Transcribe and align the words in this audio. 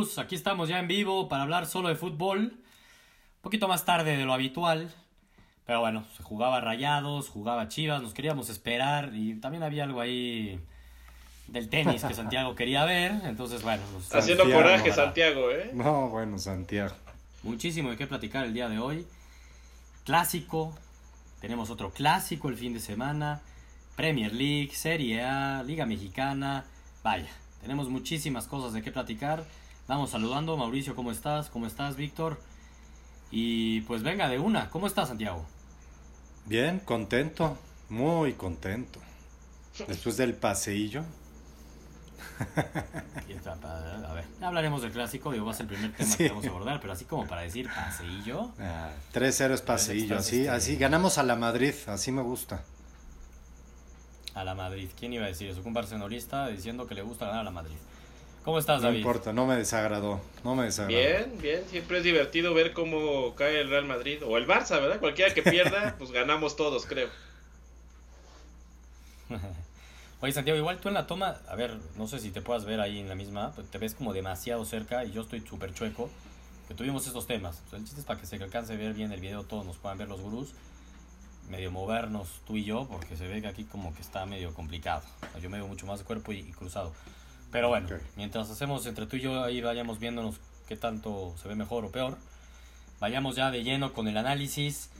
gurús, 0.00 0.18
aquí 0.18 0.34
estamos 0.34 0.68
ya 0.68 0.78
en 0.78 0.88
vivo 0.88 1.28
para 1.28 1.42
hablar 1.42 1.66
solo 1.66 1.88
de 1.88 1.94
fútbol. 1.94 2.38
Un 2.38 3.42
poquito 3.42 3.68
más 3.68 3.84
tarde 3.84 4.16
de 4.16 4.24
lo 4.24 4.32
habitual. 4.32 4.92
Pero 5.66 5.80
bueno, 5.80 6.04
se 6.16 6.22
jugaba 6.22 6.60
Rayados, 6.60 7.28
jugaba 7.28 7.68
Chivas, 7.68 8.02
nos 8.02 8.12
queríamos 8.14 8.48
esperar 8.50 9.12
y 9.14 9.34
también 9.36 9.62
había 9.62 9.84
algo 9.84 10.00
ahí 10.00 10.58
del 11.46 11.68
tenis 11.68 12.02
que 12.02 12.14
Santiago 12.14 12.54
quería 12.56 12.84
ver. 12.84 13.12
Entonces, 13.24 13.62
bueno. 13.62 13.82
nos- 13.92 14.12
Haciendo 14.14 14.44
Santiago, 14.44 14.62
coraje, 14.62 14.90
para- 14.90 14.94
Santiago, 15.04 15.50
¿eh? 15.50 15.70
No, 15.74 16.08
bueno, 16.08 16.38
Santiago. 16.38 16.94
Muchísimo 17.42 17.90
de 17.90 17.96
qué 17.96 18.06
platicar 18.06 18.44
el 18.46 18.52
día 18.54 18.68
de 18.68 18.78
hoy. 18.78 19.06
Clásico. 20.04 20.74
Tenemos 21.40 21.70
otro 21.70 21.90
clásico 21.90 22.48
el 22.48 22.56
fin 22.56 22.72
de 22.74 22.80
semana. 22.80 23.40
Premier 23.96 24.32
League, 24.32 24.72
Serie 24.74 25.22
A, 25.22 25.62
Liga 25.62 25.86
Mexicana. 25.86 26.64
Vaya, 27.02 27.28
tenemos 27.62 27.88
muchísimas 27.88 28.46
cosas 28.46 28.72
de 28.72 28.82
qué 28.82 28.90
platicar. 28.90 29.44
Vamos 29.88 30.10
saludando. 30.10 30.56
Mauricio, 30.56 30.94
¿cómo 30.94 31.10
estás? 31.10 31.50
¿Cómo 31.50 31.66
estás, 31.66 31.96
Víctor? 31.96 32.40
Y 33.30 33.80
pues 33.82 34.02
venga 34.02 34.28
de 34.28 34.38
una. 34.38 34.70
¿Cómo 34.70 34.86
estás, 34.86 35.08
Santiago? 35.08 35.44
Bien, 36.46 36.80
contento, 36.80 37.56
muy 37.88 38.34
contento. 38.34 39.00
Después 39.86 40.16
del 40.16 40.34
paseillo. 40.34 41.04
A 42.40 44.12
ver, 44.14 44.24
hablaremos 44.40 44.82
del 44.82 44.92
clásico. 44.92 45.32
Digo, 45.32 45.44
va 45.46 45.52
a 45.52 45.54
ser 45.54 45.64
el 45.64 45.68
primer 45.76 45.92
tema 45.92 46.10
Sí. 46.10 46.16
que 46.18 46.28
vamos 46.30 46.44
a 46.46 46.48
abordar. 46.48 46.80
Pero 46.80 46.92
así 46.92 47.04
como 47.04 47.26
para 47.26 47.42
decir 47.42 47.68
paseillo. 47.68 48.50
Ah, 48.58 48.90
3-0 49.12 49.52
es 49.54 49.62
paseillo, 49.62 50.18
así, 50.18 50.40
este- 50.40 50.50
así. 50.50 50.76
Ganamos 50.76 51.18
a 51.18 51.22
la 51.22 51.36
Madrid, 51.36 51.74
así 51.86 52.10
me 52.12 52.22
gusta. 52.22 52.62
A 54.34 54.44
la 54.44 54.54
Madrid. 54.54 54.88
¿Quién 54.98 55.12
iba 55.12 55.24
a 55.24 55.28
decir 55.28 55.48
eso? 55.48 55.60
Un 55.64 55.72
barcelonista 55.74 56.46
diciendo 56.48 56.86
que 56.86 56.94
le 56.94 57.02
gusta 57.02 57.26
ganar 57.26 57.40
a 57.40 57.44
la 57.44 57.50
Madrid. 57.50 57.76
¿Cómo 58.44 58.58
estás, 58.58 58.80
No 58.80 58.88
David? 58.88 58.98
importa, 59.00 59.32
no 59.32 59.46
me 59.46 59.56
desagradó, 59.56 60.20
no 60.44 60.54
me 60.54 60.64
desagradó. 60.64 60.96
Bien, 60.98 61.38
bien. 61.40 61.62
Siempre 61.68 61.98
es 61.98 62.04
divertido 62.04 62.54
ver 62.54 62.72
cómo 62.72 63.34
cae 63.34 63.60
el 63.60 63.68
Real 63.68 63.84
Madrid. 63.84 64.22
O 64.24 64.38
el 64.38 64.46
Barça, 64.46 64.80
¿verdad? 64.80 64.98
Cualquiera 64.98 65.34
que 65.34 65.42
pierda, 65.42 65.94
pues 65.98 66.10
ganamos 66.10 66.56
todos, 66.56 66.86
creo. 66.86 67.08
Oye, 70.22 70.32
Santiago, 70.32 70.58
igual 70.58 70.78
tú 70.78 70.88
en 70.88 70.94
la 70.94 71.06
toma, 71.06 71.36
a 71.48 71.54
ver, 71.54 71.76
no 71.96 72.06
sé 72.06 72.18
si 72.18 72.30
te 72.30 72.42
puedas 72.42 72.64
ver 72.64 72.80
ahí 72.80 72.98
en 72.98 73.08
la 73.08 73.14
misma, 73.14 73.52
pues 73.54 73.70
te 73.70 73.78
ves 73.78 73.94
como 73.94 74.12
demasiado 74.12 74.64
cerca 74.64 75.04
y 75.04 75.12
yo 75.12 75.22
estoy 75.22 75.40
súper 75.40 75.72
chueco, 75.72 76.10
que 76.68 76.74
tuvimos 76.74 77.06
estos 77.06 77.26
temas. 77.26 77.62
O 77.66 77.70
sea, 77.70 77.78
el 77.78 77.84
chiste 77.84 78.00
es 78.00 78.06
para 78.06 78.20
que 78.20 78.26
se 78.26 78.36
alcance 78.36 78.72
a 78.72 78.76
ver 78.76 78.92
bien 78.92 79.12
el 79.12 79.20
video, 79.20 79.44
todos 79.44 79.64
nos 79.64 79.76
puedan 79.78 79.96
ver 79.96 80.08
los 80.08 80.20
gurús, 80.20 80.50
medio 81.48 81.70
movernos 81.70 82.28
tú 82.46 82.56
y 82.56 82.64
yo, 82.64 82.86
porque 82.90 83.16
se 83.16 83.28
ve 83.28 83.40
que 83.40 83.48
aquí 83.48 83.64
como 83.64 83.94
que 83.94 84.02
está 84.02 84.26
medio 84.26 84.52
complicado. 84.52 85.02
O 85.28 85.32
sea, 85.32 85.40
yo 85.40 85.48
me 85.48 85.56
veo 85.58 85.66
mucho 85.68 85.86
más 85.86 86.00
de 86.00 86.04
cuerpo 86.04 86.32
y, 86.32 86.40
y 86.40 86.52
cruzado. 86.52 86.92
Pero 87.50 87.68
bueno, 87.68 87.86
Ok. 87.86 88.00
mientras 88.16 88.48
hacemos 88.50 88.86
entre 88.86 89.06
tú 89.06 89.16
y 89.16 89.20
yo 89.20 89.42
ahí 89.42 89.60
vayamos 89.60 89.98
viéndonos 89.98 90.36
qué 90.68 90.76
tanto 90.76 91.34
se 91.42 91.48
ve 91.48 91.54
mejor 91.56 91.84
o 91.84 91.90
peor, 91.90 92.16
vayamos 93.00 93.36
ya 93.36 93.50
de 93.50 93.62
lleno 93.64 93.92
con 93.92 94.06
el 94.08 94.16
análisis. 94.16 94.90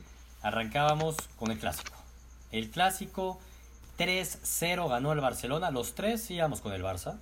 Arrancábamos 0.43 1.17
con 1.39 1.51
el 1.51 1.59
clásico. 1.59 1.93
El 2.51 2.71
clásico 2.71 3.39
3-0 3.99 4.89
ganó 4.89 5.13
el 5.13 5.21
Barcelona. 5.21 5.71
Los 5.71 5.95
tres 5.95 6.29
íbamos 6.31 6.61
con 6.61 6.73
el 6.73 6.83
Barça. 6.83 7.19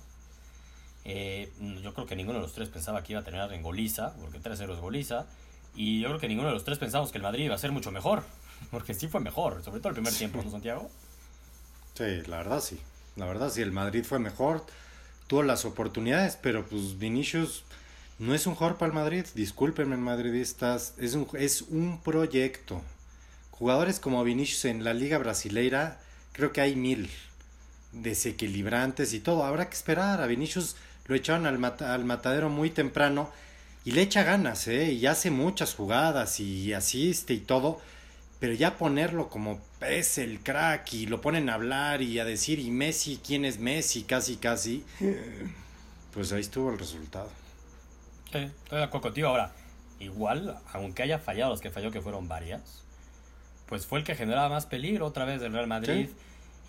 Eh, 1.05 1.51
yo 1.83 1.93
creo 1.93 2.07
que 2.07 2.15
ninguno 2.15 2.39
de 2.39 2.43
los 2.43 2.53
tres 2.53 2.69
pensaba 2.69 3.03
que 3.03 3.13
iba 3.13 3.21
a 3.21 3.23
terminar 3.23 3.51
en 3.53 3.61
goliza, 3.61 4.13
porque 4.21 4.39
3-0 4.39 4.73
es 4.73 4.79
goliza. 4.79 5.25
Y 5.75 6.01
yo 6.01 6.07
creo 6.09 6.19
que 6.19 6.27
ninguno 6.27 6.47
de 6.47 6.53
los 6.53 6.63
tres 6.63 6.77
pensamos 6.77 7.11
que 7.11 7.17
el 7.17 7.23
Madrid 7.23 7.45
iba 7.45 7.55
a 7.55 7.59
ser 7.59 7.71
mucho 7.71 7.91
mejor, 7.91 8.23
porque 8.71 8.93
sí 8.93 9.07
fue 9.07 9.19
mejor, 9.19 9.63
sobre 9.63 9.79
todo 9.79 9.89
el 9.89 9.95
primer 9.95 10.13
tiempo, 10.13 10.41
¿no, 10.43 10.49
Santiago? 10.49 10.89
Sí, 11.93 12.21
la 12.27 12.37
verdad 12.37 12.59
sí. 12.61 12.79
La 13.15 13.25
verdad 13.25 13.49
sí, 13.49 13.61
el 13.61 13.71
Madrid 13.71 14.03
fue 14.05 14.19
mejor, 14.19 14.65
tuvo 15.29 15.43
las 15.43 15.63
oportunidades, 15.63 16.37
pero 16.41 16.65
pues 16.65 16.99
Vinicius 16.99 17.63
no 18.17 18.33
es 18.35 18.47
un 18.47 18.55
jugador 18.55 18.77
para 18.77 18.91
Madrid. 18.91 19.25
Discúlpenme, 19.35 19.95
madridistas, 19.95 20.93
es 20.97 21.13
un, 21.13 21.25
es 21.37 21.61
un 21.61 22.01
proyecto. 22.01 22.81
Jugadores 23.51 23.99
como 24.01 24.23
Vinicius 24.25 24.65
en 24.65 24.83
la 24.83 24.93
Liga 24.93 25.17
Brasileira, 25.19 25.99
creo 26.33 26.51
que 26.51 26.61
hay 26.61 26.75
mil 26.75 27.09
desequilibrantes 27.91 29.13
y 29.13 29.19
todo. 29.19 29.45
Habrá 29.45 29.69
que 29.69 29.75
esperar. 29.75 30.19
A 30.21 30.27
Vinicius 30.27 30.75
lo 31.05 31.15
echaron 31.15 31.45
al, 31.45 31.59
mata- 31.59 31.93
al 31.93 32.05
matadero 32.05 32.49
muy 32.49 32.71
temprano 32.71 33.29
y 33.85 33.91
le 33.91 34.01
echa 34.01 34.23
ganas, 34.23 34.67
¿eh? 34.67 34.91
Y 34.93 35.05
hace 35.05 35.29
muchas 35.31 35.75
jugadas 35.75 36.39
y 36.39 36.73
asiste 36.73 37.33
y 37.33 37.39
todo. 37.39 37.79
Pero 38.39 38.53
ya 38.53 38.77
ponerlo 38.77 39.29
como 39.29 39.59
es 39.81 40.17
el 40.17 40.39
crack 40.39 40.93
y 40.93 41.05
lo 41.07 41.19
ponen 41.19 41.49
a 41.49 41.55
hablar 41.55 42.01
y 42.01 42.19
a 42.19 42.25
decir, 42.25 42.59
¿y 42.59 42.71
Messi? 42.71 43.19
¿Quién 43.25 43.43
es 43.43 43.59
Messi? 43.59 44.03
Casi, 44.03 44.37
casi. 44.37 44.85
Pues 46.13 46.31
ahí 46.31 46.41
estuvo 46.41 46.71
el 46.71 46.79
resultado. 46.79 47.29
Sí, 48.31 48.37
estoy 48.37 48.77
de 48.77 48.83
acuerdo 48.83 49.01
contigo. 49.01 49.27
Ahora, 49.27 49.51
igual, 49.99 50.57
aunque 50.71 51.03
haya 51.03 51.19
fallado 51.19 51.51
los 51.51 51.61
que 51.61 51.69
falló, 51.69 51.91
que 51.91 52.01
fueron 52.01 52.27
varias, 52.27 52.83
pues 53.67 53.85
fue 53.85 53.99
el 53.99 54.05
que 54.05 54.15
generaba 54.15 54.49
más 54.49 54.65
peligro 54.65 55.05
otra 55.05 55.25
vez 55.25 55.41
del 55.41 55.51
Real 55.51 55.67
Madrid. 55.67 56.07
Sí. 56.07 56.15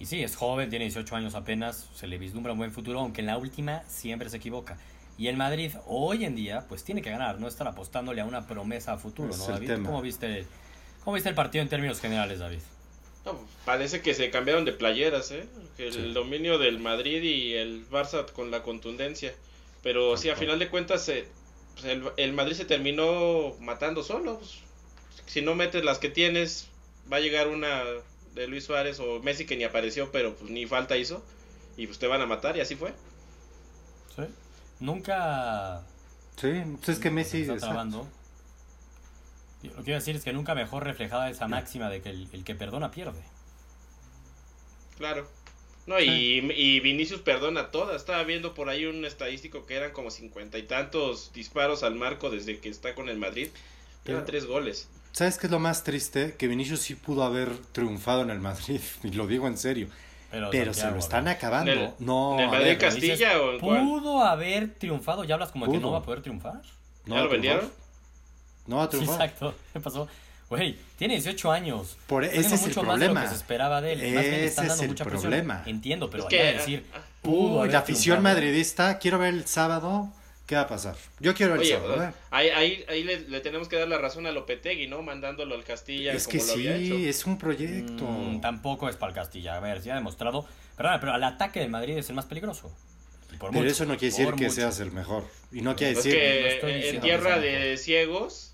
Y 0.00 0.06
sí, 0.06 0.22
es 0.22 0.34
joven, 0.34 0.70
tiene 0.70 0.86
18 0.86 1.14
años 1.14 1.34
apenas, 1.34 1.88
se 1.94 2.06
le 2.06 2.16
vislumbra 2.16 2.52
un 2.52 2.58
buen 2.58 2.72
futuro, 2.72 3.00
aunque 3.00 3.20
en 3.20 3.26
la 3.26 3.36
última 3.36 3.82
siempre 3.86 4.30
se 4.30 4.38
equivoca. 4.38 4.78
Y 5.18 5.28
el 5.28 5.36
Madrid 5.36 5.72
hoy 5.86 6.24
en 6.24 6.34
día, 6.34 6.64
pues 6.68 6.82
tiene 6.84 7.02
que 7.02 7.10
ganar, 7.10 7.38
no 7.38 7.46
estar 7.46 7.68
apostándole 7.68 8.22
a 8.22 8.24
una 8.24 8.46
promesa 8.46 8.94
a 8.94 8.96
futuro, 8.96 9.30
Es 9.30 9.38
¿no, 9.38 9.48
David? 9.48 9.72
¿Cómo 9.84 10.00
viste, 10.00 10.46
¿Cómo 11.04 11.14
viste 11.14 11.28
el 11.28 11.34
partido 11.34 11.62
en 11.62 11.68
términos 11.68 12.00
generales, 12.00 12.38
David? 12.38 12.58
No, 13.24 13.38
parece 13.64 14.00
que 14.02 14.14
se 14.14 14.30
cambiaron 14.30 14.64
de 14.64 14.72
playeras, 14.72 15.30
¿eh? 15.30 15.46
El 15.78 15.92
Sí. 15.92 16.12
dominio 16.12 16.58
del 16.58 16.78
Madrid 16.78 17.22
y 17.22 17.54
el 17.54 17.88
Barça 17.90 18.30
con 18.32 18.50
la 18.50 18.62
contundencia. 18.62 19.34
Pero 19.82 20.16
sí, 20.16 20.28
a 20.30 20.36
final 20.36 20.58
de 20.58 20.68
cuentas, 20.68 21.08
eh, 21.08 21.26
pues, 21.74 21.84
el, 21.86 22.04
el 22.16 22.32
Madrid 22.32 22.54
se 22.54 22.64
terminó 22.64 23.54
matando 23.60 24.02
solo. 24.02 24.38
pues. 24.38 24.58
Si 25.26 25.42
no 25.42 25.54
metes 25.54 25.84
las 25.84 25.98
que 25.98 26.08
tienes, 26.10 26.68
va 27.10 27.18
a 27.18 27.20
llegar 27.20 27.48
una 27.48 27.82
de 28.34 28.46
Luis 28.46 28.64
Suárez 28.64 29.00
o 29.00 29.20
Messi 29.20 29.46
que 29.46 29.56
ni 29.56 29.64
apareció, 29.64 30.10
pero 30.12 30.34
pues 30.34 30.50
ni 30.50 30.66
falta 30.66 30.96
hizo. 30.96 31.22
Y 31.76 31.86
pues 31.86 31.98
te 31.98 32.06
van 32.06 32.20
a 32.20 32.26
matar, 32.26 32.56
y 32.56 32.60
así 32.60 32.74
fue. 32.76 32.92
Sí. 34.16 34.22
Nunca 34.80 35.82
Sí, 36.36 36.48
pues 36.76 36.88
es 36.88 36.98
que 36.98 37.10
Messi... 37.10 37.42
está 37.42 37.54
exacto. 37.54 38.06
Lo 39.68 39.76
que 39.76 39.82
quiero 39.84 39.98
decir 39.98 40.16
es 40.16 40.24
que 40.24 40.32
nunca 40.32 40.54
mejor 40.54 40.84
reflejada 40.84 41.28
esa 41.30 41.46
máxima 41.48 41.88
de 41.90 42.00
que 42.00 42.10
el, 42.10 42.28
el 42.32 42.44
que 42.44 42.54
perdona 42.54 42.90
pierde. 42.90 43.20
Claro. 44.96 45.26
No, 45.86 45.98
y, 45.98 46.38
y 46.54 46.80
Vinicius 46.80 47.20
perdona 47.20 47.70
todas. 47.70 47.96
Estaba 47.96 48.22
viendo 48.22 48.54
por 48.54 48.68
ahí 48.68 48.86
un 48.86 49.04
estadístico 49.04 49.66
que 49.66 49.74
eran 49.76 49.92
como 49.92 50.10
cincuenta 50.10 50.58
y 50.58 50.62
tantos 50.64 51.32
disparos 51.32 51.82
al 51.82 51.94
marco 51.94 52.30
desde 52.30 52.58
que 52.58 52.68
está 52.68 52.94
con 52.94 53.08
el 53.08 53.18
Madrid. 53.18 53.48
Eran 54.04 54.24
tres 54.24 54.46
goles. 54.46 54.88
¿Sabes 55.12 55.38
qué 55.38 55.46
es 55.46 55.50
lo 55.50 55.58
más 55.58 55.82
triste? 55.82 56.36
Que 56.38 56.46
Vinicius 56.46 56.80
sí 56.80 56.94
pudo 56.94 57.24
haber 57.24 57.56
triunfado 57.72 58.22
en 58.22 58.30
el 58.30 58.40
Madrid, 58.40 58.80
y 59.02 59.10
lo 59.10 59.26
digo 59.26 59.46
en 59.48 59.58
serio. 59.58 59.88
Pero, 60.30 60.50
Pero 60.50 60.72
se 60.72 60.88
lo 60.88 60.94
a 60.94 60.98
están 60.98 61.26
acabando. 61.26 61.72
¿En 61.72 61.78
el- 61.78 61.90
no, 61.98 62.34
en 62.34 62.40
el 62.40 62.46
Madrid 62.48 62.64
ver, 62.66 62.78
Castilla 62.78 63.12
dices, 63.14 63.34
o 63.36 63.52
en 63.54 63.58
cuál? 63.58 63.84
¿Pudo 63.84 64.22
haber 64.22 64.74
triunfado? 64.74 65.24
¿Ya 65.24 65.34
hablas 65.34 65.50
como 65.50 65.70
que 65.70 65.78
no 65.78 65.90
va 65.90 65.98
a 65.98 66.02
poder 66.02 66.22
triunfar? 66.22 66.62
no 67.06 67.16
¿Ya 67.16 67.22
lo 67.22 67.28
vendieron? 67.28 67.72
No 68.66 68.76
va 68.76 68.84
a 68.84 68.90
Sí, 68.90 68.98
exacto. 68.98 69.54
¿Qué 69.72 69.80
pasó? 69.80 70.08
Güey, 70.48 70.76
tiene 70.98 71.14
18 71.14 71.52
años. 71.52 71.96
Por, 72.06 72.24
ese 72.24 72.38
es 72.40 72.62
el 72.62 72.68
mucho 72.68 72.82
más 72.82 72.98
de 72.98 73.06
lo 73.06 73.12
problema. 73.12 73.22
que 73.22 73.28
se 73.28 73.34
esperaba 73.36 73.80
de 73.80 73.92
él. 73.92 73.98
Más 74.14 74.22
bien 74.24 74.34
le 74.34 74.44
están 74.46 74.64
Ese 74.66 74.68
dando 74.70 74.74
es 74.74 74.80
el 74.82 74.88
mucha 74.88 75.04
presión. 75.04 75.22
problema. 75.22 75.62
Entiendo, 75.66 76.10
pero 76.10 76.24
Es 76.24 76.28
que, 76.28 76.40
a 76.40 76.52
decir... 76.54 76.84
ah, 76.94 77.00
Uy, 77.22 77.58
haber 77.60 77.72
la 77.72 77.78
afición 77.78 78.16
triunfado. 78.16 78.34
madridista, 78.34 78.98
quiero 78.98 79.18
ver 79.18 79.34
el 79.34 79.46
sábado. 79.46 80.08
¿Qué 80.46 80.56
va 80.56 80.62
a 80.62 80.66
pasar? 80.68 80.96
Yo 81.20 81.32
quiero 81.34 81.52
ver 81.52 81.60
el 81.62 81.66
Oye, 81.68 81.76
sábado. 81.76 82.02
¿eh? 82.02 82.12
ahí, 82.32 82.48
ahí, 82.48 82.84
ahí 82.88 83.04
le, 83.04 83.20
le 83.28 83.40
tenemos 83.40 83.68
que 83.68 83.76
dar 83.76 83.86
la 83.86 83.98
razón 83.98 84.26
a 84.26 84.32
Lopetegui, 84.32 84.88
¿no? 84.88 85.00
Mandándolo 85.02 85.54
al 85.54 85.62
Castilla 85.62 86.12
Es 86.12 86.24
como 86.26 86.32
que 86.32 86.38
lo 86.38 86.44
sí, 86.54 86.66
había 86.68 86.76
hecho. 86.76 86.94
es 86.96 87.26
un 87.26 87.38
proyecto. 87.38 88.04
Mm, 88.04 88.40
tampoco 88.40 88.88
es 88.88 88.96
para 88.96 89.10
el 89.10 89.14
Castilla. 89.14 89.56
A 89.56 89.60
ver, 89.60 89.80
ya 89.82 89.92
ha 89.92 89.96
demostrado. 89.96 90.44
Perdona, 90.76 90.98
pero 90.98 91.14
el 91.14 91.22
ataque 91.22 91.60
del 91.60 91.70
Madrid 91.70 91.96
es 91.96 92.08
el 92.08 92.16
más 92.16 92.24
peligroso. 92.24 92.72
Por 93.38 93.50
Pero 93.50 93.62
mucho, 93.62 93.66
eso 93.66 93.84
no 93.84 93.96
quiere 93.96 94.06
decir 94.16 94.26
que 94.34 94.44
mucho. 94.46 94.50
seas 94.56 94.80
el 94.80 94.90
mejor. 94.90 95.24
Y 95.52 95.60
no 95.60 95.76
quiere 95.76 95.94
decir. 95.94 96.12
que 96.12 96.54
estoy 96.56 96.72
en- 96.96 97.00
tierra 97.00 97.38
de 97.38 97.76
ciegos, 97.76 98.49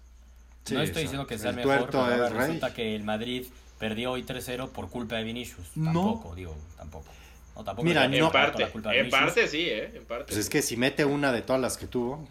Sí, 0.66 0.74
no 0.74 0.82
estoy 0.82 1.02
diciendo 1.02 1.26
que 1.26 1.38
sea 1.38 1.50
el 1.50 1.56
mejor, 1.56 1.76
tuerto 1.90 2.04
pero 2.08 2.28
rey. 2.28 2.38
resulta 2.38 2.74
que 2.74 2.94
el 2.96 3.04
Madrid 3.04 3.46
perdió 3.78 4.12
hoy 4.12 4.22
3-0 4.24 4.68
por 4.70 4.88
culpa 4.90 5.16
de 5.16 5.24
Vinicius. 5.24 5.68
No. 5.76 5.92
Tampoco, 5.92 6.34
digo, 6.34 6.54
tampoco. 6.76 7.06
No, 7.54 7.64
tampoco 7.64 7.86
Mira, 7.88 8.06
le 8.08 8.16
en 8.18 8.22
no- 8.24 8.28
toda 8.30 8.40
la 8.42 8.46
parte, 8.52 8.68
culpa 8.70 8.90
de 8.90 9.00
en 9.00 9.10
parte 9.10 9.48
sí, 9.48 9.60
¿eh? 9.68 9.92
En 9.96 10.04
parte. 10.04 10.24
Pues 10.26 10.38
es 10.38 10.48
que 10.50 10.60
si 10.62 10.76
mete 10.76 11.04
una 11.04 11.32
de 11.32 11.42
todas 11.42 11.60
las 11.62 11.76
que 11.78 11.86
tuvo. 11.86 12.26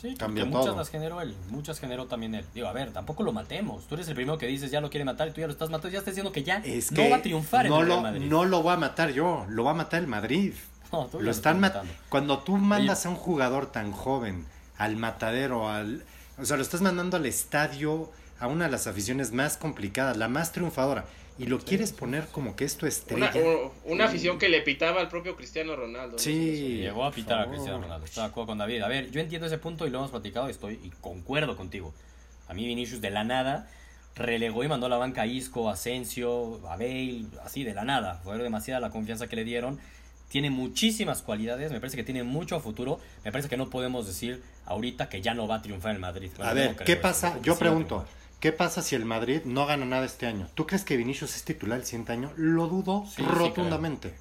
Sí, 0.00 0.14
Cambia 0.14 0.44
muchas 0.44 0.66
todo. 0.66 0.76
las 0.76 0.90
generó 0.90 1.22
él, 1.22 1.34
muchas 1.48 1.80
generó 1.80 2.04
también 2.06 2.34
él. 2.34 2.44
Digo, 2.54 2.68
a 2.68 2.72
ver, 2.72 2.92
tampoco 2.92 3.22
lo 3.22 3.32
matemos. 3.32 3.86
Tú 3.88 3.94
eres 3.94 4.06
el 4.08 4.14
primero 4.14 4.36
que 4.36 4.46
dices 4.46 4.70
ya 4.70 4.82
lo 4.82 4.90
quiere 4.90 5.06
matar 5.06 5.28
y 5.28 5.30
tú 5.32 5.40
ya 5.40 5.46
lo 5.46 5.54
estás 5.54 5.70
matando. 5.70 5.88
Ya 5.88 6.00
estás 6.00 6.12
diciendo 6.12 6.32
que 6.32 6.44
ya 6.44 6.58
Es 6.58 6.92
no 6.92 6.96
que 7.02 7.10
va 7.10 7.16
a 7.16 7.22
triunfar 7.22 7.66
no 7.68 7.76
en 7.76 7.82
el 7.84 7.88
lo, 7.88 8.00
Madrid. 8.02 8.26
no 8.28 8.44
lo 8.44 8.62
va 8.62 8.74
a 8.74 8.76
matar 8.76 9.10
yo, 9.12 9.46
lo 9.48 9.64
va 9.64 9.70
a 9.70 9.74
matar 9.74 10.00
el 10.00 10.06
Madrid. 10.06 10.52
No, 10.92 11.06
tú 11.06 11.18
ya 11.18 11.24
Lo 11.24 11.30
están 11.32 11.58
matando. 11.58 11.92
Cuando 12.08 12.38
tú 12.40 12.56
mandas 12.58 13.00
Oye. 13.00 13.08
a 13.08 13.10
un 13.10 13.16
jugador 13.16 13.72
tan 13.72 13.90
joven 13.90 14.46
al 14.78 14.94
matadero, 14.96 15.68
al, 15.68 16.04
o 16.38 16.44
sea, 16.44 16.56
lo 16.56 16.62
estás 16.62 16.80
mandando 16.82 17.16
al 17.16 17.26
estadio 17.26 18.10
a 18.38 18.46
una 18.48 18.66
de 18.66 18.70
las 18.70 18.86
aficiones 18.86 19.32
más 19.32 19.56
complicadas, 19.56 20.16
la 20.16 20.28
más 20.28 20.52
triunfadora. 20.52 21.04
y 21.38 21.44
lo 21.48 21.58
quieres 21.58 21.92
poner 21.92 22.26
como 22.28 22.56
que 22.56 22.64
es 22.64 22.78
tu 22.78 22.86
Una, 22.86 22.94
estrella. 22.94 23.30
u- 23.34 23.70
una 23.84 24.06
afición 24.06 24.38
que 24.38 24.48
le 24.48 24.62
pitaba 24.62 25.02
al 25.02 25.08
propio 25.08 25.36
Cristiano 25.36 25.76
Ronaldo. 25.76 26.12
¿no? 26.12 26.18
Sí. 26.18 26.78
Llegó 26.78 27.04
a 27.04 27.10
pitar 27.12 27.40
a 27.40 27.46
Cristiano. 27.50 27.78
Ronaldo. 27.82 28.06
Estoy 28.06 28.22
de 28.22 28.28
acuerdo 28.30 28.46
con 28.46 28.56
David. 28.58 28.80
A 28.80 28.88
ver, 28.88 29.10
yo 29.10 29.20
entiendo 29.20 29.46
ese 29.46 29.58
punto 29.58 29.86
y 29.86 29.90
lo 29.90 29.98
hemos 29.98 30.10
platicado 30.10 30.48
y 30.48 30.52
estoy 30.52 30.80
y 30.82 30.88
concuerdo 31.02 31.54
contigo. 31.54 31.92
A 32.48 32.54
mí 32.54 32.66
Vinicius 32.66 33.02
de 33.02 33.10
la 33.10 33.22
nada 33.22 33.68
relegó 34.14 34.64
y 34.64 34.68
mandó 34.68 34.86
a 34.86 34.88
la 34.88 34.96
banca 34.96 35.22
a 35.22 35.26
Isco, 35.26 35.68
a 35.68 35.74
Asensio, 35.74 36.66
a 36.70 36.76
Bale, 36.78 37.26
así 37.44 37.64
de 37.64 37.74
la 37.74 37.84
nada. 37.84 38.18
Fue 38.24 38.38
demasiada 38.38 38.80
la 38.80 38.88
confianza 38.88 39.26
que 39.26 39.36
le 39.36 39.44
dieron. 39.44 39.78
Tiene 40.28 40.50
muchísimas 40.50 41.22
cualidades, 41.22 41.70
me 41.72 41.78
parece 41.80 41.96
que 41.96 42.04
tiene 42.04 42.24
mucho 42.24 42.58
futuro. 42.60 42.98
Me 43.24 43.32
parece 43.32 43.48
que 43.48 43.56
no 43.56 43.70
podemos 43.70 44.06
decir 44.06 44.42
ahorita 44.66 45.08
que 45.08 45.22
ya 45.22 45.34
no 45.34 45.46
va 45.46 45.56
a 45.56 45.62
triunfar 45.62 45.94
en 45.94 46.00
Madrid. 46.00 46.30
Bueno, 46.36 46.50
A 46.50 46.54
ver, 46.54 46.76
no 46.76 46.84
¿qué 46.84 46.96
pasa? 46.96 47.38
Yo 47.42 47.54
sí 47.54 47.60
pregunto. 47.60 48.04
¿qué 48.40 48.52
pasa 48.52 48.82
si 48.82 48.94
el 48.94 49.04
Madrid 49.04 49.40
no 49.44 49.66
gana 49.66 49.86
nada 49.86 50.04
este 50.04 50.26
año? 50.26 50.48
¿Tú 50.54 50.66
crees 50.66 50.84
que 50.84 50.96
Vinicius 50.96 51.36
es 51.36 51.44
titular 51.44 51.78
el 51.78 51.84
siguiente 51.84 52.12
año? 52.12 52.32
Lo 52.36 52.66
dudo 52.66 53.04
Sí, 53.06 53.14
sí 53.16 53.22
rotundamente. 53.22 54.14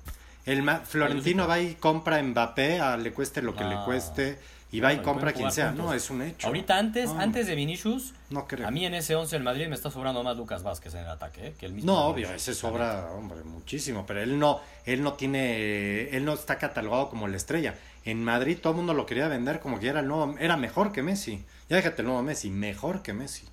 El 0.45 0.61
Ma- 0.63 0.79
Florentino 0.85 1.47
va 1.47 1.59
y 1.59 1.75
compra 1.75 2.17
a 2.17 2.23
Mbappé, 2.23 2.79
a 2.79 2.97
le 2.97 3.11
cueste 3.13 3.41
lo 3.41 3.55
que 3.55 3.63
le 3.63 3.75
No. 3.75 3.85
cueste, 3.85 4.37
y 4.71 4.79
va 4.81 4.91
y 4.93 4.97
compra 4.99 5.31
quien 5.31 5.51
sea. 5.51 5.69
juntos. 5.69 5.85
No, 5.85 5.93
es 5.93 6.09
un 6.09 6.21
hecho. 6.21 6.47
Ahorita 6.47 6.77
antes, 6.77 7.09
No, 7.13 7.19
antes 7.19 7.47
de 7.47 7.55
Vinicius, 7.55 8.13
No 8.29 8.45
creo. 8.47 8.67
a 8.67 8.71
mí 8.71 8.85
en 8.85 8.93
ese 8.93 9.15
11 9.15 9.35
del 9.37 9.43
Madrid 9.43 9.67
me 9.67 9.75
está 9.75 9.89
sobrando 9.89 10.21
más 10.23 10.35
Lucas 10.35 10.63
Vázquez 10.63 10.93
en 10.95 11.01
el 11.01 11.09
ataque, 11.09 11.47
¿eh? 11.47 11.53
que 11.57 11.65
el 11.65 11.73
mismo. 11.73 11.93
No, 11.93 12.05
obvio, 12.07 12.29
ese 12.33 12.53
sobra, 12.53 13.09
hombre, 13.13 13.43
muchísimo, 13.45 14.05
pero 14.05 14.21
él 14.21 14.37
no, 14.37 14.59
él 14.85 15.01
no 15.01 15.13
tiene, 15.13 16.09
él 16.09 16.25
no 16.25 16.33
está 16.33 16.57
catalogado 16.57 17.09
como 17.09 17.27
la 17.27 17.37
estrella. 17.37 17.75
En 18.03 18.23
Madrid 18.23 18.57
todo 18.61 18.71
el 18.71 18.77
mundo 18.77 18.93
lo 18.93 19.05
quería 19.05 19.27
vender 19.27 19.59
como 19.61 19.79
que 19.79 19.87
era 19.87 20.01
el 20.01 20.07
nuevo, 20.07 20.35
era 20.39 20.57
mejor 20.57 20.91
que 20.91 21.01
Messi. 21.01 21.43
Ya 21.69 21.77
déjate 21.77 22.01
el 22.01 22.07
nuevo 22.07 22.21
Messi, 22.21 22.49
mejor 22.49 23.01
que 23.01 23.13
Messi. 23.13 23.45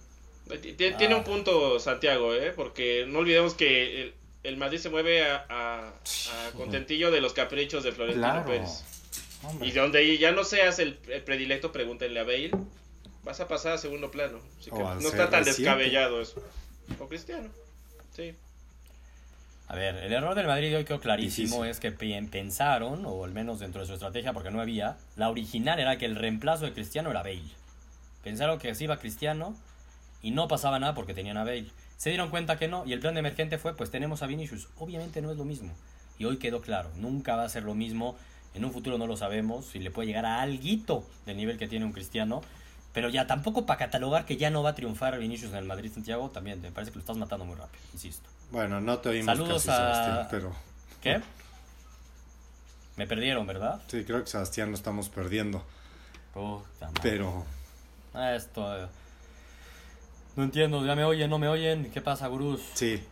T- 0.48 0.58
t- 0.58 0.90
Tiene 0.92 1.14
Ah. 1.14 1.18
un 1.18 1.24
punto 1.24 1.78
Santiago, 1.78 2.34
¿eh? 2.34 2.52
Porque 2.54 3.06
no 3.08 3.20
olvidemos 3.20 3.54
que 3.54 4.12
el, 4.42 4.56
Madrid 4.56 4.78
se 4.78 4.90
mueve 4.90 5.24
a, 5.24 5.44
a- 5.48 5.88
a 5.88 6.50
contentillo 6.56 7.10
de 7.10 7.20
los 7.20 7.32
caprichos 7.32 7.82
de 7.84 7.92
Florentino 7.92 8.26
Claro. 8.26 8.46
Pérez. 8.46 8.84
Hombre. 9.44 9.68
Y 9.68 9.72
donde 9.72 10.18
ya 10.18 10.32
no 10.32 10.44
seas 10.44 10.78
el, 10.78 10.98
el 11.08 11.22
predilecto, 11.22 11.72
pregúntenle 11.72 12.20
a 12.20 12.24
Bale, 12.24 12.50
vas 13.24 13.40
a 13.40 13.48
pasar 13.48 13.72
a 13.72 13.78
segundo 13.78 14.10
plano. 14.10 14.38
Así 14.60 14.70
que 14.70 14.78
no 14.78 14.98
está 15.00 15.30
tan 15.30 15.42
CR7. 15.42 15.44
descabellado 15.46 16.20
eso. 16.20 16.42
O 17.00 17.08
Cristiano. 17.08 17.48
Sí. 18.14 18.34
A 19.68 19.74
ver, 19.74 19.96
el 19.96 20.12
error 20.12 20.34
del 20.34 20.46
Madrid 20.46 20.76
hoy 20.76 20.84
quedó 20.84 21.00
clarísimo, 21.00 21.64
es 21.64 21.80
que 21.80 21.90
pensaron, 21.92 23.04
o 23.06 23.24
al 23.24 23.32
menos 23.32 23.58
dentro 23.60 23.80
de 23.80 23.86
su 23.86 23.94
estrategia, 23.94 24.32
porque 24.34 24.50
no 24.50 24.60
había, 24.60 24.98
la 25.16 25.30
original 25.30 25.80
era 25.80 25.96
que 25.96 26.04
el 26.04 26.14
reemplazo 26.16 26.66
de 26.66 26.72
Cristiano 26.72 27.10
era 27.10 27.22
Bale. 27.22 27.40
Pensaron 28.22 28.58
que 28.58 28.70
así 28.70 28.84
iba 28.84 28.98
Cristiano 28.98 29.56
y 30.22 30.30
no 30.30 30.48
pasaba 30.48 30.78
nada 30.78 30.94
porque 30.94 31.14
tenían 31.14 31.36
a 31.36 31.44
Bale. 31.44 31.70
Se 31.96 32.10
dieron 32.10 32.30
cuenta 32.30 32.58
que 32.58 32.69
no, 32.69 32.84
y 32.86 32.92
el 32.92 33.00
plan 33.00 33.14
de 33.14 33.20
emergente 33.20 33.58
fue, 33.58 33.76
pues 33.76 33.90
tenemos 33.90 34.22
a 34.22 34.26
Vinicius. 34.26 34.69
Obviamente 34.78 35.20
no 35.22 35.30
es 35.30 35.36
lo 35.36 35.44
mismo. 35.44 35.72
Y 36.19 36.24
hoy 36.24 36.38
quedó 36.38 36.60
claro, 36.60 36.90
nunca 36.96 37.36
va 37.36 37.44
a 37.44 37.48
ser 37.48 37.62
lo 37.64 37.74
mismo. 37.74 38.16
En 38.54 38.64
un 38.64 38.72
futuro 38.72 38.98
no 38.98 39.06
lo 39.06 39.16
sabemos, 39.16 39.66
si 39.66 39.78
le 39.78 39.90
puede 39.90 40.08
llegar 40.08 40.26
a 40.26 40.42
alguito 40.42 41.04
del 41.26 41.36
nivel 41.38 41.58
que 41.58 41.69
tiene 41.69 41.84
un 41.84 41.92
Cristiano. 41.92 42.42
Pero 42.92 43.08
ya 43.08 43.26
tampoco 43.26 43.64
para 43.64 43.78
catalogar 43.78 44.26
que 44.26 44.36
ya 44.36 44.50
no 44.50 44.62
va 44.62 44.70
a 44.70 44.74
triunfar 44.74 45.19
Vinicius 45.19 45.52
en 45.52 45.58
el 45.58 45.64
Madrid 45.64 45.90
Santiago, 45.92 46.28
también 46.30 46.60
me 46.60 46.70
parece 46.70 46.92
que 46.92 46.96
lo 46.98 47.00
estás 47.00 47.16
matando 47.16 47.46
muy 47.46 47.54
rápido, 47.56 47.82
insisto. 47.94 48.28
Bueno, 48.50 48.82
no 48.82 48.98
te 48.98 49.08
oímos 49.08 49.25
Saludos 49.26 49.64
casi, 49.64 49.70
a- 49.70 49.76
Sebastián, 49.76 50.28
pero 50.30 50.52
¿Qué? 51.00 51.22
Me 52.96 53.06
perdieron, 53.06 53.46
¿verdad? 53.46 53.80
sí, 53.88 54.04
creo 54.04 54.22
que 54.22 54.28
Sebastián 54.30 54.68
lo 54.70 54.76
estamos 54.76 55.08
perdiendo. 55.08 55.64
Puta 56.34 56.86
madre. 56.88 57.00
Pero 57.02 57.44
Esto. 58.36 58.88
No 60.37 60.44
entiendo, 60.44 60.84
ya 60.84 60.94
me 60.94 61.05
oyen, 61.05 61.29
no 61.29 61.38
me 61.38 61.49
oyen. 61.49 61.90
¿Qué 61.90 62.00
pasa, 62.00 62.26
gurús? 62.29 62.61
sí, 62.75 63.02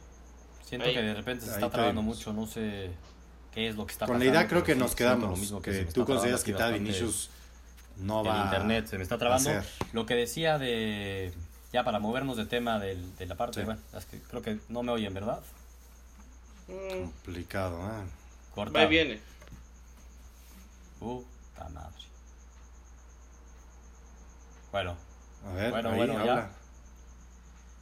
Siento 0.64 0.86
Ahí- 0.86 0.94
que 0.94 1.02
de 1.02 1.14
repente 1.14 1.44
se 1.44 1.50
ahí 1.50 1.56
está 1.56 1.68
trabando 1.70 2.00
mucho, 2.00 2.32
no 2.32 2.46
sé 2.46 2.92
qué 3.52 3.68
es 3.68 3.74
lo 3.74 3.84
que 3.86 3.92
está 3.92 4.06
con 4.06 4.14
la 4.14 4.18
pasando. 4.20 4.38
idea 4.38 4.48
creo 4.48 4.62
que 4.62 4.74
sí, 4.74 4.78
nos 4.78 4.94
quedamos. 4.94 5.30
lo 5.30 5.36
mismo 5.36 5.60
que 5.60 5.84
tú 5.86 6.04
consideras 6.06 6.44
que 6.44 6.52
está 6.52 6.68
Vinicius 6.70 7.28
no 7.96 8.20
El 8.20 8.28
va 8.28 8.44
internet 8.44 8.86
se 8.86 8.96
me 8.96 9.02
está 9.02 9.18
trabando. 9.18 9.50
Lo 9.92 10.06
que 10.06 10.14
decía 10.14 10.58
de. 10.58 11.32
Ya 11.72 11.82
para 11.84 11.98
movernos 11.98 12.36
de 12.36 12.46
tema 12.46 12.78
del- 12.78 13.16
de 13.16 13.26
la 13.26 13.34
parte. 13.36 13.60
Sí. 13.60 13.64
Bueno, 13.66 13.80
es 13.96 14.04
que 14.06 14.20
creo 14.22 14.42
que 14.42 14.58
no 14.68 14.82
me 14.84 14.92
oyen, 14.92 15.12
¿verdad? 15.12 15.40
Mm, 16.68 17.04
complicado. 17.06 17.78
¿eh? 17.80 18.04
Corta. 18.54 18.84
y 18.84 18.86
viene. 18.88 19.20
Puta 21.00 21.68
madre. 21.70 22.04
Bueno, 24.70 24.96
A 25.48 25.52
ver, 25.54 25.70
Bueno, 25.70 25.88
ahí, 25.90 25.96
bueno, 25.96 26.24
ya. 26.26 26.50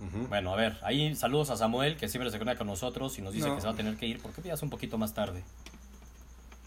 Bueno, 0.00 0.52
a 0.52 0.56
ver. 0.56 0.78
Ahí 0.82 1.14
saludos 1.16 1.50
a 1.50 1.56
Samuel, 1.56 1.96
que 1.96 2.08
siempre 2.08 2.30
se 2.30 2.38
conecta 2.38 2.58
con 2.58 2.66
nosotros 2.68 3.18
y 3.18 3.22
nos 3.22 3.32
dice 3.32 3.48
No. 3.48 3.54
que 3.56 3.60
se 3.60 3.66
va 3.66 3.72
a 3.72 3.76
tener 3.76 3.96
que 3.96 4.06
ir. 4.06 4.20
¿Por 4.20 4.32
qué 4.32 4.54
un 4.62 4.70
poquito 4.70 4.96
más 4.98 5.12
tarde? 5.14 5.42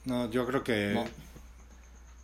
No, 0.05 0.29
yo 0.29 0.45
creo 0.45 0.63
que 0.63 0.93
No. 0.93 1.05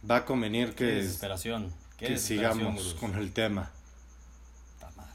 va 0.09 0.17
a 0.17 0.25
convenir 0.25 0.69
Qué 0.69 0.75
que, 0.75 0.85
desesperación. 0.85 1.73
Qué 1.97 2.07
que 2.07 2.11
desesperación, 2.13 2.59
sigamos 2.59 2.83
gurús. 2.83 2.93
con 2.99 3.15
el 3.15 3.31
tema. 3.31 3.71
Madre. 4.95 5.11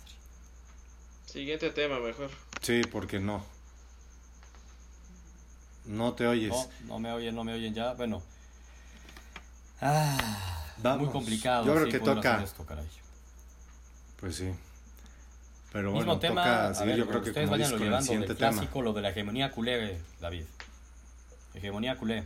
Siguiente 1.27 1.71
tema, 1.71 1.99
mejor. 2.01 2.31
Sí, 2.63 2.83
porque 2.91 3.19
no. 3.21 3.45
No 5.85 6.15
te 6.15 6.27
oyes. 6.27 6.51
No, 6.53 6.69
no 6.87 6.99
me 7.01 7.13
oyen, 7.13 7.35
no 7.35 7.45
me 7.45 7.53
oyen 7.55 7.75
ya. 7.75 7.93
Bueno. 7.95 8.23
Ah, 9.81 10.65
Vamos. 10.79 11.03
muy 11.05 11.13
complicado. 11.13 11.67
Yo 11.67 11.75
creo 11.75 11.89
que 11.89 11.99
toca- 11.99 12.35
hacer 12.35 12.45
esto, 12.45 12.65
caray. 12.65 12.87
Pues 14.21 14.37
sí. 14.37 14.53
Pero 15.73 15.91
Mismo 15.91 16.05
bueno, 16.05 16.19
tema, 16.21 16.43
toca 16.43 16.69
a 16.69 16.75
seguir, 16.75 16.89
ver, 16.91 16.99
yo 16.99 17.09
creo 17.09 17.23
que 17.23 17.31
ustedes 17.31 17.49
vayan 17.51 17.73
el 17.73 17.79
llevando 17.79 18.03
siguiente 18.03 18.29
del 18.29 18.37
tema. 18.37 18.51
clásico, 18.53 18.83
lo 18.83 18.93
de 18.93 19.01
la 19.01 19.09
hegemonía 19.11 19.51
culé, 19.51 20.01
David. 20.21 20.45
Hegemonía 21.55 21.97
culé. 21.97 22.25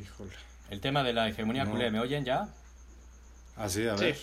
Híjole. 0.00 0.32
El 0.70 0.80
tema 0.80 1.02
de 1.02 1.12
la 1.12 1.28
hegemonía 1.28 1.64
No. 1.64 1.70
culé, 1.70 1.90
¿me 1.90 2.00
oyen 2.00 2.24
ya? 2.24 2.48
Así, 3.56 3.86
a 3.86 3.96
Sí. 3.96 4.04
ver. 4.04 4.18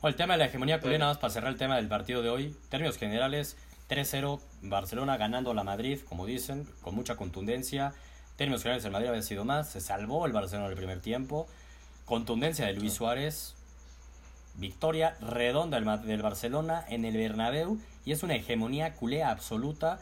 Bueno, 0.00 0.12
el 0.12 0.16
tema 0.16 0.34
de 0.34 0.38
la 0.38 0.44
hegemonía 0.46 0.80
culé, 0.80 0.98
nada 0.98 1.12
más 1.12 1.18
para 1.18 1.32
cerrar 1.32 1.52
el 1.52 1.58
tema 1.58 1.76
del 1.76 1.88
partido 1.88 2.22
de 2.22 2.30
hoy. 2.30 2.56
Términos 2.68 2.96
generales, 2.96 3.56
3-0, 3.88 4.40
Barcelona 4.62 5.16
ganando 5.16 5.50
a 5.50 5.54
la 5.54 5.64
Madrid, 5.64 6.00
como 6.08 6.26
dicen, 6.26 6.68
con 6.82 6.94
mucha 6.94 7.16
contundencia. 7.16 7.94
Términos 8.38 8.62
generales, 8.62 8.84
el 8.84 8.92
Madrid 8.92 9.08
había 9.08 9.22
sido 9.22 9.44
más, 9.44 9.68
se 9.68 9.80
salvó 9.80 10.24
el 10.24 10.32
Barcelona 10.32 10.66
en 10.66 10.70
el 10.70 10.78
primer 10.78 11.00
tiempo. 11.00 11.48
Contundencia 12.04 12.66
de 12.66 12.74
Luis 12.74 12.92
Suárez. 12.92 13.56
Victoria 14.54 15.16
redonda 15.20 15.80
del, 15.80 16.22
Barcelona 16.22 16.84
en 16.88 17.04
el 17.04 17.16
Bernabéu 17.16 17.80
y 18.04 18.12
es 18.12 18.22
una 18.22 18.36
hegemonía 18.36 18.94
culé 18.94 19.24
absoluta. 19.24 19.98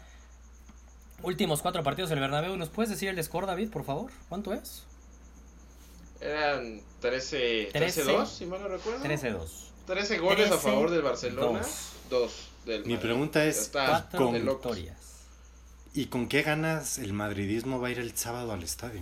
Últimos 1.22 1.62
cuatro 1.62 1.82
partidos 1.82 2.10
del 2.10 2.20
Bernabéu. 2.20 2.58
¿Nos 2.58 2.68
puedes 2.68 2.90
decir 2.90 3.08
el 3.08 3.24
score, 3.24 3.46
David, 3.46 3.70
por 3.70 3.84
favor? 3.84 4.10
¿Cuánto 4.28 4.52
es? 4.52 4.84
Eran 6.20 6.82
13 7.00 7.70
Trece. 7.72 8.04
13-2, 8.04 8.26
si 8.26 8.44
mal 8.44 8.60
no 8.60 8.68
recuerdo. 8.68 9.02
13-2. 9.02 9.48
13 9.86 10.18
goles 10.18 10.46
a 10.48 10.50
13, 10.50 10.58
favor 10.58 10.90
del 10.90 11.02
Barcelona, 11.02 11.60
dos. 11.60 11.92
2 12.10 12.48
del 12.66 12.84
Mi 12.84 12.94
Madrid. 12.94 12.98
pregunta 12.98 13.44
es, 13.46 13.60
está 13.60 14.06
victorias. 14.12 15.05
¿Y 15.96 16.06
con 16.06 16.28
qué 16.28 16.42
ganas 16.42 16.98
el 16.98 17.12
madridismo 17.12 17.80
va 17.80 17.88
a 17.88 17.90
ir 17.90 17.98
el 17.98 18.14
sábado 18.16 18.52
al 18.52 18.62
estadio? 18.62 19.00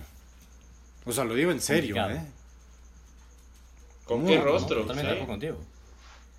O 1.05 1.13
sea, 1.13 1.25
lo 1.25 1.35
digo 1.35 1.51
en 1.51 1.61
serio, 1.61 1.95
Complicado. 1.97 2.27
¿eh? 2.27 2.31
¿Con 4.07 4.23
No, 4.23 4.29
qué 4.29 4.39
no, 4.39 4.45
rostro? 4.45 4.81
Totalmente 4.83 5.13
de 5.15 5.21
Sí. 5.21 5.27
contigo. 5.27 5.59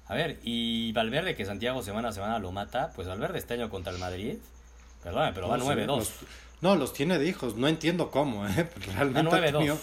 A 0.08 0.16
ver, 0.16 0.40
y 0.44 0.92
Valverde, 0.94 1.36
que 1.36 1.46
Santiago 1.46 1.82
semana 1.84 2.10
a 2.10 2.12
semana 2.14 2.40
lo 2.40 2.52
mata, 2.52 2.92
pues 2.96 3.08
Valverde 3.08 3.38
este 3.40 3.56
año 3.56 3.70
contra 3.70 3.92
el 3.92 4.00
Madrid, 4.00 4.38
perdón, 5.04 5.32
pero 5.36 5.48
va 5.50 5.58
No 5.58 5.66
sé, 5.66 5.70
9-2. 5.72 5.98
los- 5.98 6.12
No, 6.62 6.76
los 6.78 6.94
tiene 6.94 7.20
de 7.20 7.28
hijos, 7.28 7.56
no 7.58 7.68
entiendo 7.68 8.10
cómo, 8.10 8.48
¿eh? 8.48 8.70
Realmente 8.96 9.20
ha 9.36 9.40
9-2. 9.40 9.52
tenido- 9.52 9.80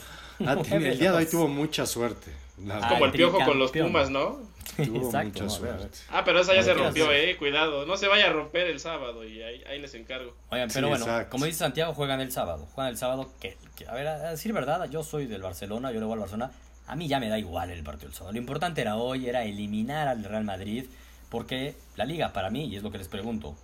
ha 0.47 0.57
tenido- 0.63 0.91
el 0.93 0.99
día 0.99 1.11
de 1.13 1.17
hoy 1.19 1.25
9-2. 1.25 1.31
tuvo 1.31 1.49
mucha 1.49 1.85
suerte. 1.87 2.33
Ah, 2.71 2.89
Como 2.89 3.05
el 3.07 3.13
piojo 3.13 3.39
con 3.45 3.59
los. 3.59 3.71
Pumas, 3.73 4.11
¿no? 4.11 4.51
tuvo 4.77 5.05
Exacto, 5.07 5.43
mucha 5.43 5.49
suerte. 5.51 5.99
Ah, 6.11 6.23
pero 6.25 6.41
esa 6.41 6.55
ya 6.55 6.63
se 6.63 6.73
¿qué 6.73 6.79
rompió, 6.83 7.13
eh. 7.13 7.37
Cuidado. 7.37 7.85
No 7.85 7.97
se 7.97 8.07
vaya 8.09 8.29
a 8.29 8.33
romper 8.33 8.69
el 8.69 8.81
sábado 8.81 9.25
y 9.25 9.43
ahí, 9.43 9.63
ahí 9.69 9.81
les 9.81 9.93
encargo. 9.95 10.35
Oigan, 10.51 10.71
Sí, 10.71 10.75
pero 10.77 10.89
bueno, 10.89 11.05
exacto. 11.05 11.31
como 11.31 11.45
dice 11.45 11.59
Santiago, 11.59 11.93
juegan 11.95 12.21
el 12.21 12.33
sábado. 12.33 12.67
Juegan 12.75 12.93
el 12.93 12.97
sábado, 12.99 13.31
que, 13.41 13.57
que- 13.77 13.87
a 13.87 13.93
ver, 13.95 14.07
a 14.07 14.31
decir 14.31 14.53
verdad, 14.53 14.89
yo 14.89 15.03
soy 15.03 15.27
del 15.27 15.43
Barcelona, 15.43 15.91
yo 15.93 16.01
le 16.01 16.07
voy 16.07 16.15
al 16.15 16.21
Barcelona. 16.21 16.53
A 16.87 16.97
mí 16.97 17.07
ya 17.09 17.21
me 17.21 17.29
da 17.29 17.39
igual 17.39 17.71
el 17.71 17.83
partido 17.83 18.09
del 18.09 18.17
sábado. 18.17 18.33
Lo 18.33 18.39
importante 18.39 18.81
era 18.81 18.97
hoy, 18.97 19.29
era 19.29 19.45
eliminar 19.45 20.09
al 20.09 20.25
Real 20.25 20.45
Madrid, 20.45 20.87
porque 21.29 21.75
la 21.97 22.05
liga 22.05 22.33
para 22.33 22.49
mí, 22.51 22.67
y 22.67 22.77
es 22.77 22.83
lo 22.83 22.91
que 22.91 22.99
les 22.99 23.09
pregunto, 23.09 23.55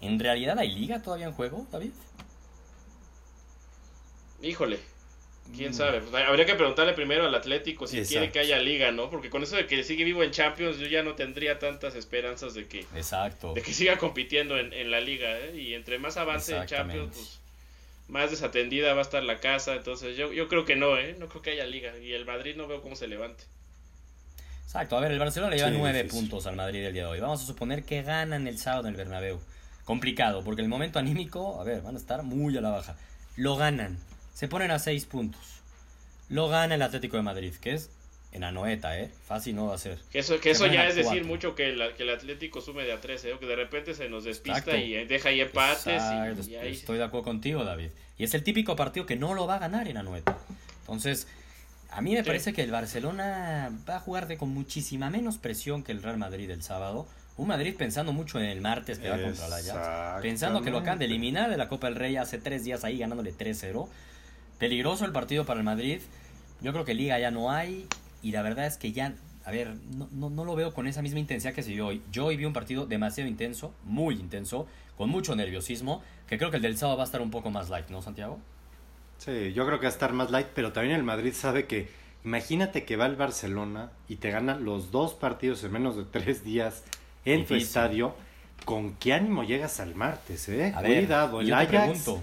¿en 0.00 0.18
realidad 0.20 0.58
hay 0.58 0.72
liga 0.74 1.02
todavía 1.02 1.26
en 1.26 1.32
juego, 1.32 1.66
David? 1.72 1.92
Híjole. 4.42 4.78
¿Quién 5.54 5.70
Mm. 5.70 5.74
sabe? 5.74 6.00
Pues, 6.00 6.24
habría 6.26 6.44
que 6.46 6.54
preguntarle 6.54 6.92
primero 6.94 7.26
al 7.26 7.34
Atlético 7.34 7.86
si 7.86 8.02
quiere 8.02 8.30
que 8.32 8.38
haya 8.40 8.58
liga, 8.58 8.90
¿no? 8.92 9.10
Porque 9.10 9.30
con 9.30 9.42
eso 9.42 9.56
de 9.56 9.66
que 9.66 9.82
sigue 9.84 10.04
vivo 10.04 10.22
en 10.22 10.30
Champions, 10.30 10.78
yo 10.78 10.86
ya 10.86 11.02
no 11.02 11.14
tendría 11.14 11.58
tantas 11.58 11.94
esperanzas 11.94 12.54
de 12.54 12.66
que, 12.66 12.80
Exacto. 12.94 13.54
de 13.54 13.62
que 13.62 13.72
siga 13.72 13.96
compitiendo 13.98 14.58
en, 14.58 14.72
en 14.72 14.90
la 14.90 15.00
liga, 15.00 15.38
¿eh? 15.38 15.56
Y 15.60 15.74
entre 15.74 15.98
más 15.98 16.16
avance 16.16 16.56
en 16.56 16.66
Champions, 16.66 17.10
pues 17.14 17.40
más 18.08 18.30
desatendida 18.30 18.92
va 18.94 19.00
a 19.00 19.02
estar 19.02 19.22
la 19.22 19.38
casa. 19.40 19.74
Entonces 19.74 20.16
yo, 20.16 20.32
yo 20.32 20.48
creo 20.48 20.64
que 20.64 20.76
no, 20.76 20.96
¿eh? 20.98 21.16
No 21.18 21.28
creo 21.28 21.42
que 21.42 21.50
haya 21.50 21.66
liga. 21.66 21.96
Y 21.98 22.12
el 22.12 22.24
Madrid 22.24 22.54
no 22.56 22.66
veo 22.66 22.82
cómo 22.82 22.96
se 22.96 23.06
levante. 23.08 23.44
Exacto, 24.64 24.96
a 24.96 25.00
ver, 25.00 25.12
el 25.12 25.18
Barcelona 25.18 25.50
le 25.52 25.56
lleva 25.58 25.70
Sí, 25.70 25.76
nueve 25.78 26.02
difícil. 26.02 26.20
puntos 26.22 26.46
al 26.46 26.56
Madrid 26.56 26.84
el 26.84 26.92
día 26.92 27.02
de 27.02 27.08
hoy. 27.08 27.20
Vamos 27.20 27.42
a 27.42 27.46
suponer 27.46 27.84
que 27.84 28.02
ganan 28.02 28.46
el 28.46 28.58
sábado 28.58 28.82
en 28.88 28.94
el 28.94 28.96
Bernabéu. 28.96 29.40
Complicado, 29.84 30.42
porque 30.42 30.60
el 30.62 30.68
momento 30.68 30.98
anímico, 30.98 31.60
a 31.60 31.64
ver, 31.64 31.80
van 31.82 31.94
a 31.94 31.98
estar 31.98 32.24
muy 32.24 32.56
a 32.56 32.60
la 32.60 32.70
baja. 32.70 32.96
Lo 33.36 33.54
ganan, 33.56 33.96
se 34.36 34.48
ponen 34.48 34.70
a 34.70 34.78
seis 34.78 35.06
puntos. 35.06 35.40
Lo 36.28 36.48
gana 36.48 36.74
el 36.74 36.82
Atlético 36.82 37.16
de 37.16 37.22
Madrid, 37.22 37.54
que 37.54 37.72
es 37.72 37.88
en 38.32 38.44
Anoeta, 38.44 38.98
¿eh? 38.98 39.10
Fácil 39.26 39.56
no 39.56 39.68
va 39.68 39.76
a 39.76 39.78
ser. 39.78 39.98
Que 40.12 40.18
eso, 40.18 40.38
que 40.40 40.50
eso 40.50 40.66
ya 40.66 40.86
es 40.86 40.94
decir 40.94 41.24
mucho 41.24 41.54
que 41.54 41.70
el, 41.70 41.94
que 41.96 42.02
el 42.02 42.10
Atlético 42.10 42.60
sume 42.60 42.82
de 42.84 42.92
a 42.92 43.00
13, 43.00 43.30
¿eh? 43.30 43.36
que 43.40 43.46
de 43.46 43.56
repente 43.56 43.94
se 43.94 44.10
nos 44.10 44.24
despista 44.24 44.58
Exacto. 44.58 44.76
y 44.78 45.04
deja 45.06 45.30
ahí 45.30 45.40
empates. 45.40 45.86
Exacto, 45.86 46.42
y, 46.46 46.52
y 46.52 46.56
ahí- 46.56 46.72
Estoy 46.72 46.98
de 46.98 47.04
acuerdo 47.04 47.24
contigo, 47.24 47.64
David. 47.64 47.88
Y 48.18 48.24
es 48.24 48.34
el 48.34 48.42
típico 48.42 48.76
partido 48.76 49.06
que 49.06 49.16
no 49.16 49.32
lo 49.32 49.46
va 49.46 49.54
a 49.54 49.58
ganar 49.58 49.88
en 49.88 49.96
Anoeta. 49.96 50.36
Entonces, 50.80 51.28
a 51.90 52.02
mí 52.02 52.12
me 52.12 52.18
Sí. 52.20 52.26
parece 52.26 52.52
que 52.52 52.62
el 52.62 52.70
Barcelona 52.70 53.70
va 53.88 53.96
a 53.96 54.00
jugar 54.00 54.26
de 54.28 54.36
con 54.36 54.50
muchísima 54.50 55.08
menos 55.08 55.38
presión 55.38 55.82
que 55.82 55.92
el 55.92 56.02
Real 56.02 56.18
Madrid 56.18 56.50
el 56.50 56.62
sábado. 56.62 57.06
Un 57.38 57.48
Madrid 57.48 57.74
pensando 57.76 58.12
mucho 58.12 58.38
en 58.38 58.46
el 58.46 58.60
martes 58.60 58.98
que 58.98 59.08
va 59.08 59.20
contra 59.20 59.48
la 59.48 59.56
Ajax. 59.56 60.22
Pensando 60.22 60.62
que 60.62 60.70
lo 60.70 60.78
acaban 60.78 60.98
de 60.98 61.04
eliminar 61.04 61.48
de 61.50 61.56
la 61.56 61.68
Copa 61.68 61.86
del 61.86 61.96
Rey 61.96 62.16
hace 62.16 62.38
tres 62.38 62.64
días 62.64 62.82
ahí 62.84 62.98
ganándole 62.98 63.32
3-0. 63.32 63.88
Peligroso 64.58 65.04
el 65.04 65.12
partido 65.12 65.44
para 65.44 65.60
el 65.60 65.64
Madrid. 65.64 66.00
Yo 66.60 66.72
creo 66.72 66.84
que 66.84 66.94
liga 66.94 67.18
ya 67.18 67.30
no 67.30 67.50
hay. 67.50 67.86
Y 68.22 68.32
la 68.32 68.42
verdad 68.42 68.66
es 68.66 68.76
que 68.76 68.92
ya, 68.92 69.14
a 69.44 69.50
ver, 69.50 69.74
no, 69.94 70.08
no, 70.12 70.30
no 70.30 70.44
lo 70.44 70.54
veo 70.54 70.72
con 70.72 70.86
esa 70.86 71.02
misma 71.02 71.20
intensidad 71.20 71.52
que 71.52 71.62
se 71.62 71.70
vio 71.70 71.86
hoy. 71.86 72.02
Yo 72.10 72.26
hoy 72.26 72.36
vi 72.36 72.44
un 72.44 72.52
partido 72.52 72.86
demasiado 72.86 73.28
intenso, 73.28 73.74
muy 73.84 74.14
intenso, 74.14 74.66
con 74.96 75.10
mucho 75.10 75.36
nerviosismo. 75.36 76.02
Que 76.28 76.38
creo 76.38 76.50
que 76.50 76.56
el 76.56 76.62
del 76.62 76.76
sábado 76.76 76.98
va 76.98 77.04
a 77.04 77.06
estar 77.06 77.20
un 77.20 77.30
poco 77.30 77.50
más 77.50 77.68
light, 77.68 77.88
¿no, 77.88 78.02
Santiago? 78.02 78.40
Sí, 79.18 79.52
yo 79.52 79.64
creo 79.66 79.78
que 79.78 79.86
va 79.86 79.90
a 79.90 79.92
estar 79.92 80.12
más 80.12 80.30
light, 80.30 80.48
pero 80.54 80.72
también 80.72 80.96
el 80.96 81.04
Madrid 81.04 81.32
sabe 81.32 81.66
que, 81.66 81.88
imagínate 82.24 82.84
que 82.84 82.96
va 82.96 83.06
el 83.06 83.16
Barcelona 83.16 83.90
y 84.08 84.16
te 84.16 84.30
gana 84.30 84.56
los 84.56 84.90
dos 84.90 85.14
partidos 85.14 85.62
en 85.64 85.72
menos 85.72 85.96
de 85.96 86.04
tres 86.04 86.44
días 86.44 86.82
en 87.24 87.46
tu 87.46 87.54
estadio. 87.54 88.14
¿Con 88.64 88.94
qué 88.96 89.12
ánimo 89.12 89.44
llegas 89.44 89.80
al 89.80 89.94
martes, 89.94 90.48
eh? 90.48 90.72
A 90.74 90.82
ver, 90.82 91.04
Cuidado, 91.04 91.40
el 91.40 91.46
yo 91.46 91.56
te 91.56 91.62
Ajax 91.62 91.84
pregunto, 91.84 92.22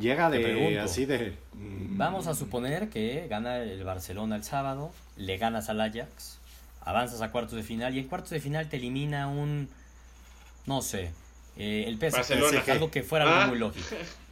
llega 0.00 0.30
de 0.30 0.78
así 0.80 1.04
de... 1.06 1.34
mm, 1.54 1.96
Vamos 1.98 2.26
a 2.26 2.34
suponer 2.34 2.88
que 2.88 3.26
gana 3.28 3.58
el 3.58 3.84
Barcelona 3.84 4.36
el 4.36 4.44
sábado, 4.44 4.92
le 5.16 5.36
ganas 5.38 5.68
al 5.68 5.80
Ajax, 5.80 6.38
avanzas 6.82 7.20
a 7.22 7.30
cuartos 7.30 7.54
de 7.56 7.62
final 7.62 7.94
y 7.94 7.98
en 8.00 8.08
cuartos 8.08 8.30
de 8.30 8.40
final 8.40 8.68
te 8.68 8.76
elimina 8.78 9.28
un, 9.28 9.68
no 10.66 10.82
sé, 10.82 11.10
eh, 11.56 11.84
el 11.86 11.96
PSG, 11.98 12.12
Barcelona. 12.16 12.62
algo 12.68 12.90
que 12.90 13.02
fuera 13.02 13.24
Ah. 13.26 13.36
algo 13.38 13.50
muy 13.50 13.58
lógico. 13.58 13.86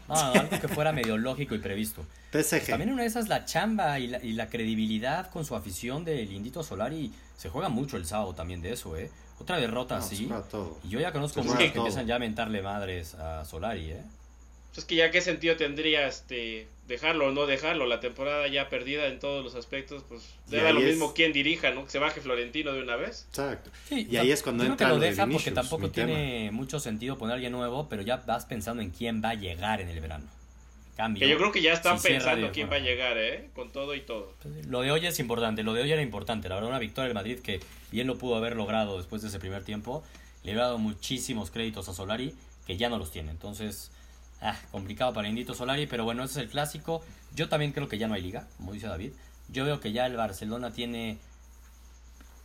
No, 0.09 0.15
no, 0.15 0.41
algo 0.41 0.59
que 0.59 0.69
fuera 0.69 0.91
medio 0.93 1.19
lógico 1.19 1.55
y 1.55 1.59
previsto. 1.59 2.03
PSG. 2.33 2.69
También 2.71 2.91
una 2.93 3.03
de 3.03 3.09
esas 3.09 3.29
la 3.29 3.45
chamba 3.45 3.99
y 3.99 4.07
la, 4.07 4.25
y 4.25 4.33
la 4.33 4.49
credibilidad 4.49 5.31
con 5.31 5.45
su 5.45 5.55
afición 5.55 6.05
del 6.05 6.33
Indito 6.33 6.63
Solari 6.63 7.13
se 7.37 7.51
juega 7.51 7.69
mucho 7.69 7.97
el 7.99 8.07
sábado 8.07 8.35
también 8.35 8.63
de 8.63 8.73
eso, 8.73 8.97
¿eh? 8.97 9.11
Otra 9.39 9.59
derrota 9.59 9.99
No, 9.99 10.05
así. 10.05 10.29
Y 10.85 10.89
yo 10.89 10.99
ya 10.99 11.13
conozco 11.13 11.43
muchos 11.43 11.59
que 11.59 11.69
todo. 11.69 11.81
empiezan 11.85 12.07
ya 12.07 12.17
a 12.17 12.19
mentarle 12.19 12.63
madres 12.63 13.15
a 13.15 13.45
Solari, 13.45 13.91
¿eh? 13.93 14.03
Pues 14.75 14.87
que 14.87 14.95
ya 14.95 15.11
qué 15.11 15.21
sentido 15.21 15.57
tendría 15.57 16.07
este 16.07 16.69
dejarlo 16.87 17.27
o 17.29 17.33
no 17.33 17.47
dejarlo, 17.47 17.87
la 17.87 18.01
temporada 18.01 18.47
ya 18.49 18.69
perdida 18.71 19.07
en 19.09 19.19
todos 19.19 19.45
los 19.45 19.55
aspectos, 19.55 20.05
pues 20.09 20.23
da 20.47 20.73
lo 20.73 20.81
es- 20.81 20.87
mismo 20.87 21.13
quién 21.15 21.33
dirija, 21.33 21.71
¿no? 21.73 21.85
Que 21.85 21.91
se 21.91 21.99
baje 21.99 22.21
Florentino 22.21 22.73
de 22.73 22.83
una 22.83 22.97
vez. 22.97 23.27
Exacto. 23.31 23.71
Sí, 23.89 24.07
Y 24.11 24.17
ahí 24.17 24.31
es 24.31 24.43
cuando 24.43 24.65
yo 24.65 24.69
creo 24.69 24.73
entra 24.75 24.87
que 24.87 24.91
lo 24.91 24.95
lo 24.97 25.01
de 25.03 25.11
deja 25.11 25.27
porque 25.27 25.51
tampoco 25.51 25.91
tiene 25.91 26.51
mucho 26.53 26.81
sentido 26.81 27.19
poner 27.19 27.33
a 27.33 27.35
alguien 27.35 27.53
nuevo, 27.53 27.89
pero 27.89 28.03
ya 28.03 28.17
vas 28.19 28.47
pensando 28.47 28.83
en 28.83 28.91
quién 28.91 29.23
va 29.23 29.31
a 29.31 29.35
llegar 29.35 29.81
en 29.81 29.89
el 29.89 30.01
verano. 30.01 30.25
Cambio. 30.97 31.21
Que 31.21 31.29
yo 31.29 31.37
creo 31.37 31.53
que 31.53 31.63
ya 31.63 31.73
están 31.75 31.99
cierra 32.01 32.33
pensando 32.33 32.53
quién 32.53 32.69
va 32.71 32.77
a 32.77 32.81
llegar, 32.81 33.17
¿eh? 33.19 33.51
Con 33.55 33.71
todo 33.71 33.95
y 33.95 34.01
todo. 34.01 34.33
Lo 34.67 34.81
de 34.81 34.91
hoy 34.91 35.07
es 35.07 35.21
importante, 35.21 35.63
lo 35.63 35.73
de 35.73 35.83
hoy 35.83 35.93
era 35.93 36.03
importante. 36.03 36.49
La 36.49 36.57
verdad, 36.57 36.71
una 36.71 36.81
victoria 36.81 37.07
del 37.07 37.15
Madrid 37.15 37.39
que 37.39 37.61
bien 37.93 38.07
lo 38.09 38.19
pudo 38.19 38.35
haber 38.37 38.57
logrado 38.57 38.97
después 38.99 39.23
de 39.23 39.29
ese 39.29 39.39
primer 39.39 39.63
tiempo. 39.63 40.03
Le 40.43 40.53
había 40.53 40.65
dado 40.65 40.79
muchísimos 40.79 41.51
créditos 41.53 41.89
a 41.89 41.95
Solari 41.95 42.35
que 42.67 42.77
ya 42.77 42.89
no 42.89 42.99
los 42.99 43.13
tiene. 43.13 43.31
Entonces, 43.31 43.93
ah, 44.41 44.57
complicado 44.71 45.13
para 45.13 45.29
Indito 45.29 45.55
Solari, 45.55 45.87
pero 45.87 46.05
bueno, 46.05 46.25
ese 46.25 46.41
es 46.41 46.47
el 46.47 46.51
clásico. 46.51 47.03
Yo 47.35 47.49
también 47.49 47.73
creo 47.73 47.89
que 47.89 47.99
ya 47.99 48.09
no 48.09 48.15
hay 48.15 48.23
liga, 48.23 48.47
como 48.57 48.73
dice 48.73 48.87
David. 48.87 49.13
Yo 49.49 49.65
veo 49.65 49.81
que 49.81 49.93
ya 49.93 50.07
el 50.07 50.17
Barcelona 50.17 50.73
tiene 50.73 51.19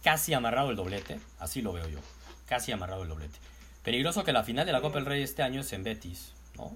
casi 0.04 0.34
amarrado 0.34 0.70
el 0.72 0.76
doblete, 0.76 1.20
así 1.40 1.62
lo 1.62 1.74
veo 1.74 1.88
yo. 1.88 2.00
Casi 2.48 2.72
amarrado 2.72 3.04
el 3.04 3.10
doblete. 3.10 3.38
Peligroso 3.84 4.24
que 4.24 4.34
la 4.34 4.44
final 4.44 4.66
de 4.66 4.72
la 4.72 4.82
Copa 4.82 4.96
del 4.96 5.06
Rey 5.06 5.22
este 5.24 5.44
año 5.44 5.62
es 5.62 5.74
en 5.74 5.84
Betis, 5.84 6.32
¿no? 6.58 6.72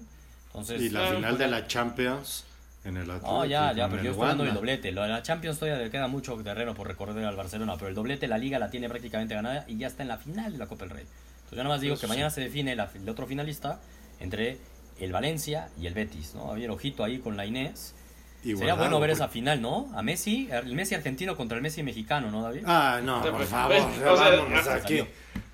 Entonces, 0.48 0.80
Y 0.82 0.90
la 0.90 1.00
Claro, 1.00 1.16
final 1.16 1.30
pues, 1.30 1.38
de 1.38 1.48
la 1.48 1.66
Champions 1.66 2.44
en 2.84 2.96
el 2.96 3.02
Atlético. 3.10 3.32
no, 3.32 3.44
ya, 3.44 3.72
ya, 3.72 3.88
pero 3.88 4.02
yo 4.02 4.10
estoy 4.10 4.22
hablando 4.22 4.44
del 4.44 4.54
doblete. 4.54 4.92
Lo 4.92 5.02
de 5.02 5.08
la 5.08 5.22
Champions 5.22 5.58
todavía 5.58 5.82
le 5.82 5.90
queda 5.90 6.08
mucho 6.08 6.34
terreno 6.42 6.74
por 6.74 6.86
recorrer 6.88 7.24
al 7.24 7.36
Barcelona, 7.36 7.74
pero 7.76 7.88
el 7.88 7.94
doblete, 7.94 8.28
la 8.28 8.38
liga 8.38 8.58
la 8.58 8.70
tiene 8.70 8.88
prácticamente 8.88 9.34
ganada 9.34 9.64
y 9.68 9.76
ya 9.78 9.86
está 9.86 10.02
en 10.02 10.08
la 10.08 10.18
final 10.18 10.52
de 10.52 10.58
la 10.58 10.66
Copa 10.66 10.84
del 10.84 10.90
Rey. 10.90 11.04
Entonces 11.04 11.50
yo 11.56 11.56
nada 11.62 11.68
más 11.74 11.80
digo 11.80 11.94
Eso 11.94 12.00
que 12.02 12.06
mañana 12.08 12.30
se 12.30 12.40
define 12.42 12.76
la- 12.76 12.90
el 12.94 13.08
otro 13.08 13.26
finalista 13.26 13.80
entre 14.20 14.58
el 15.00 15.12
Valencia 15.12 15.68
y 15.80 15.86
el 15.86 15.94
Betis, 15.94 16.34
¿no? 16.34 16.50
Había 16.52 16.70
ojito 16.72 17.04
ahí 17.04 17.18
con 17.18 17.36
la 17.36 17.46
Inés. 17.46 17.94
Sería 18.42 18.74
bueno 18.74 19.00
ver 19.00 19.10
porque- 19.10 19.12
esa 19.12 19.28
final, 19.28 19.60
¿no? 19.60 19.90
A 19.94 20.02
Messi, 20.02 20.48
el 20.50 20.74
Messi 20.74 20.94
argentino 20.94 21.36
contra 21.36 21.56
el 21.56 21.62
Messi 21.62 21.82
mexicano, 21.82 22.30
¿no, 22.30 22.42
David? 22.42 22.62
Ah, 22.66 23.00
no, 23.02 23.20
por 23.20 23.36
pues, 23.36 23.48
favor, 23.48 23.74
ves, 23.74 23.84
ya 24.00 24.12
o 24.12 24.16
sea, 24.16 24.28
vámonos 24.30 24.66
aquí. 24.68 24.80
salió. 24.98 25.08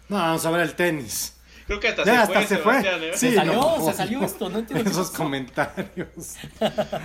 No, 0.09 0.17
vamos 0.17 0.45
a 0.47 0.51
ver 0.51 0.61
el 0.61 0.75
tenis. 0.75 1.34
Creo 1.67 1.81
que 1.81 1.89
hasta 1.89 2.05
Ya, 2.05 2.13
se 2.13 2.19
hasta 2.19 2.35
fue, 2.35 2.47
se 2.47 2.59
fue. 2.59 2.73
Sebastián, 2.83 3.03
¿eh? 3.05 3.11
Sí, 3.15 3.29
se 3.31 3.35
salió, 3.37 3.53
no, 3.55 3.85
se 3.87 3.93
salió 3.95 4.23
esto, 4.23 4.49
no 4.51 4.59
entiendo 4.59 4.91
Esos 4.91 5.11
comentarios. 5.11 6.09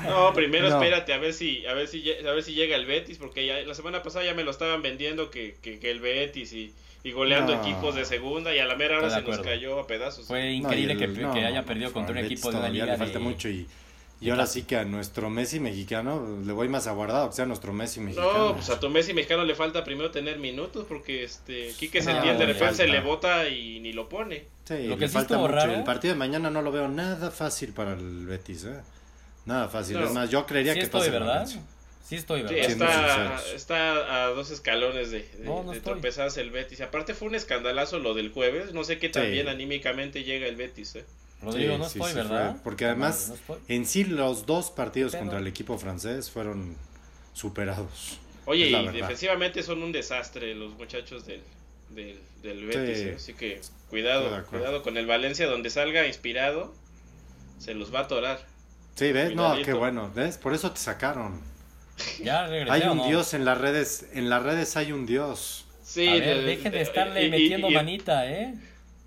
No, 0.08 0.34
primero 0.34 0.70
No. 0.70 0.76
espérate 0.76 1.14
a 1.14 1.18
ver 1.18 1.34
si 1.34 1.66
a 1.66 1.74
ver 1.74 1.88
si 1.88 2.04
a 2.12 2.32
ver 2.32 2.44
si 2.44 2.54
llega 2.54 2.76
el 2.76 2.86
Betis 2.86 3.18
porque 3.18 3.46
ya 3.46 3.60
la 3.62 3.74
semana 3.74 4.04
pasada 4.04 4.26
ya 4.26 4.34
me 4.34 4.44
lo 4.44 4.52
estaban 4.52 4.82
vendiendo 4.82 5.30
que, 5.30 5.56
que, 5.62 5.80
que 5.80 5.92
el 5.92 6.00
Betis 6.02 6.52
y, 6.54 6.74
y 7.04 7.12
goleando 7.12 7.56
No. 7.56 7.62
equipos 7.62 7.96
de 7.96 8.04
segunda 8.06 8.54
y 8.54 8.60
a 8.60 8.66
la 8.66 8.76
mera 8.76 8.98
hora 8.98 9.10
se 9.10 9.22
nos 9.22 9.40
cayó 9.40 9.80
a 9.80 9.88
pedazos. 9.88 10.28
Fue 10.28 10.52
increíble 10.52 10.94
el- 10.94 11.00
que, 11.00 11.08
no, 11.08 11.34
que 11.34 11.46
haya 11.46 11.64
perdido 11.64 11.94
contra 11.94 12.12
un 12.12 12.26
equipo 12.26 12.50
de 12.50 12.58
todavía 12.58 12.84
liga 12.84 12.94
le 12.94 12.98
falta 13.00 13.20
de- 13.20 13.24
mucho 13.24 13.48
y, 13.50 13.66
y 14.22 14.26
de 14.26 14.32
ahora 14.32 14.46
sí 14.48 14.64
que 14.64 14.76
a 14.76 14.84
nuestro 14.86 15.30
Messi 15.30 15.60
mexicano 15.60 16.40
le 16.46 16.52
voy 16.54 16.68
más 16.68 16.88
aguardado 16.88 17.30
que 17.30 17.36
sea 17.36 17.46
nuestro 17.46 17.72
Messi 17.74 18.00
mexicano. 18.02 18.48
No, 18.50 18.54
pues 18.56 18.70
a 18.70 18.80
tu 18.80 18.90
Messi 18.90 19.14
mexicano 19.14 19.46
le 19.46 19.56
falta 19.56 19.84
primero 19.84 20.12
tener 20.12 20.40
minutos 20.40 20.86
porque 20.88 21.24
este 21.24 21.74
Quique 21.80 22.00
No, 22.02 22.06
Setién 22.14 22.38
de 22.38 22.46
le 22.48 22.54
repente 22.54 22.76
se 22.76 22.88
le 22.88 23.00
bota 23.02 23.48
y 23.48 23.80
ni 23.80 23.94
lo 23.94 24.10
pone. 24.10 24.46
Sí, 24.66 24.88
Lo 24.88 24.96
que 24.96 25.02
le 25.02 25.08
sí 25.08 25.14
falta 25.14 25.38
mucho. 25.38 25.52
raro- 25.54 25.74
El 25.74 25.84
partido 25.84 26.14
de 26.14 26.20
mañana 26.20 26.50
no 26.50 26.62
lo 26.62 26.72
veo 26.72 26.88
nada 26.90 27.32
fácil 27.32 27.74
para 27.74 27.94
el 27.94 28.26
Betis, 28.26 28.66
¿eh? 28.66 28.82
Nada 29.46 29.68
fácil. 29.70 29.98
No. 30.00 30.06
Es 30.06 30.12
más, 30.14 30.30
yo 30.30 30.46
creería 30.46 30.74
Sí 30.74 30.80
que 30.80 30.86
estoy, 30.86 31.10
¿verdad? 31.10 31.48
Sí 32.04 32.16
estoy, 32.16 32.42
Sí, 32.48 32.56
¿verdad? 32.56 33.40
Está, 33.54 34.24
a 34.26 34.28
dos 34.30 34.50
escalones 34.52 35.12
de, 35.12 35.20
de, 35.20 35.46
No, 35.46 35.64
no 35.64 35.72
de 35.72 35.78
estoy. 35.78 35.94
tropezarse 35.94 36.42
el 36.42 36.50
Betis. 36.50 36.82
Aparte 36.82 37.14
fue 37.14 37.28
un 37.28 37.36
escandalazo 37.36 38.00
lo 38.00 38.16
del 38.16 38.32
jueves. 38.32 38.74
No 38.74 38.84
sé 38.84 38.98
qué 38.98 39.10
tan 39.10 39.26
Sí. 39.26 39.32
bien 39.32 39.48
anímicamente 39.48 40.24
llega 40.24 40.48
el 40.48 40.56
Betis. 40.56 40.96
¿eh? 40.96 41.06
Rodrigo, 41.42 41.74
Sí, 41.74 41.80
no 41.80 41.90
sí, 41.90 42.00
estoy, 42.00 42.12
sí 42.12 42.18
¿verdad? 42.18 42.52
fue, 42.54 42.62
porque 42.64 42.86
además- 42.86 43.34
No. 43.48 43.58
En 43.68 43.86
sí, 43.86 44.04
los 44.04 44.46
dos 44.46 44.72
partidos 44.72 45.12
Pero- 45.14 45.22
contra 45.24 45.40
el 45.40 45.48
equipo 45.48 45.78
francés 45.78 46.30
fueron 46.30 46.76
superados. 47.34 48.20
Oye, 48.46 48.68
y 48.68 48.74
verdad. 48.74 48.92
defensivamente 48.94 49.64
son 49.64 49.84
un 49.84 49.92
desastre 49.92 50.56
los 50.56 50.74
muchachos 50.74 51.26
del, 51.26 51.42
del, 51.90 52.20
del 52.42 52.66
Betis. 52.66 52.98
Sí. 52.98 53.04
¿eh? 53.10 53.14
Así 53.16 53.34
que 53.34 53.62
cuidado, 53.90 54.44
cuidado 54.48 54.82
con 54.84 54.98
el 54.98 55.06
Valencia. 55.06 55.48
Donde 55.48 55.70
salga 55.70 56.06
inspirado, 56.08 56.74
se 57.60 57.74
los 57.74 57.94
va 57.94 58.00
a 58.00 58.04
atorar. 58.04 58.46
Sí, 58.96 59.12
¿ves? 59.12 59.34
No, 59.36 59.56
qué 59.64 59.74
bueno. 59.74 60.12
¿Ves? 60.14 60.38
Por 60.38 60.54
eso 60.54 60.72
te 60.72 60.80
sacaron. 60.80 61.40
Ya 62.24 62.48
regresé. 62.48 62.72
Hay 62.72 62.82
¿o 62.84 62.92
un 62.94 62.98
no? 63.00 63.08
dios 63.08 63.34
en 63.34 63.46
las 63.46 63.58
redes. 63.58 64.08
En 64.14 64.30
las 64.30 64.44
redes 64.44 64.76
hay 64.78 64.92
un 64.92 65.06
dios. 65.06 65.66
Sí, 65.84 66.08
A 66.08 66.14
ver, 66.14 66.38
de- 66.38 66.42
dejen 66.44 66.72
de 66.72 66.78
de- 66.80 66.84
estarle 66.84 67.24
y- 67.24 67.28
y- 67.28 67.30
metiendo 67.30 67.70
y- 67.70 67.74
manita, 67.74 68.30
¿eh? 68.30 68.54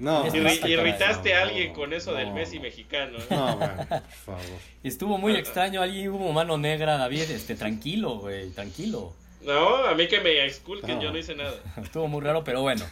No, 0.02 0.26
irritaste 0.26 1.34
a 1.34 1.42
alguien 1.42 1.72
con 1.72 1.92
eso 1.92 2.12
del. 2.12 2.32
Messi 2.32 2.58
mexicano. 2.58 3.18
¿eh? 3.18 3.26
No, 3.30 3.58
por 3.58 4.02
favor. 4.24 4.40
Estuvo 4.82 5.16
muy 5.16 5.36
extraño, 5.36 5.80
alguien 5.80 6.08
hubo 6.10 6.32
mano 6.32 6.58
negra, 6.58 6.96
David, 6.98 7.30
este, 7.30 7.54
tranquilo, 7.54 8.18
güey, 8.18 8.50
tranquilo. 8.50 9.12
No, 9.42 9.86
a 9.86 9.94
mí 9.94 10.08
que 10.08 10.20
me 10.20 10.44
exculquen, 10.44 10.96
No. 10.96 11.02
yo 11.02 11.12
no 11.12 11.18
hice 11.18 11.34
nada. 11.36 11.54
Estuvo 11.82 12.08
muy 12.08 12.20
raro, 12.20 12.42
pero 12.42 12.62
bueno. 12.62 12.84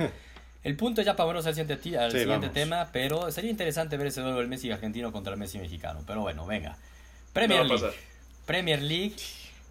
El 0.62 0.76
punto 0.76 1.00
es 1.00 1.06
ya 1.06 1.16
para 1.16 1.26
vernos 1.26 1.46
al 1.46 1.54
siguiente, 1.54 1.76
ti- 1.78 1.96
al 1.96 2.12
Sí, 2.12 2.18
siguiente 2.20 2.46
vamos. 2.48 2.54
tema, 2.54 2.88
pero 2.92 3.30
sería 3.32 3.50
interesante 3.50 3.96
ver 3.96 4.08
ese 4.08 4.20
duelo 4.20 4.38
del 4.38 4.46
Messi 4.48 4.70
argentino 4.70 5.10
contra 5.10 5.32
el 5.32 5.38
Messi 5.38 5.58
mexicano. 5.58 6.02
Pero 6.06 6.20
bueno, 6.20 6.46
venga. 6.46 6.76
Premier 7.32 7.64
League. 7.66 7.82
pasar. 7.82 7.92
Premier 8.46 8.82
League. 8.82 9.16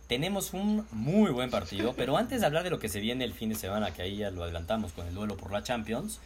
Tenemos 0.08 0.54
un 0.54 0.88
muy 0.92 1.30
buen 1.32 1.52
partido, 1.52 1.94
pero 1.96 2.18
antes 2.18 2.42
de 2.42 2.48
hablar 2.48 2.64
de 2.64 2.72
lo 2.72 2.80
que 2.80 2.90
se 2.90 3.00
viene 3.00 3.24
el 3.24 3.34
fin 3.34 3.50
de 3.50 3.56
semana, 3.56 3.92
que 3.94 4.02
ahí 4.02 4.18
ya 4.18 4.32
lo 4.32 4.44
adelantamos 4.44 4.92
con 4.92 5.08
el 5.08 5.14
duelo 5.14 5.38
por 5.38 5.52
la 5.54 5.62
Champions, 5.62 6.20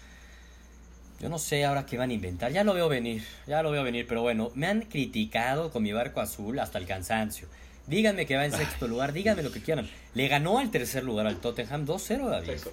yo 1.24 1.30
no 1.30 1.40
sé 1.40 1.64
ahora 1.64 1.86
qué 1.86 1.98
van 1.98 2.10
a 2.10 2.14
inventar, 2.14 2.52
ya 2.52 2.66
lo 2.66 2.74
veo 2.74 2.90
venir, 2.90 3.24
ya 3.48 3.64
lo 3.64 3.72
veo 3.72 3.82
venir, 3.82 4.06
pero 4.08 4.22
bueno, 4.22 4.52
me 4.56 4.68
han 4.68 4.82
criticado 4.82 5.72
con 5.72 5.82
mi 5.82 5.94
barco 5.94 6.20
azul 6.20 6.60
hasta 6.60 6.78
el 6.78 6.86
cansancio. 6.86 7.48
Díganme 7.88 8.26
que 8.26 8.36
va 8.36 8.46
en 8.46 8.52
sexto 8.52 8.88
lugar, 8.90 9.14
díganme 9.14 9.42
lo 9.42 9.52
que 9.52 9.62
quieran. 9.62 9.90
Le 10.16 10.28
ganó 10.28 10.60
al 10.60 10.70
tercer 10.70 11.06
lugar 11.06 11.26
al 11.26 11.38
Tottenham 11.38 11.86
2-0, 11.86 12.30
David. 12.30 12.48
Sexto. 12.48 12.72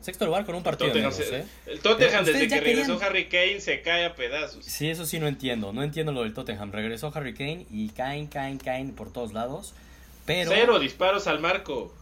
Sexto 0.00 0.24
lugar 0.24 0.46
con 0.46 0.54
un 0.54 0.62
partido 0.62 0.88
Tottenham 0.92 1.12
menos, 1.12 1.32
¿eh? 1.32 1.44
El 1.66 1.80
Tottenham 1.80 2.24
desde 2.24 2.40
que 2.40 2.48
ya 2.48 2.60
regresó 2.60 2.94
querían- 2.94 3.02
Harry 3.02 3.28
Kane 3.28 3.60
se 3.60 3.82
cae 3.82 4.06
a 4.06 4.14
pedazos. 4.14 4.64
Sí, 4.64 4.88
eso 4.88 5.04
sí 5.04 5.18
no 5.18 5.26
entiendo. 5.28 5.74
No 5.74 5.82
entiendo 5.82 6.12
lo 6.12 6.22
del 6.22 6.32
Tottenham. 6.32 6.72
Regresó 6.72 7.12
Harry 7.14 7.34
Kane 7.34 7.66
y 7.70 7.90
caen, 7.90 8.28
caen, 8.28 8.56
caen 8.58 8.92
por 8.92 9.12
todos 9.12 9.34
lados. 9.34 9.74
Pero 10.24 10.50
Cero 10.54 10.78
disparos 10.78 11.26
al 11.26 11.40
marco. 11.40 11.92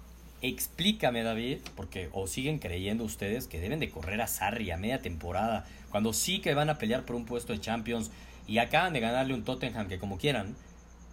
Explícame, 0.42 1.22
David, 1.22 1.58
porque 1.74 2.08
o 2.12 2.26
siguen 2.26 2.58
creyendo 2.58 3.04
ustedes 3.04 3.46
que 3.46 3.60
deben 3.60 3.80
de 3.80 3.90
correr 3.90 4.20
a 4.20 4.26
Sarri 4.26 4.70
a 4.70 4.76
media 4.76 5.00
temporada, 5.00 5.64
cuando 5.90 6.12
sí 6.12 6.40
que 6.40 6.54
van 6.54 6.70
a 6.70 6.78
pelear 6.78 7.04
por 7.04 7.16
un 7.16 7.24
puesto 7.24 7.52
de 7.52 7.60
Champions 7.60 8.10
y 8.46 8.58
acaban 8.58 8.92
de 8.92 9.00
ganarle 9.00 9.34
un 9.34 9.44
Tottenham 9.44 9.88
que 9.88 9.98
como 9.98 10.18
quieran, 10.18 10.54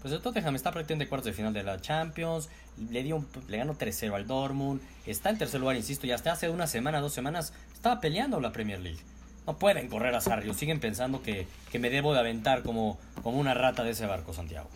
pues 0.01 0.13
el 0.13 0.21
Tottenham 0.21 0.55
está 0.55 0.71
prácticamente 0.71 1.07
cuartos 1.07 1.25
de 1.27 1.33
final 1.33 1.53
de 1.53 1.63
la 1.63 1.79
Champions, 1.79 2.49
le 2.91 3.03
dio 3.03 3.15
un- 3.15 3.27
le 3.47 3.57
ganó 3.57 3.75
3-0 3.75 4.15
al 4.15 4.27
Dortmund, 4.27 4.81
está 5.05 5.29
en 5.29 5.37
tercer 5.37 5.59
lugar, 5.61 5.75
insisto, 5.77 6.05
y 6.05 6.11
hasta 6.11 6.31
hace 6.33 6.49
una 6.49 6.67
semana, 6.67 6.99
dos 6.99 7.13
semanas, 7.13 7.53
estaba 7.73 8.01
peleando 8.01 8.39
la 8.41 8.51
Premier 8.51 8.79
League. 8.81 8.99
No 9.47 9.57
pueden 9.57 9.87
correr 9.89 10.13
a 10.15 10.21
Sarri, 10.21 10.49
o 10.49 10.53
siguen 10.53 10.79
pensando 10.79 11.21
que, 11.21 11.47
que 11.71 11.79
me 11.79 11.89
debo 11.89 12.13
de 12.13 12.19
aventar 12.19 12.63
como, 12.63 12.99
como 13.23 13.37
una 13.39 13.53
rata 13.53 13.83
de 13.83 13.91
ese 13.91 14.05
barco, 14.05 14.33
Santiago. 14.33 14.69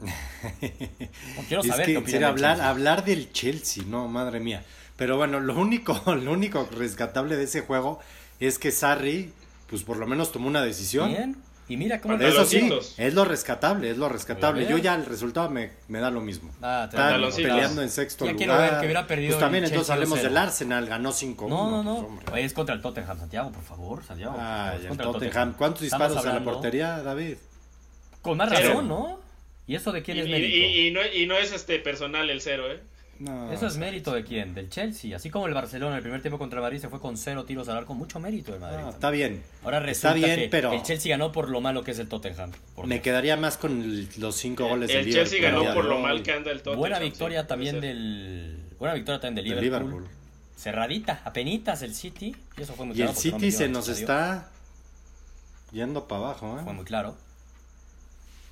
No, 0.00 1.42
quiero 1.48 1.62
Es 1.62 1.68
saber 1.68 1.86
que 1.86 2.04
qué 2.04 2.24
hablar, 2.24 2.60
hablar 2.60 3.04
del 3.04 3.32
Chelsea, 3.32 3.84
no, 3.86 4.08
madre 4.08 4.40
mía. 4.40 4.62
Pero 4.96 5.16
bueno, 5.16 5.40
lo 5.40 5.58
único, 5.58 6.00
lo 6.14 6.32
único 6.32 6.68
rescatable 6.76 7.36
de 7.36 7.44
ese 7.44 7.60
juego 7.62 8.00
es 8.40 8.58
que 8.58 8.70
Sarri, 8.70 9.32
pues 9.68 9.82
por 9.82 9.96
lo 9.96 10.06
menos 10.06 10.32
tomó 10.32 10.48
una 10.48 10.62
decisión. 10.62 11.08
Bien. 11.10 11.36
Y 11.68 11.76
mira 11.76 12.00
cómo... 12.00 12.14
Eso 12.14 12.44
sí, 12.44 12.70
es 12.96 13.14
lo 13.14 13.24
rescatable, 13.24 13.90
es 13.90 13.98
lo 13.98 14.08
rescatable. 14.08 14.68
Yo 14.68 14.78
ya 14.78 14.94
el 14.94 15.04
resultado 15.04 15.50
me, 15.50 15.72
me 15.88 15.98
da 15.98 16.12
lo 16.12 16.20
mismo. 16.20 16.52
Ah, 16.62 16.86
te 16.88 16.96
Están 16.96 17.20
peleando 17.34 17.82
en 17.82 17.90
sexto 17.90 18.24
Ya 18.24 18.32
lugar. 18.32 18.46
quiero 18.46 18.56
ver 18.60 18.70
que 18.78 18.86
hubiera 18.86 19.06
perdido 19.08 19.30
Pues 19.32 19.40
también 19.40 19.64
el 19.64 19.70
entonces 19.70 19.90
hablemos 19.90 20.20
2-0. 20.20 20.22
del 20.22 20.36
Arsenal, 20.36 20.86
ganó 20.86 21.10
5-1. 21.10 21.48
No, 21.48 21.70
no, 21.70 21.82
no. 21.82 22.06
pues. 22.22 22.32
Oye, 22.34 22.44
es 22.44 22.52
contra 22.52 22.72
el 22.76 22.82
Tottenham, 22.82 23.18
Santiago, 23.18 23.50
por 23.50 23.64
favor, 23.64 24.04
Santiago. 24.04 24.36
Es 24.76 24.82
el 24.82 24.88
contra 24.90 25.06
Tottenham. 25.06 25.54
¿Cuántos 25.58 25.82
disparos 25.82 26.24
a 26.24 26.32
la 26.34 26.44
portería, 26.44 27.02
David? 27.02 27.36
Con 28.22 28.36
más 28.38 28.48
Cero. 28.54 28.68
razón, 28.68 28.88
¿no? 28.88 29.25
¿Y 29.66 29.74
eso 29.74 29.92
de 29.92 30.02
quién 30.02 30.16
Y, 30.18 30.20
es 30.20 30.28
mérito? 30.28 30.56
y- 30.56 30.86
y 30.88 30.90
no, 30.92 31.00
y 31.04 31.26
no 31.26 31.36
es 31.36 31.52
este 31.52 31.78
personal 31.80 32.28
el 32.30 32.40
cero, 32.40 32.70
¿eh? 32.70 32.80
No, 33.18 33.50
Eso 33.50 33.66
es 33.66 33.78
mérito 33.78 34.12
de 34.12 34.24
quién? 34.24 34.52
Del 34.54 34.68
Chelsea. 34.68 35.16
Así 35.16 35.30
como 35.30 35.46
el 35.46 35.54
Barcelona 35.54 35.96
el 35.96 36.02
primer 36.02 36.20
tiempo 36.20 36.38
contra 36.38 36.58
el 36.58 36.62
Madrid 36.62 36.80
se 36.80 36.90
fue 36.90 37.00
con 37.00 37.16
cero 37.16 37.46
tiros 37.46 37.66
al 37.70 37.78
arco, 37.78 37.94
mucho 37.94 38.20
mérito 38.20 38.52
del 38.52 38.60
Madrid. 38.60 38.82
no, 38.84 38.90
está 38.90 39.08
bien. 39.10 39.42
Ahora 39.64 39.78
está 39.78 40.12
resulta 40.12 40.14
bien, 40.14 40.38
que 40.40 40.48
pero- 40.50 40.70
el 40.74 40.82
Chelsea 40.82 41.08
ganó 41.16 41.32
por 41.32 41.48
lo 41.48 41.62
malo 41.62 41.82
que 41.82 41.92
es 41.92 41.98
el 41.98 42.08
Tottenham. 42.08 42.52
Me 42.84 43.00
quedaría 43.00 43.38
más 43.38 43.56
con 43.56 43.80
el- 43.82 44.08
los 44.18 44.36
cinco 44.36 44.68
goles 44.68 44.90
El 44.90 45.06
del 45.06 45.14
Chelsea 45.14 45.38
Liverpool. 45.38 45.62
ganó 45.64 45.74
por 45.74 45.84
lo 45.86 45.98
mal 45.98 46.22
que 46.22 46.32
anda 46.32 46.50
el 46.50 46.58
Tottenham. 46.58 46.78
Buena 46.78 46.98
victoria 46.98 47.46
también 47.46 47.80
del... 47.80 48.58
Buena 48.78 48.94
victoria 48.94 49.18
también 49.18 49.46
del 49.46 49.54
Del 49.54 49.64
Liverpool. 49.64 49.90
Liverpool. 49.92 50.16
Cerradita, 50.58 51.22
apenitas 51.24 51.80
el 51.82 51.94
City. 51.94 52.36
Y 52.58 52.62
eso 52.62 52.74
fue 52.74 52.84
muy 52.84 52.92
Y 52.94 52.98
claro. 52.98 53.12
el 53.12 53.16
City 53.16 53.50
se 53.50 53.68
nos 53.68 53.88
está 53.88 54.50
yendo 55.72 56.06
para 56.06 56.20
abajo, 56.20 56.58
Fue 56.62 56.70
¿eh? 56.70 56.74
muy 56.74 56.84
claro. 56.84 57.16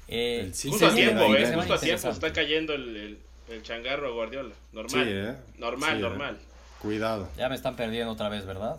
Eh, 0.08 0.50
City 0.52 0.70
Justo 0.72 0.86
a 0.86 0.94
tiempo, 0.94 1.34
¿eh? 1.34 1.52
Justo 1.54 1.74
a 1.74 1.78
tiempo. 1.80 2.08
Está 2.10 2.32
cayendo 2.32 2.74
el, 2.74 2.96
el, 2.96 3.18
el 3.50 3.62
changarro 3.62 4.08
a 4.08 4.10
Guardiola. 4.10 4.54
Sí, 4.54 4.76
Normal. 4.76 5.08
¿eh? 5.08 5.34
Normal, 5.58 5.90
Sí, 5.92 5.96
¿eh? 5.96 6.00
normal. 6.00 6.38
Cuidado. 6.80 7.28
Ya 7.38 7.48
me 7.48 7.54
están 7.54 7.76
perdiendo 7.76 8.12
otra 8.12 8.28
vez, 8.28 8.44
¿verdad? 8.44 8.76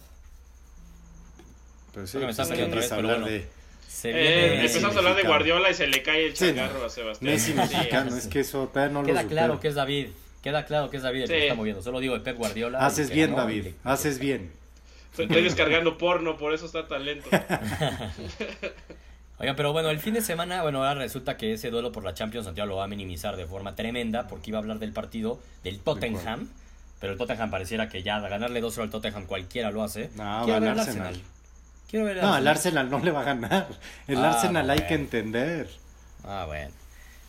Pero 1.94 2.06
sí, 2.08 2.18
me 2.20 2.30
está 2.30 2.46
perdiendo 2.46 2.76
¿qué 2.78 2.80
otra 2.80 2.82
vez, 2.82 2.90
quieres 2.90 2.90
pero 2.90 3.14
hablar 3.14 3.22
bueno. 3.22 3.28
de 3.38 3.48
Se 3.88 4.10
Eh, 4.10 4.14
viene- 4.14 4.48
Messi 4.64 4.78
empezamos 4.78 4.96
a 4.96 5.00
hablar 5.00 5.16
de. 5.16 5.24
Guardiola 5.24 5.70
y 5.70 5.74
se 5.74 5.88
le 5.88 6.04
cae 6.04 6.26
el 6.28 6.34
changarro 6.34 6.86
a 6.86 6.90
Sebastián. 6.90 7.32
Messi 7.34 7.52
Sí, 7.54 7.58
mexicano, 7.58 8.12
sí. 8.12 8.18
es 8.20 8.28
que 8.28 8.40
eso 8.42 8.72
no 8.74 9.02
lo 9.02 9.04
Queda 9.08 9.24
claro 9.28 9.60
que 9.60 9.68
es 9.70 9.76
David. 9.76 10.08
Queda 10.44 10.66
claro 10.66 10.90
que 10.92 10.98
es 10.98 11.04
David 11.04 11.22
el 11.24 11.28
que 11.30 11.36
Sí. 11.38 11.42
está 11.44 11.56
moviendo. 11.56 11.82
Solo 11.82 12.00
digo 12.00 12.14
de 12.14 12.20
Pep 12.20 12.38
Guardiola. 12.38 12.86
Haces 12.86 13.10
bien, 13.10 13.36
David, 13.36 13.64
que- 13.64 13.74
haces 13.84 14.20
bien. 14.20 14.52
Estoy 15.18 15.42
descargando 15.44 15.98
porno, 15.98 16.38
por 16.38 16.54
eso 16.54 16.66
está 16.68 16.88
tan 16.88 17.06
lento. 17.06 17.30
Oiga, 19.38 19.54
pero 19.56 19.74
bueno, 19.74 19.90
el 19.90 20.00
fin 20.00 20.14
de 20.14 20.22
semana, 20.22 20.62
bueno, 20.62 20.80
ahora 20.86 21.02
resulta 21.02 21.36
que 21.36 21.54
ese 21.54 21.70
duelo 21.70 21.92
por 21.92 22.04
la 22.06 22.14
Champions 22.14 22.46
Santiago 22.46 22.70
lo 22.70 22.76
va 22.78 22.86
a 22.86 22.88
minimizar 22.88 23.36
de 23.36 23.46
forma 23.46 23.76
tremenda 23.76 24.28
porque 24.28 24.50
iba 24.52 24.60
a 24.60 24.62
hablar 24.62 24.80
del 24.80 24.94
partido 24.94 25.40
del 25.64 25.80
Tottenham. 25.80 26.48
Pero 27.02 27.12
el 27.14 27.20
Tottenham 27.20 27.52
pareciera 27.52 27.90
que 27.90 28.02
ya 28.02 28.20
ganarle 28.22 28.62
2-0 28.64 28.84
al 28.84 28.90
Tottenham 28.90 29.26
cualquiera 29.26 29.72
lo 29.72 29.84
hace. 29.84 30.10
No, 30.16 30.44
Quiero 30.46 30.54
va 30.54 30.60
ver 30.60 30.70
al 30.70 30.76
el 30.76 30.80
Arsenal. 30.80 31.08
Arsenal. 31.08 31.22
Quiero 31.90 32.06
ver 32.06 32.16
el 32.18 32.22
No, 32.24 32.28
Arsenal. 32.30 32.42
el 32.42 32.48
Arsenal 32.48 32.90
no 32.90 33.00
le 33.00 33.12
va 33.12 33.22
a 33.22 33.24
ganar. 33.26 33.68
El 34.08 34.18
Ah, 34.24 34.32
Arsenal 34.32 34.70
hay 34.70 34.80
que 34.88 34.94
entender. 34.94 35.70
Ah, 36.24 36.46
bueno. 36.48 36.72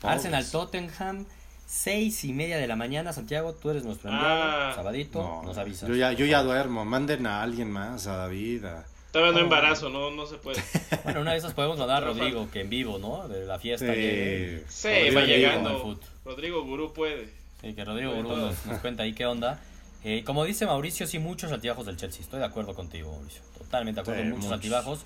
Pobres. 0.00 0.16
Arsenal 0.18 0.48
Tottenham, 0.50 1.26
seis 1.66 2.22
y 2.24 2.32
media 2.32 2.56
de 2.58 2.68
la 2.68 2.76
mañana. 2.76 3.12
Santiago, 3.12 3.52
tú 3.54 3.70
eres 3.70 3.84
nuestro 3.84 4.10
enviado. 4.10 4.42
Ah. 4.44 4.72
Sabadito, 4.76 5.20
No, 5.20 5.42
nos 5.42 5.58
avisas. 5.58 5.88
yo 5.88 5.96
ya, 5.96 6.12
yo 6.12 6.24
ya 6.24 6.42
duermo. 6.44 6.84
Manden 6.84 7.26
a 7.26 7.42
alguien 7.42 7.68
más, 7.70 8.06
a 8.06 8.16
David. 8.16 8.64
a- 8.64 8.84
Todavía 9.16 9.32
no 9.32 9.38
Oh. 9.38 9.44
embarazo, 9.44 9.88
no, 9.88 10.10
no 10.10 10.26
se 10.26 10.36
puede. 10.36 10.62
Bueno, 11.04 11.20
una 11.22 11.32
de 11.32 11.38
esas 11.38 11.54
podemos 11.54 11.78
mandar 11.78 12.02
a 12.02 12.06
Rodrigo, 12.06 12.50
que 12.50 12.60
en 12.60 12.68
vivo, 12.68 12.98
¿no? 12.98 13.28
De 13.28 13.46
la 13.46 13.58
fiesta. 13.58 13.86
llegue. 13.94 14.64
Sí. 14.68 14.88
Sí, 14.88 14.88
Rodrigo 14.88 15.14
va 15.20 15.24
llegando. 15.26 15.98
Rodrigo 16.24 16.64
Gurú 16.64 16.92
puede. 16.92 17.30
Sí, 17.62 17.72
que 17.74 17.84
Rodrigo 17.84 18.12
Gurú 18.12 18.36
nos, 18.36 18.66
nos 18.66 18.80
cuenta 18.80 19.04
ahí 19.04 19.14
qué 19.14 19.24
onda. 19.24 19.58
Eh, 20.04 20.22
como 20.24 20.44
dice 20.44 20.66
Mauricio, 20.66 21.06
sí, 21.06 21.18
muchos 21.18 21.50
altibajos 21.50 21.86
del 21.86 21.96
Chelsea. 21.96 22.20
Estoy 22.20 22.40
de 22.40 22.44
acuerdo 22.44 22.74
contigo, 22.74 23.10
Mauricio. 23.12 23.40
Totalmente 23.56 23.98
de 23.98 24.02
acuerdo. 24.02 24.20
Sí, 24.22 24.26
muchos, 24.28 24.44
muchos. 24.44 24.52
altibajos. 24.52 25.04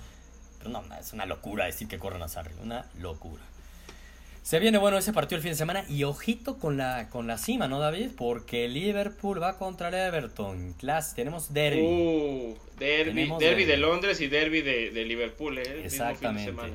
Pero 0.57 0.69
no, 0.71 0.83
es 0.99 1.13
una 1.13 1.25
locura 1.25 1.65
decir 1.65 1.87
que 1.87 1.97
corran 1.97 2.21
a 2.21 2.27
Sarri. 2.27 2.53
Una 2.61 2.85
locura. 2.99 3.41
Se 4.43 4.59
viene 4.59 4.77
bueno 4.79 4.97
ese 4.97 5.13
partido 5.13 5.37
el 5.37 5.43
fin 5.43 5.51
de 5.51 5.57
semana. 5.57 5.85
Y 5.87 6.03
ojito 6.03 6.57
con 6.57 6.75
la, 6.77 7.09
con 7.09 7.27
la 7.27 7.37
cima, 7.37 7.67
¿no, 7.67 7.79
David? 7.79 8.09
Porque 8.17 8.67
Liverpool 8.67 9.41
va 9.41 9.57
contra 9.57 9.89
el 9.89 9.93
Everton. 9.93 10.73
Class, 10.73 11.13
tenemos 11.13 11.53
derby. 11.53 11.81
Uh, 11.81 12.57
derby, 12.79 13.11
Tenemos 13.13 13.39
derby 13.39 13.65
de. 13.65 13.77
Londres 13.77 14.19
y 14.19 14.27
derby 14.27 14.61
de, 14.61 14.89
de 14.91 15.05
Liverpool, 15.05 15.57
¿eh? 15.59 15.61
El 15.61 15.67
mismo 15.67 15.77
fin 15.77 15.81
de 15.83 15.85
Exactamente. 16.11 16.45
semana. 16.51 16.73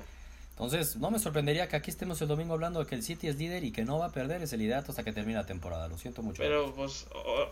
Entonces, 0.51 0.97
no 0.97 1.11
me 1.11 1.19
sorprendería 1.19 1.69
que 1.69 1.77
aquí 1.77 1.91
estemos 1.91 2.23
el 2.23 2.29
domingo 2.29 2.55
hablando 2.55 2.81
de 2.81 2.87
que 2.87 2.95
el 2.95 3.03
City 3.03 3.29
es 3.29 3.37
líder 3.37 3.63
y 3.65 3.73
que 3.73 3.85
no 3.85 3.99
va 3.99 4.07
a 4.07 4.13
perder 4.13 4.41
ese 4.43 4.57
liderato 4.57 4.91
hasta 4.93 5.03
que 5.05 5.13
termine 5.13 5.37
la 5.39 5.45
temporada. 5.45 5.87
Lo 5.89 5.99
siento 5.99 6.23
mucho. 6.23 6.43
Pero, 6.43 6.73
pues, 6.75 7.07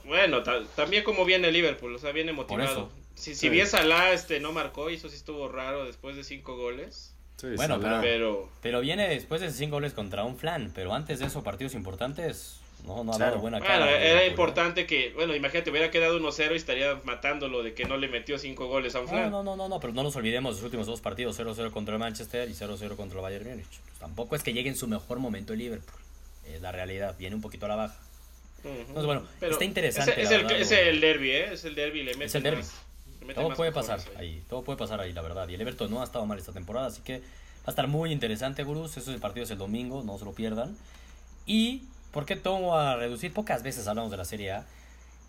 bueno, 0.07 0.43
ta- 0.43 0.65
también 0.75 1.05
como 1.05 1.27
viene 1.27 1.53
Liverpool, 1.53 1.95
o 1.95 1.99
sea, 1.99 2.13
viene 2.13 2.33
motivado. 2.33 2.91
Si, 3.15 3.35
si 3.35 3.41
Sí. 3.41 3.49
bien 3.51 3.67
Salah 3.67 4.13
este, 4.13 4.41
no 4.41 4.53
marcó, 4.53 4.89
y 4.89 4.95
eso 4.95 5.11
sí 5.11 5.17
estuvo 5.17 5.49
raro 5.49 5.85
después 5.85 6.17
de 6.17 6.25
cinco 6.25 6.57
goles. 6.57 7.14
Sí, 7.37 7.49
Bueno, 7.57 7.81
Salah. 7.81 8.01
Pero, 8.01 8.49
Pero 8.63 8.81
viene 8.81 9.09
después 9.09 9.41
de 9.41 9.51
cinco 9.51 9.77
goles 9.77 9.93
contra 9.93 10.25
un 10.25 10.37
flan. 10.37 10.71
Pero 10.75 10.95
antes 10.95 11.19
de 11.19 11.27
eso, 11.27 11.43
partidos 11.43 11.75
importantes, 11.75 12.61
no, 12.87 13.03
no 13.05 13.13
ha 13.13 13.17
Claro. 13.17 13.31
dado 13.33 13.43
buena 13.43 13.59
bueno, 13.59 13.73
cara. 13.73 13.91
era 13.91 14.01
Liverpool, 14.21 14.31
importante 14.31 14.87
que, 14.87 15.13
bueno, 15.15 15.35
imagínate, 15.35 15.71
hubiera 15.71 15.91
quedado 15.91 16.17
1-0 16.17 16.53
y 16.53 16.57
estaría 16.57 17.01
matándolo 17.05 17.63
de 17.63 17.75
que 17.75 17.85
no 17.87 17.97
le 17.97 18.09
metió 18.09 18.39
cinco 18.39 18.67
goles 18.69 18.95
a 18.95 19.01
un 19.01 19.09
flan. 19.09 19.31
no, 19.31 19.43
no, 19.43 19.57
no, 19.57 19.69
no, 19.69 19.81
pero 19.81 19.93
no 19.93 20.03
nos 20.03 20.15
olvidemos 20.17 20.55
de 20.57 20.61
los 20.61 20.65
últimos 20.65 20.87
dos 20.87 21.01
partidos, 21.01 21.37
0-0 21.39 21.71
contra 21.73 21.95
el 21.95 22.01
Manchester 22.01 22.49
y 22.49 22.55
0-0 22.55 22.97
contra 22.97 23.19
el 23.19 23.23
Bayern 23.23 23.49
Múnich. 23.49 23.67
Pues 23.67 23.99
tampoco 23.99 24.37
es 24.37 24.43
que 24.43 24.53
llegue 24.53 24.69
en 24.69 24.77
su 24.77 24.87
mejor 24.87 25.19
momento 25.19 25.53
el 25.55 25.59
Liverpool. 25.59 26.01
Es 26.47 26.61
la 26.63 26.73
realidad, 26.73 27.17
viene 27.19 27.35
un 27.37 27.43
poquito 27.43 27.67
a 27.67 27.71
la 27.71 27.77
baja. 27.77 27.97
Entonces, 28.65 29.05
bueno, 29.05 29.27
está 29.43 29.65
interesante, 29.65 30.23
Es, 30.23 30.31
el, 30.31 30.51
es 30.51 30.71
el 30.71 31.01
derby, 31.01 31.31
¿eh? 31.33 31.53
Es 31.53 31.65
el 31.67 31.75
derby, 31.75 32.03
le 32.03 32.15
mete 32.15 32.39
el 32.39 32.45
más- 32.45 32.55
mete 32.55 32.69
Todo 33.35 33.55
puede 33.55 33.73
pasar 33.73 34.01
ahí, 34.19 34.45
todo 34.49 34.63
puede 34.65 34.79
pasar 34.79 35.01
ahí, 35.01 35.13
la 35.13 35.23
verdad. 35.23 35.49
Y 35.49 35.55
el 35.55 35.61
Everton 35.61 35.91
no 35.91 36.01
ha 36.01 36.05
estado 36.05 36.27
mal 36.27 36.39
esta 36.39 36.53
temporada, 36.53 36.89
así 36.89 37.01
que 37.03 37.21
va 37.21 37.67
a 37.67 37.71
estar 37.71 37.89
muy 37.89 38.13
interesante, 38.13 38.65
Gurús. 38.65 38.97
Eso 38.97 39.13
el 39.13 39.21
partido 39.21 39.45
es 39.45 39.51
el 39.51 39.59
domingo, 39.59 40.03
no 40.03 40.19
se 40.19 40.25
lo 40.25 40.33
pierdan. 40.33 40.77
Y, 41.47 41.85
¿por 42.13 42.27
qué 42.27 42.37
tomo 42.37 42.77
a 42.77 42.97
reducir? 42.97 43.33
Pocas 43.33 43.63
veces 43.63 43.87
hablamos 43.87 44.11
de 44.11 44.17
la 44.17 44.25
Serie 44.25 44.53
A. 44.53 44.67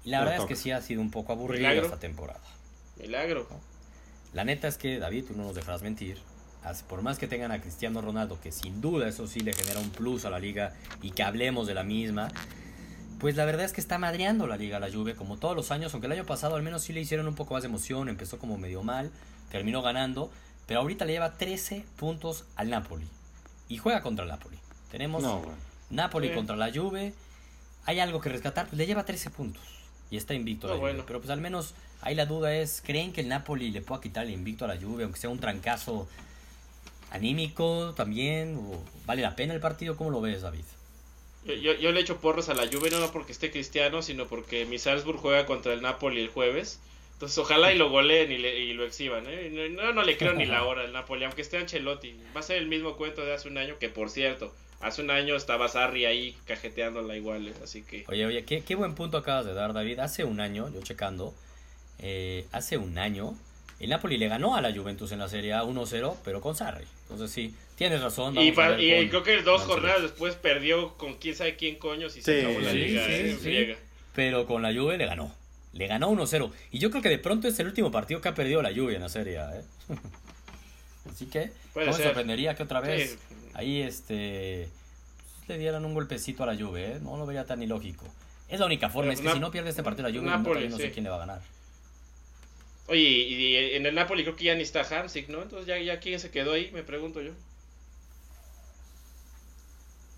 Y 0.03 0.09
la 0.09 0.19
No 0.19 0.25
verdad 0.25 0.41
es 0.41 0.47
que 0.47 0.55
sí 0.55 0.71
ha 0.71 0.81
sido 0.81 1.01
un 1.01 1.11
poco 1.11 1.33
aburrida 1.33 1.69
Milagro. 1.69 1.85
esta 1.85 1.99
temporada. 1.99 2.41
Milagro. 2.97 3.47
La 4.33 4.43
neta 4.43 4.67
es 4.67 4.77
que, 4.77 4.99
David, 4.99 5.25
tú 5.27 5.33
no 5.35 5.43
nos 5.43 5.55
dejarás 5.55 5.81
mentir. 5.81 6.17
Por 6.89 7.01
más 7.03 7.19
que 7.19 7.27
tengan 7.27 7.51
a 7.51 7.61
Cristiano 7.61 8.01
Ronaldo, 8.01 8.39
que 8.41 8.51
sin 8.51 8.81
duda 8.81 9.07
eso 9.07 9.27
sí 9.27 9.39
le 9.39 9.53
genera 9.53 9.79
un 9.79 9.91
plus 9.91 10.25
a 10.25 10.31
la 10.31 10.39
liga 10.39 10.73
y 11.03 11.11
que 11.11 11.21
hablemos 11.21 11.67
de 11.67 11.75
la 11.75 11.83
misma, 11.83 12.31
pues 13.25 13.37
la 13.37 13.45
verdad 13.45 13.65
es 13.65 13.73
que 13.73 13.81
está 13.81 13.97
madreando 13.97 14.45
la 14.45 14.55
liga 14.55 14.79
la 14.79 14.87
Juve 14.91 15.15
como 15.15 15.37
todos 15.37 15.55
los 15.55 15.71
años, 15.71 15.91
aunque 15.95 16.05
el 16.05 16.11
año 16.11 16.27
pasado 16.27 16.57
al 16.57 16.61
menos 16.61 16.83
sí 16.83 16.93
le 16.93 17.01
hicieron 17.01 17.27
un 17.27 17.33
poco 17.33 17.55
más 17.55 17.63
de 17.63 17.69
emoción, 17.69 18.07
empezó 18.07 18.37
como 18.37 18.55
medio 18.59 18.83
mal, 18.83 19.09
terminó 19.49 19.81
ganando, 19.81 20.29
pero 20.67 20.81
ahorita 20.81 21.05
le 21.05 21.13
lleva 21.13 21.33
13 21.33 21.85
puntos 21.95 22.45
al 22.55 22.69
Napoli 22.69 23.07
y 23.67 23.77
juega 23.77 24.03
contra 24.03 24.25
el 24.25 24.29
Napoli. 24.29 24.59
Tenemos 24.91 25.23
No. 25.23 25.41
Napoli 25.89 26.27
Sí. 26.27 26.35
contra 26.35 26.55
la 26.55 26.71
Juve. 26.71 27.15
Hay 27.87 27.99
algo 27.99 28.21
que 28.21 28.29
rescatar, 28.29 28.67
pues 28.67 28.77
le 28.77 28.85
lleva 28.85 29.05
13 29.05 29.31
puntos 29.31 29.63
y 30.11 30.17
está 30.17 30.35
invicto 30.35 30.67
No, 30.67 30.73
la 30.75 30.79
Juve. 30.79 30.89
bueno. 30.91 31.05
Pero 31.07 31.17
pues 31.19 31.31
al 31.31 31.41
menos 31.41 31.73
ahí 32.01 32.13
la 32.13 32.27
duda 32.27 32.53
es, 32.53 32.79
¿creen 32.85 33.11
que 33.11 33.21
el 33.21 33.27
Napoli 33.27 33.71
le 33.71 33.81
pueda 33.81 34.01
quitar 34.01 34.27
el 34.27 34.33
invicto 34.33 34.65
a 34.65 34.67
la 34.67 34.79
Juve, 34.79 35.03
aunque 35.03 35.19
sea 35.19 35.31
un 35.31 35.39
trancazo 35.39 36.07
anímico 37.09 37.95
también? 37.97 38.55
¿O 38.57 38.83
¿Vale 39.07 39.23
la 39.23 39.35
pena 39.35 39.55
el 39.55 39.59
partido? 39.61 39.97
¿Cómo 39.97 40.11
lo 40.11 40.21
ves, 40.21 40.43
David? 40.43 40.65
Yo, 41.45 41.53
yo, 41.53 41.73
yo 41.73 41.91
le 41.91 42.01
echo 42.01 42.17
porros 42.17 42.49
a 42.49 42.53
la 42.53 42.67
Juve 42.67 42.89
no 42.89 43.11
porque 43.11 43.31
esté 43.31 43.51
Cristiano, 43.51 44.01
sino 44.01 44.25
porque 44.27 44.65
mi 44.65 44.79
Salzburg 44.79 45.19
juega 45.19 45.45
contra 45.45 45.73
el 45.73 45.81
Napoli 45.81 46.21
el 46.21 46.29
jueves. 46.29 46.79
Entonces 47.13 47.37
ojalá 47.37 47.71
y 47.71 47.77
lo 47.77 47.89
goleen 47.89 48.31
y, 48.31 48.37
le- 48.37 48.59
y 48.59 48.73
lo 48.73 48.83
exhiban. 48.85 49.25
¿eh? 49.27 49.69
No, 49.71 49.93
no 49.93 50.03
le 50.03 50.17
creo 50.17 50.33
ni 50.33 50.45
la 50.45 50.65
hora 50.65 50.81
al 50.81 50.91
Napoli, 50.91 51.23
aunque 51.23 51.41
esté 51.43 51.57
Ancelotti. 51.57 52.13
Va 52.35 52.39
a 52.41 52.43
ser 52.43 52.57
el 52.57 52.67
mismo 52.67 52.97
cuento 52.97 53.23
de 53.23 53.33
hace 53.33 53.47
un 53.47 53.57
año, 53.57 53.77
que 53.79 53.87
por 53.89 54.09
cierto, 54.09 54.53
hace 54.81 55.01
un 55.01 55.11
año 55.11 55.35
estaba 55.35 55.69
Sarri 55.69 56.05
ahí 56.05 56.35
cajeteándola 56.45 57.15
igual. 57.15 57.47
¿eh? 57.47 57.53
Así 57.63 57.83
que... 57.83 58.03
Oye, 58.09 58.25
oye, 58.25 58.43
qué, 58.43 58.63
qué 58.63 58.75
buen 58.75 58.95
punto 58.95 59.17
acabas 59.17 59.45
de 59.45 59.53
dar, 59.53 59.71
David. 59.73 59.99
Hace 59.99 60.23
un 60.25 60.41
año, 60.41 60.69
yo 60.73 60.81
checando, 60.81 61.33
eh, 61.99 62.45
hace 62.51 62.77
un 62.77 62.97
año, 62.97 63.33
el 63.85 63.89
Napoli 63.89 64.17
le 64.17 64.27
ganó 64.27 64.55
a 64.55 64.61
la 64.61 64.71
Juventus 64.73 65.11
en 65.11 65.19
la 65.19 65.27
Serie 65.29 65.53
A 65.53 65.63
1-0, 65.63 66.15
pero 66.23 66.41
con 66.41 66.55
Sarri. 66.55 66.85
Entonces 67.03 67.31
sí, 67.31 67.55
tienes 67.75 68.01
razón. 68.01 68.37
Y, 68.37 68.51
con- 68.51 68.75
creo 68.75 69.23
que 69.23 69.41
dos 69.41 69.61
jornadas 69.63 70.01
después 70.03 70.35
perdió 70.35 70.93
con 70.97 71.15
quién 71.15 71.35
sabe 71.35 71.55
quién 71.55 71.75
coños 71.77 72.15
y 72.17 72.21
se 72.21 72.41
Sí, 72.41 72.45
acabó 72.45 72.59
la 72.61 72.71
sí, 72.71 72.77
liga. 72.77 73.05
sí, 73.41 73.49
¿eh? 73.57 73.77
pero 74.13 74.45
con 74.45 74.61
la 74.61 74.73
Juve 74.73 74.97
le 74.97 75.05
ganó. 75.05 75.33
Le 75.73 75.87
ganó 75.87 76.09
1-0. 76.09 76.51
Y 76.71 76.79
yo 76.79 76.89
creo 76.89 77.01
que 77.01 77.09
de 77.09 77.17
pronto 77.19 77.47
es 77.47 77.59
el 77.59 77.67
último 77.67 77.91
partido 77.91 78.21
que 78.21 78.29
ha 78.29 78.33
perdido 78.35 78.61
la 78.61 78.73
Juve 78.73 78.95
en 78.95 79.01
la 79.01 79.09
Serie 79.09 79.39
A, 79.39 79.55
¿eh? 79.57 79.61
Así 81.11 81.25
que 81.27 81.51
Puede 81.73 81.87
no 81.91 81.97
me 81.97 82.03
sorprendería 82.03 82.55
que 82.55 82.63
otra 82.63 82.79
vez 82.81 83.11
Sí. 83.11 83.17
ahí 83.53 83.81
este 83.81 84.69
le 85.47 85.57
dieran 85.59 85.85
un 85.85 85.93
golpecito 85.93 86.43
a 86.43 86.47
la 86.47 86.55
Juve, 86.55 86.93
¿eh? 86.93 86.99
No 87.03 87.17
lo 87.17 87.25
vería 87.25 87.45
tan 87.45 87.61
ilógico. 87.61 88.05
Es 88.49 88.59
la 88.59 88.65
única 88.65 88.89
forma, 88.89 89.09
Pero 89.11 89.13
es 89.13 89.21
que 89.21 89.33
si 89.33 89.39
no 89.39 89.51
pierde 89.51 89.69
este 89.69 89.83
partido 89.83 90.07
la 90.09 90.15
Juve, 90.17 90.29
Napoli, 90.29 90.63
no, 90.65 90.69
no 90.71 90.77
sé 90.77 90.87
sí. 90.87 90.91
quién 90.91 91.03
le 91.03 91.09
va 91.09 91.17
a 91.17 91.19
ganar. 91.19 91.41
Oye, 92.87 92.99
y 93.01 93.55
en 93.75 93.85
el 93.85 93.95
Napoli 93.95 94.23
creo 94.23 94.35
que 94.35 94.43
ya 94.45 94.55
ni 94.55 94.61
está 94.61 94.81
Hamsik, 94.81 95.29
¿no? 95.29 95.41
Entonces 95.41 95.65
ya, 95.67 95.77
ya 95.79 95.99
quién 95.99 96.19
se 96.19 96.29
quedó 96.29 96.53
ahí, 96.53 96.69
me 96.71 96.83
pregunto 96.83 97.21
yo. 97.21 97.31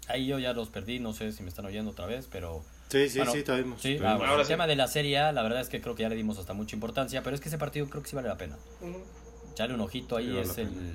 Ahí 0.08 0.26
yo 0.28 0.40
ya 0.40 0.54
los 0.54 0.70
perdí, 0.70 1.00
no 1.00 1.14
sé 1.14 1.32
si 1.34 1.44
me 1.44 1.50
están 1.50 1.66
oyendo 1.66 1.92
otra 1.92 2.06
vez, 2.06 2.28
pero 2.32 2.64
Sí, 2.90 3.10
sí, 3.10 3.18
Bueno, 3.18 3.34
sí, 3.34 3.44
te 3.44 3.54
vimos, 3.58 3.82
sí, 3.82 3.98
ah, 4.02 4.16
bueno, 4.16 4.32
Ahora 4.32 4.42
el 4.42 4.48
sí. 4.48 4.54
tema 4.54 4.66
de 4.66 4.78
la 4.78 4.88
Serie 4.88 5.18
A, 5.20 5.34
la 5.34 5.44
verdad 5.44 5.60
es 5.60 5.68
que 5.68 5.82
creo 5.82 5.96
que 5.96 6.04
ya 6.04 6.10
le 6.10 6.16
dimos 6.16 6.38
hasta 6.38 6.54
mucha 6.54 6.76
importancia, 6.76 7.22
pero 7.22 7.36
es 7.36 7.42
que 7.42 7.50
ese 7.50 7.58
partido 7.58 7.90
creo 7.90 8.02
que 8.02 8.10
sí 8.10 8.16
vale 8.16 8.30
la 8.30 8.38
pena. 8.38 8.56
Ujú. 8.80 9.04
Echarle 9.52 9.76
un 9.76 9.82
ojito 9.82 10.16
ahí 10.16 10.28
Sí, 10.32 10.38
es 10.38 10.58
el... 10.58 10.68
pena. 10.70 10.92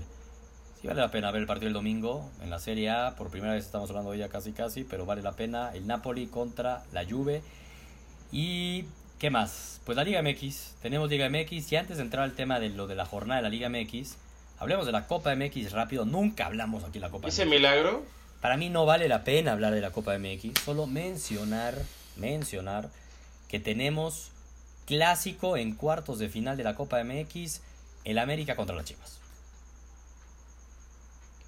Sí 0.81 0.87
vale 0.89 1.01
la 1.01 1.11
pena 1.11 1.31
ver 1.31 1.43
el 1.43 1.47
partido 1.47 1.69
el 1.69 1.75
domingo 1.75 2.29
en 2.43 2.49
la 2.51 2.59
Serie 2.59 2.89
A, 2.91 3.15
por 3.17 3.31
primera 3.31 3.53
vez 3.53 3.65
estamos 3.67 3.89
hablando 3.91 4.11
de 4.13 4.17
ella 4.17 4.29
casi 4.31 4.53
casi, 4.53 4.85
pero 4.85 5.05
vale 5.05 5.21
la 5.23 5.33
pena 5.33 5.71
el 5.75 5.87
Napoli 5.87 6.27
contra 6.27 6.83
la 6.93 7.05
Juve. 7.05 7.43
Y... 8.33 8.87
¿Qué 9.23 9.31
más? 9.31 9.81
Pues 9.87 9.95
la 9.95 10.03
Liga 10.03 10.21
MX, 10.21 10.75
tenemos 10.83 11.09
Liga 11.09 11.29
MX 11.29 11.71
y 11.71 11.77
antes 11.77 11.99
de 11.99 12.03
entrar 12.03 12.25
al 12.25 12.33
tema 12.33 12.59
de 12.59 12.71
lo 12.71 12.89
de 12.89 12.97
la 12.97 13.07
jornada 13.07 13.41
de 13.41 13.43
la 13.45 13.51
Liga 13.51 13.69
MX, 13.69 14.17
hablemos 14.59 14.85
de 14.85 14.91
la 14.91 15.07
Copa 15.07 15.33
MX 15.37 15.71
rápido, 15.71 16.05
nunca 16.05 16.47
hablamos 16.47 16.83
aquí 16.83 16.95
de 16.95 17.03
la 17.03 17.11
Copa 17.11 17.29
Ese 17.29 17.45
MX. 17.45 17.55
milagro, 17.55 18.03
Para 18.41 18.57
mí 18.57 18.69
no 18.69 18.85
vale 18.85 19.07
la 19.07 19.23
pena 19.23 19.53
hablar 19.53 19.75
de 19.75 19.81
la 19.81 19.93
Copa 19.93 20.19
MX, 20.19 20.61
solo 20.65 20.89
mencionar, 20.89 21.79
mencionar 22.17 22.89
que 23.47 23.61
tenemos 23.61 24.33
clásico 24.87 25.57
en 25.57 25.77
cuartos 25.77 26.19
de 26.19 26.29
final 26.29 26.57
de 26.57 26.65
la 26.65 26.75
Copa 26.75 27.01
MX, 27.05 27.61
el 28.03 28.19
América 28.19 28.57
contra 28.57 28.75
las 28.75 28.87
Chivas. 28.87 29.21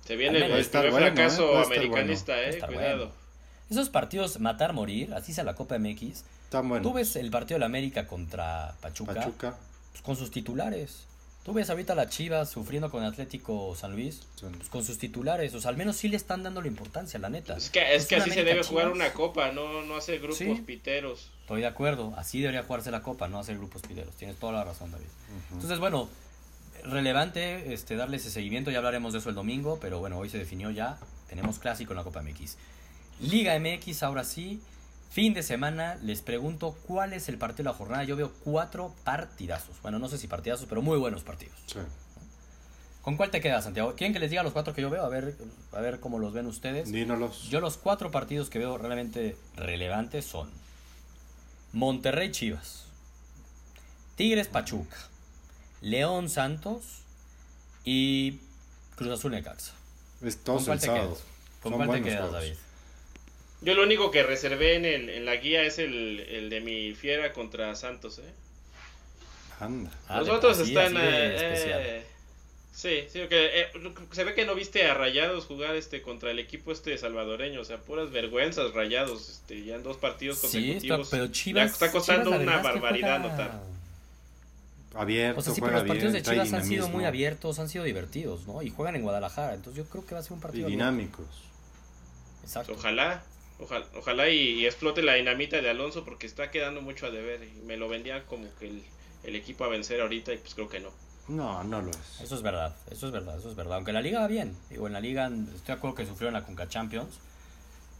se 0.06 0.14
viene 0.14 0.38
el, 0.38 0.44
primer 0.44 0.92
bueno, 0.92 1.06
¿eh? 1.08 1.10
fracaso 1.10 1.60
estar 1.60 1.72
americanista, 1.72 2.34
bueno. 2.36 2.52
eh, 2.52 2.60
cuidado. 2.60 3.06
bueno. 3.06 3.23
Esos 3.70 3.88
partidos 3.88 4.38
matar, 4.40 4.72
morir, 4.72 5.14
así 5.14 5.32
sea 5.32 5.44
la 5.44 5.54
Copa 5.54 5.78
MX. 5.78 6.24
Tan 6.50 6.68
bueno. 6.68 6.82
Tú 6.82 6.92
ves 6.92 7.16
el 7.16 7.30
partido 7.30 7.56
de 7.56 7.60
la 7.60 7.66
América 7.66 8.06
contra 8.06 8.74
Pachuca, 8.80 9.14
Pachuca. 9.14 9.56
pues, 9.92 10.02
con 10.02 10.16
sus 10.16 10.30
titulares. 10.30 11.06
Tú 11.44 11.52
ves 11.52 11.68
ahorita 11.68 11.92
a 11.92 11.96
las 11.96 12.08
Chivas 12.08 12.48
sufriendo 12.50 12.90
con 12.90 13.02
Atlético 13.04 13.74
San 13.76 13.92
Luis, 13.92 14.26
pues, 14.40 14.68
con 14.70 14.82
sus 14.84 14.96
titulares. 14.98 15.54
O 15.54 15.60
sea, 15.60 15.70
al 15.70 15.76
menos 15.76 15.96
sí 15.96 16.08
le 16.08 16.16
están 16.16 16.42
dando 16.42 16.62
la 16.62 16.68
importancia, 16.68 17.18
la 17.18 17.28
neta. 17.28 17.54
Es 17.56 17.68
que, 17.68 17.94
es 17.94 18.06
que 18.06 18.16
así 18.16 18.30
se 18.30 18.44
debe 18.44 18.62
jugar 18.62 18.90
una 18.90 19.12
copa, 19.12 19.52
no, 19.52 19.82
no 19.82 19.96
hacer 19.96 20.20
grupos 20.20 20.38
Sí. 20.38 20.54
piteros. 20.66 21.30
Estoy 21.42 21.60
de 21.60 21.66
acuerdo, 21.66 22.14
así 22.16 22.40
debería 22.40 22.62
jugarse 22.62 22.90
la 22.90 23.02
copa, 23.02 23.28
no 23.28 23.38
hacer 23.38 23.58
grupos 23.58 23.82
pideros. 23.82 24.14
Tienes 24.14 24.38
toda 24.38 24.52
la 24.54 24.64
razón, 24.64 24.90
David. 24.90 25.04
Entonces, 25.52 25.78
bueno, 25.78 26.08
relevante 26.84 27.72
este, 27.74 27.96
darle 27.96 28.16
ese 28.16 28.30
seguimiento, 28.30 28.70
ya 28.70 28.78
hablaremos 28.78 29.12
de 29.12 29.18
eso 29.18 29.28
el 29.28 29.34
domingo, 29.34 29.78
pero 29.80 29.98
bueno, 29.98 30.18
hoy 30.18 30.28
se 30.30 30.38
definió 30.38 30.70
ya, 30.70 30.98
tenemos 31.28 31.58
clásico 31.58 31.92
en 31.92 31.98
la 31.98 32.04
Copa 32.04 32.22
MX. 32.22 32.56
Liga 33.24 33.58
MX, 33.58 34.02
ahora 34.02 34.24
sí, 34.24 34.60
fin 35.10 35.34
de 35.34 35.42
semana, 35.42 35.96
les 36.02 36.20
pregunto 36.20 36.76
cuál 36.86 37.12
es 37.12 37.28
el 37.28 37.38
partido 37.38 37.64
de 37.64 37.70
la 37.70 37.76
jornada. 37.76 38.04
Yo 38.04 38.16
veo 38.16 38.32
cuatro 38.44 38.94
partidazos, 39.04 39.80
bueno, 39.82 39.98
no 39.98 40.08
sé 40.08 40.18
si 40.18 40.26
partidazos, 40.26 40.66
pero 40.68 40.82
muy 40.82 40.98
buenos 40.98 41.22
partidos. 41.22 41.56
Sí. 41.66 41.78
¿Con 43.02 43.16
cuál 43.16 43.30
te 43.30 43.40
quedas, 43.40 43.64
Santiago? 43.64 43.94
¿Quieren 43.94 44.14
que 44.14 44.18
les 44.18 44.30
diga 44.30 44.42
los 44.42 44.54
cuatro 44.54 44.74
que 44.74 44.80
yo 44.80 44.88
veo? 44.88 45.04
A 45.04 45.08
ver, 45.08 45.36
a 45.72 45.80
ver 45.80 46.00
cómo 46.00 46.18
los 46.18 46.32
ven 46.32 46.46
ustedes. 46.46 46.90
Dínolos. 46.90 47.48
Yo 47.50 47.60
los 47.60 47.76
cuatro 47.76 48.10
partidos 48.10 48.48
que 48.48 48.58
veo 48.58 48.78
realmente 48.78 49.36
relevantes 49.56 50.24
son 50.24 50.48
Monterrey 51.72 52.30
Chivas, 52.30 52.86
Tigres 54.16 54.48
Pachuca, 54.48 54.96
León 55.82 56.30
Santos 56.30 57.02
y 57.84 58.40
Cruz 58.96 59.10
Azul 59.10 59.32
Necaxa. 59.32 59.72
Es 60.22 60.36
¿Con 60.36 60.44
todos 60.44 60.64
cuál 60.64 60.80
te 60.80 60.86
quedas? 60.86 61.24
¿Con 61.62 61.72
cuál 61.74 61.90
te 61.90 62.02
quedas. 62.02 62.32
David? 62.32 62.54
Yo 63.60 63.74
lo 63.74 63.82
único 63.82 64.10
que 64.10 64.22
reservé 64.22 64.74
en, 64.76 64.84
el, 64.84 65.08
en 65.08 65.24
la 65.24 65.36
guía 65.36 65.62
es 65.62 65.78
el, 65.78 66.20
el 66.20 66.50
de 66.50 66.60
mi 66.60 66.94
fiera 66.94 67.32
contra 67.32 67.74
Santos, 67.76 68.18
¿eh? 68.18 68.32
Anda. 69.60 69.90
Ah, 70.08 70.18
Los 70.20 70.28
otros 70.28 70.58
están... 70.58 70.94
eh, 70.96 71.00
eh, 71.00 72.06
sí, 72.74 73.04
sí, 73.10 73.20
porque 73.20 73.60
eh, 73.60 73.66
se 74.10 74.24
ve 74.24 74.34
que 74.34 74.44
no 74.44 74.54
viste 74.54 74.84
a 74.86 74.92
Rayados 74.94 75.46
jugar 75.46 75.76
este 75.76 76.02
contra 76.02 76.30
el 76.32 76.38
equipo 76.40 76.72
este 76.72 76.98
salvadoreño, 76.98 77.60
o 77.60 77.64
sea, 77.64 77.78
puras 77.78 78.10
vergüenzas 78.10 78.74
Rayados, 78.74 79.28
este, 79.30 79.64
ya 79.64 79.76
en 79.76 79.82
dos 79.82 79.96
partidos 79.96 80.38
Sí, 80.38 80.42
consecutivos. 80.42 81.00
está- 81.06 81.16
pero 81.16 81.32
Chivas 81.32 81.70
ya 81.70 81.72
está 81.72 81.92
costando 81.92 82.30
Chivas, 82.32 82.42
una 82.42 82.56
que 82.58 82.62
barbaridad 82.62 83.20
juega- 83.20 83.36
notar. 83.36 83.60
Abierto, 84.96 85.40
O 85.40 85.42
sea, 85.42 85.54
sí, 85.54 85.60
pero 85.60 85.72
los 85.72 85.84
partidos 85.84 86.12
de 86.12 86.22
Chivas 86.22 86.52
han 86.52 86.64
sido 86.64 86.88
muy 86.88 87.04
abiertos, 87.04 87.58
han 87.58 87.68
sido 87.68 87.82
divertidos, 87.84 88.46
¿no? 88.46 88.60
Y 88.62 88.70
juegan 88.70 88.94
en 88.96 89.02
Guadalajara, 89.02 89.54
entonces 89.54 89.82
yo 89.84 89.88
creo 89.90 90.04
que 90.06 90.14
va 90.14 90.20
a 90.20 90.22
ser 90.22 90.32
un 90.34 90.38
Y 90.38 90.42
partido... 90.42 90.68
dinámicos. 90.68 91.26
Exacto. 92.44 92.74
Ojalá, 92.74 93.24
ojalá, 93.58 93.86
ojalá 93.96 94.28
y, 94.28 94.60
y 94.60 94.66
explote 94.66 95.02
la 95.02 95.14
dinamita 95.14 95.60
de 95.60 95.70
Alonso 95.70 96.04
porque 96.04 96.26
está 96.26 96.50
quedando 96.50 96.80
mucho 96.82 97.06
a 97.06 97.10
deber 97.10 97.42
y 97.42 97.60
me 97.62 97.76
lo 97.76 97.88
vendía 97.88 98.24
como 98.26 98.46
que 98.58 98.68
el, 98.68 98.82
el 99.24 99.36
equipo 99.36 99.64
a 99.64 99.68
vencer 99.68 100.00
ahorita 100.00 100.32
y 100.32 100.38
pues 100.38 100.54
creo 100.54 100.68
que 100.68 100.80
no. 100.80 100.90
No, 101.28 101.64
no 101.64 101.80
lo 101.80 101.90
es. 101.90 102.20
Eso 102.20 102.34
es 102.34 102.42
verdad, 102.42 102.76
eso 102.90 103.06
es 103.06 103.12
verdad, 103.12 103.38
eso 103.38 103.48
es 103.48 103.56
verdad. 103.56 103.76
Aunque 103.76 103.92
la 103.92 104.02
liga 104.02 104.20
va 104.20 104.26
bien. 104.26 104.56
Digo, 104.68 104.86
en 104.86 104.92
la 104.92 105.00
liga 105.00 105.26
estoy 105.28 105.66
de 105.66 105.72
acuerdo 105.72 105.96
que 105.96 106.06
sufrió 106.06 106.28
en 106.28 106.34
la 106.34 106.44
Conca 106.44 106.68
Champions. 106.68 107.18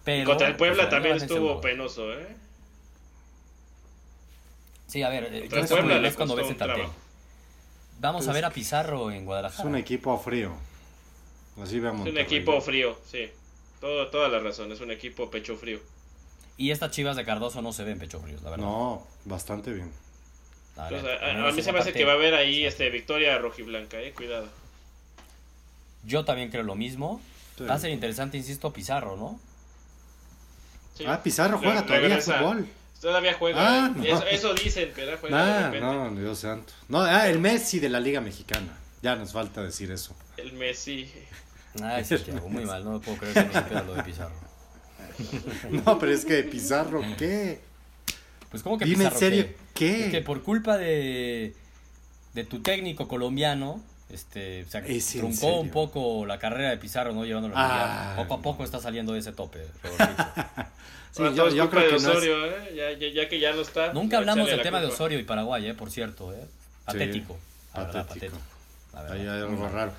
Pero, 0.04 0.26
Contra 0.28 0.48
el 0.48 0.56
Puebla 0.56 0.82
pues, 0.82 0.90
también 0.90 1.16
estuvo 1.16 1.60
penoso, 1.60 2.12
¿eh? 2.12 2.36
Sí, 4.86 5.02
a 5.02 5.08
ver, 5.08 5.24
eh, 5.32 5.40
Contra 5.40 5.58
el 5.58 5.64
es 5.64 5.70
Puebla 5.70 5.98
le 5.98 6.08
es 6.08 6.16
cuando 6.16 6.36
ves. 6.36 6.54
Vamos 8.00 8.28
a 8.28 8.32
ver 8.32 8.44
a 8.44 8.50
Pizarro 8.50 9.10
en 9.10 9.18
Es 9.20 9.24
Guadalajara. 9.24 9.68
un 9.68 9.76
equipo 9.76 10.18
frío. 10.18 10.52
Así 11.62 11.80
vemos. 11.80 12.06
Es 12.06 12.12
un 12.12 12.18
equipo 12.18 12.60
frío, 12.60 12.98
sí. 13.10 13.30
Todo, 13.84 14.06
toda 14.08 14.30
la 14.30 14.38
razón, 14.38 14.72
es 14.72 14.80
un 14.80 14.90
equipo 14.90 15.30
pecho 15.30 15.58
frío. 15.58 15.78
Y 16.56 16.70
estas 16.70 16.90
chivas 16.90 17.16
de 17.16 17.24
Cardoso 17.26 17.60
no 17.60 17.70
se 17.74 17.84
ven 17.84 17.98
pecho 17.98 18.18
fríos, 18.18 18.40
la 18.42 18.48
verdad. 18.48 18.64
No, 18.64 19.06
bastante 19.26 19.74
bien. 19.74 19.92
Entonces, 20.74 21.20
a- 21.20 21.52
mí 21.52 21.60
se 21.62 21.70
me 21.70 21.80
hace 21.80 21.92
que 21.92 22.06
va 22.06 22.12
a 22.12 22.14
haber 22.14 22.32
ahí 22.32 22.60
Sí. 22.60 22.64
este 22.64 22.88
victoria 22.88 23.36
rojiblanca, 23.36 24.00
eh, 24.00 24.12
cuidado. 24.14 24.48
Yo 26.02 26.24
también 26.24 26.50
creo 26.50 26.62
lo 26.62 26.74
mismo. 26.76 27.20
Sí. 27.58 27.64
Va 27.64 27.74
a 27.74 27.78
ser 27.78 27.90
interesante, 27.90 28.38
insisto, 28.38 28.72
Pizarro, 28.72 29.16
¿no? 29.18 29.38
Sí. 30.96 31.04
Ah, 31.06 31.22
Pizarro 31.22 31.58
Re- 31.58 31.64
juega 31.66 31.82
todavía 31.84 32.08
regresa. 32.08 32.38
fútbol. 32.38 32.66
Todavía 33.02 33.34
juega. 33.34 33.84
Ah, 33.84 33.88
no. 33.94 34.02
eso, 34.02 34.24
eso 34.28 34.54
dicen, 34.54 34.92
pero 34.96 35.18
juega 35.18 35.44
de 35.44 35.52
Ah, 35.52 35.70
repente. 35.70 35.80
no, 35.86 36.10
Dios 36.18 36.38
santo. 36.38 36.72
No, 36.88 37.02
ah, 37.02 37.28
el 37.28 37.38
Messi 37.38 37.80
de 37.80 37.90
la 37.90 38.00
Liga 38.00 38.22
Mexicana. 38.22 38.78
Ya 39.02 39.14
nos 39.14 39.34
falta 39.34 39.62
decir 39.62 39.90
eso. 39.90 40.16
El 40.38 40.54
Messi. 40.54 41.12
Ay, 41.82 42.04
Santiago, 42.04 42.48
muy 42.48 42.64
mal. 42.64 42.84
No 42.84 42.92
me 42.92 42.98
puedo 43.00 43.18
creer 43.18 43.34
que 43.34 43.44
no 43.54 43.60
supieras 43.60 43.86
lo 43.86 43.94
de 43.94 44.02
Pizarro. 44.04 44.34
No, 45.70 45.98
pero 45.98 46.12
es 46.12 46.24
que 46.24 46.42
Pizarro, 46.42 47.00
¿qué? 47.18 47.60
Pues, 48.50 48.62
¿cómo 48.62 48.78
que 48.78 48.84
Dime 48.84 49.04
en 49.04 49.10
Pizarro 49.10 49.18
serio, 49.18 49.44
qué? 49.46 49.54
¿qué? 49.74 50.04
Es 50.06 50.10
que 50.10 50.20
por 50.22 50.42
culpa 50.42 50.76
de, 50.76 51.54
de 52.34 52.44
tu 52.44 52.60
técnico 52.62 53.06
colombiano, 53.08 53.80
este, 54.10 54.62
o 54.64 54.68
sea, 54.70 54.80
¿Es 54.80 55.14
en 55.14 55.20
truncó 55.20 55.60
un 55.60 55.70
poco 55.70 56.26
la 56.26 56.38
carrera 56.38 56.70
de 56.70 56.78
Pizarro, 56.78 57.12
no 57.12 57.24
llevándolo 57.24 57.54
Ah. 57.56 58.14
Poco 58.16 58.34
a 58.34 58.42
poco 58.42 58.64
está 58.64 58.80
saliendo 58.80 59.12
de 59.12 59.20
ese 59.20 59.32
tope. 59.32 59.60
Sí, 61.12 61.22
Ahora 61.22 61.32
yo, 61.32 61.46
es 61.46 61.70
creo 61.70 61.82
de 61.82 61.86
que 61.90 61.92
no 61.92 61.96
es- 61.96 62.04
Osorio, 62.06 62.46
eh. 62.46 62.74
ya, 62.74 62.90
ya, 62.98 63.08
ya 63.14 63.28
que 63.28 63.38
ya 63.38 63.52
no 63.52 63.60
está. 63.62 63.92
Nunca 63.92 64.18
hablamos 64.18 64.48
del 64.48 64.60
tema 64.62 64.80
de. 64.80 64.88
Osorio 64.88 65.16
y 65.20 65.22
Paraguay, 65.22 65.68
eh, 65.68 65.74
por 65.74 65.88
cierto. 65.92 66.32
Eh. 66.34 66.44
Patético. 66.84 67.38
la 67.72 67.84
verdad, 67.84 68.06
Patético. 68.08 68.36
la 68.92 69.02
verdad. 69.02 69.16
Hay 69.20 69.26
algo 69.28 69.68
raro. 69.68 69.92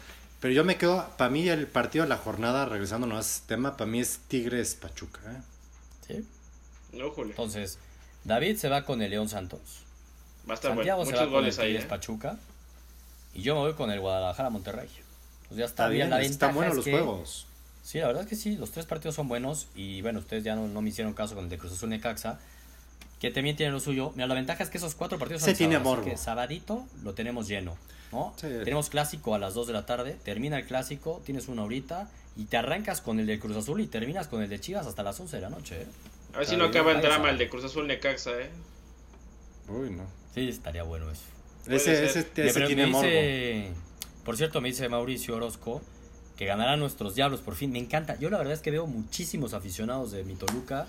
Pero 0.45 0.53
yo 0.53 0.63
me 0.63 0.77
quedo, 0.77 1.09
para 1.17 1.31
mí 1.31 1.49
el 1.49 1.65
partido 1.65 2.03
de 2.05 2.09
la 2.09 2.17
jornada, 2.17 2.67
regresando 2.67 3.07
a 3.17 3.19
ese 3.19 3.41
tema, 3.47 3.77
para 3.77 3.89
mí 3.89 3.99
es 3.99 4.19
Tigres 4.27 4.75
Pachuca. 4.75 5.19
¿eh? 5.31 5.41
¿Sí? 6.05 6.27
No, 6.95 7.09
Julio. 7.09 7.31
Entonces, 7.31 7.79
David 8.25 8.55
se 8.57 8.69
va 8.69 8.85
con 8.85 9.01
el 9.01 9.09
León 9.09 9.27
Santos. 9.27 9.59
Va 10.47 10.51
a 10.51 10.53
estar 10.53 10.69
bueno. 10.75 10.81
Santiago 10.81 11.03
se 11.03 11.11
Muchos 11.13 11.19
va 11.19 11.23
con 11.25 11.33
el 11.33 11.39
goles 11.41 11.57
ahí. 11.57 11.67
Tigres 11.69 11.85
eh. 11.85 11.87
Pachuca. 11.87 12.37
Y 13.33 13.41
yo 13.41 13.55
me 13.55 13.61
voy 13.61 13.73
con 13.73 13.89
el 13.89 13.99
Guadalajara 13.99 14.51
Monterrey. 14.51 14.87
Pues 15.47 15.57
ya 15.57 15.65
está, 15.65 15.85
Está 15.85 15.87
bien, 15.87 16.11
la 16.11 16.21
están 16.21 16.53
buenos 16.53 16.73
es 16.73 16.75
los 16.75 16.85
que- 16.85 16.91
juegos. 16.91 17.47
Sí, 17.81 17.97
la 17.97 18.05
verdad 18.05 18.21
es 18.21 18.29
que 18.29 18.35
sí, 18.35 18.55
los 18.55 18.69
tres 18.69 18.85
partidos 18.85 19.15
son 19.15 19.27
buenos 19.27 19.69
y 19.73 20.03
bueno, 20.03 20.19
ustedes 20.19 20.43
ya 20.43 20.55
no, 20.55 20.67
no 20.67 20.83
me 20.83 20.89
hicieron 20.89 21.15
caso 21.15 21.33
con 21.33 21.45
el 21.45 21.49
de 21.49 21.57
Cruz 21.57 21.71
Azul 21.73 21.89
Necaxa, 21.89 22.37
que 23.19 23.31
también 23.31 23.55
tiene 23.55 23.71
lo 23.71 23.79
suyo. 23.79 24.11
Mira, 24.13 24.27
la 24.27 24.35
ventaja 24.35 24.61
es 24.61 24.69
que 24.69 24.77
esos 24.77 24.93
cuatro 24.93 25.17
partidos 25.17 25.41
son 25.41 25.49
Se 25.49 25.55
tiene 25.55 25.73
sábado, 25.77 25.89
así 25.93 25.97
morbo. 26.01 26.11
que 26.11 26.17
sabadito 26.17 26.85
lo 27.03 27.15
tenemos 27.15 27.47
lleno, 27.47 27.75
¿no? 28.11 28.33
Sí. 28.37 28.47
Tenemos 28.47 28.89
clásico 28.89 29.35
a 29.35 29.39
las 29.39 29.53
2 29.53 29.67
de 29.67 29.73
la 29.73 29.85
tarde, 29.85 30.17
termina 30.23 30.57
el 30.57 30.65
clásico, 30.65 31.21
tienes 31.25 31.47
una 31.47 31.63
horita 31.63 32.09
y 32.37 32.45
te 32.45 32.57
arrancas 32.57 33.01
con 33.01 33.19
el 33.19 33.25
de 33.27 33.39
Cruz 33.39 33.55
Azul 33.57 33.81
y 33.81 33.87
terminas 33.87 34.27
con 34.27 34.41
el 34.41 34.49
de 34.49 34.59
Chivas 34.59 34.87
hasta 34.87 35.03
las 35.03 35.19
11 35.19 35.35
de 35.37 35.41
la 35.41 35.49
noche, 35.49 35.81
¿eh? 35.81 35.87
A 36.33 36.39
ver 36.39 36.47
si 36.47 36.57
no 36.57 36.65
acaba 36.65 36.91
el 36.91 37.01
drama 37.01 37.29
el 37.29 37.37
de 37.37 37.47
Cruz 37.49 37.63
Azul 37.63 37.87
Necaxa, 37.87 38.31
eh. 38.41 38.49
Uy, 39.69 39.89
no. 39.89 40.03
Sí, 40.33 40.49
estaría 40.49 40.83
bueno 40.83 41.09
eso. 41.09 41.21
Ese, 41.67 42.05
ese, 42.05 42.23
tiene 42.23 42.85
dice- 42.85 43.71
por 44.23 44.37
cierto, 44.37 44.59
me 44.61 44.69
dice 44.69 44.87
Mauricio 44.89 45.35
Orozco 45.35 45.81
que 46.35 46.45
ganarán 46.45 46.79
nuestros 46.79 47.15
diablos 47.15 47.39
por 47.41 47.55
fin. 47.55 47.71
Me 47.71 47.79
encanta. 47.79 48.19
Yo 48.19 48.29
la 48.29 48.37
verdad 48.37 48.53
es 48.53 48.59
que 48.59 48.69
veo 48.71 48.85
muchísimos 48.85 49.53
aficionados 49.53 50.11
de 50.11 50.23
mi 50.23 50.35
Toluca 50.35 50.87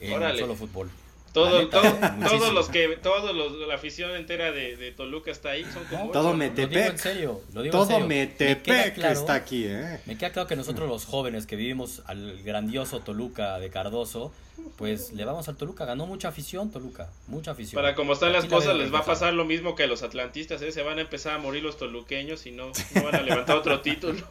en 0.00 0.14
Órale. 0.14 0.40
solo 0.40 0.54
fútbol. 0.56 0.90
Todo, 1.32 1.58
neta, 1.60 1.80
todo- 1.82 2.28
todos 2.38 2.52
los 2.52 2.68
que, 2.68 2.98
todos 3.02 3.34
los, 3.34 3.52
la 3.68 3.74
afición 3.74 4.14
entera 4.16 4.50
de, 4.52 4.76
de 4.76 4.92
Toluca 4.92 5.30
está 5.30 5.50
ahí, 5.50 5.64
son 5.72 5.84
como 5.84 6.10
Todo. 6.10 6.34
Metepec. 6.34 6.70
Lo 6.72 6.78
digo 6.80 6.90
en 6.92 6.98
serio, 6.98 7.40
lo 7.54 7.62
digo 7.62 7.82
en 7.82 7.88
Todo. 7.88 8.00
Me 8.00 8.06
Metepec 8.06 8.94
claro- 8.94 9.18
está 9.20 9.34
aquí, 9.34 9.64
¿eh? 9.66 10.00
Me 10.06 10.16
queda 10.16 10.30
claro 10.30 10.48
que 10.48 10.56
nosotros 10.56 10.88
los 10.88 11.04
jóvenes 11.04 11.46
que 11.46 11.56
vivimos 11.56 12.02
al 12.06 12.42
grandioso 12.42 13.00
Toluca 13.00 13.58
de 13.58 13.70
Cardoso, 13.70 14.32
pues 14.76 15.12
le 15.12 15.24
vamos 15.24 15.48
al 15.48 15.56
Toluca. 15.56 15.84
Ganó 15.84 16.06
mucha 16.06 16.28
afición 16.28 16.70
Toluca, 16.70 17.08
mucha 17.26 17.50
afición. 17.52 17.80
Para 17.82 17.94
como 17.94 18.12
están 18.12 18.32
las 18.32 18.44
Aquí 18.44 18.54
cosas, 18.54 18.76
les 18.76 18.92
va 18.92 19.00
a 19.00 19.04
pasar 19.04 19.32
lo 19.34 19.44
mismo 19.44 19.74
que 19.74 19.84
a 19.84 19.86
los 19.86 20.02
atlantistas, 20.02 20.62
¿eh? 20.62 20.70
se 20.72 20.82
van 20.82 20.98
a 20.98 21.02
empezar 21.02 21.34
a 21.34 21.38
morir 21.38 21.62
los 21.62 21.76
toluqueños 21.76 22.46
y 22.46 22.52
no, 22.52 22.70
no 22.94 23.02
van 23.02 23.14
a 23.16 23.22
levantar 23.22 23.56
otro 23.56 23.80
título. 23.82 24.24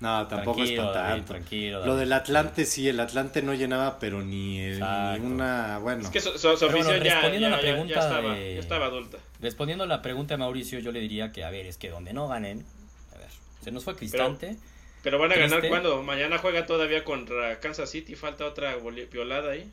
No, 0.00 0.26
tampoco 0.28 0.62
es 0.62 0.72
para 0.72 0.92
David, 0.92 1.10
tanto. 1.22 1.32
tranquilo. 1.32 1.86
Lo 1.86 1.96
del 1.96 2.12
Atlante 2.12 2.64
sí, 2.66 2.88
el 2.88 3.00
Atlante 3.00 3.42
no 3.42 3.54
llenaba, 3.54 3.98
pero 3.98 4.22
ni, 4.22 4.58
ni 4.58 4.64
Exacto. 4.74 5.22
una, 5.26 5.78
bueno. 5.78 6.02
Es 6.02 6.10
que 6.10 6.20
su, 6.20 6.36
su- 6.38 6.48
bueno, 6.70 6.90
ya, 6.96 6.98
respondiendo 6.98 7.46
a 7.48 7.50
ya- 7.50 7.56
la 7.56 7.56
ya- 7.56 7.62
ya 7.68 7.72
pregunta 7.72 7.94
estaba, 8.00 8.34
de- 8.34 8.54
ya 8.54 8.60
estaba 8.60 8.86
adulta. 8.86 9.18
Respondiendo 9.40 9.84
a 9.84 9.86
la 9.86 10.02
pregunta 10.02 10.34
de 10.34 10.38
Mauricio, 10.38 10.78
yo 10.78 10.92
le 10.92 11.00
diría 11.00 11.32
que, 11.32 11.44
a 11.44 11.50
ver, 11.50 11.66
es 11.66 11.76
que 11.78 11.90
donde 11.90 12.12
no 12.12 12.28
ganen, 12.28 12.64
a 13.14 13.18
ver, 13.18 13.28
se 13.62 13.70
nos 13.72 13.84
fue 13.84 13.96
Cristante. 13.96 14.56
Pero 14.58 14.75
van 15.14 15.32
a 15.32 15.36
ganar 15.36 15.66
cuando 15.68 16.02
mañana 16.02 16.38
juega 16.38 16.66
todavía 16.66 17.04
contra 17.04 17.60
Kansas 17.60 17.90
City, 17.90 18.14
falta 18.14 18.44
otra 18.44 18.74
violada 19.10 19.52
ahí. 19.52 19.70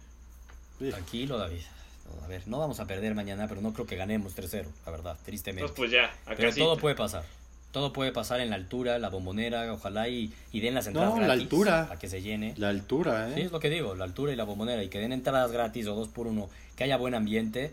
Sí. 0.79 0.89
Tranquilo, 0.89 1.37
David. 1.37 1.61
No, 2.05 2.23
a 2.25 2.27
ver, 2.27 2.47
no 2.47 2.59
vamos 2.59 2.79
a 2.79 2.85
perder 2.85 3.15
mañana, 3.15 3.47
pero 3.47 3.61
no 3.61 3.73
creo 3.73 3.85
que 3.87 3.95
ganemos 3.95 4.35
3-0, 4.35 4.65
la 4.85 4.91
verdad, 4.91 5.17
tristemente. 5.25 5.61
Entonces 5.61 5.77
pues 5.77 5.91
ya, 5.91 6.05
acá 6.25 6.35
pero 6.37 6.51
sí. 6.51 6.59
todo 6.59 6.77
puede 6.77 6.95
pasar. 6.95 7.23
Todo 7.71 7.91
puede 7.91 8.11
pasar 8.11 8.39
en 8.41 8.51
la 8.51 8.55
altura, 8.55 8.99
la 8.99 9.09
bombonera, 9.09 9.73
ojalá 9.73 10.07
y, 10.07 10.31
y 10.51 10.59
den 10.59 10.75
las 10.75 10.85
entradas 10.85 11.15
No, 11.15 11.19
la 11.21 11.25
gratis 11.27 11.43
altura. 11.43 11.87
para 11.87 11.99
que 11.99 12.07
se 12.07 12.21
llene. 12.21 12.53
La 12.57 12.69
altura, 12.69 13.31
Sí, 13.33 13.41
¿eh? 13.41 13.45
es 13.45 13.51
lo 13.51 13.59
que 13.59 13.71
digo, 13.71 13.95
la 13.95 14.03
altura 14.03 14.31
y 14.31 14.35
la 14.35 14.43
bombonera, 14.43 14.83
y 14.83 14.89
que 14.89 14.99
den 14.99 15.11
entradas 15.11 15.51
gratis 15.51 15.87
o 15.87 15.95
dos 15.95 16.07
por 16.09 16.27
uno, 16.27 16.49
que 16.75 16.83
haya 16.83 16.97
buen 16.97 17.15
ambiente. 17.15 17.71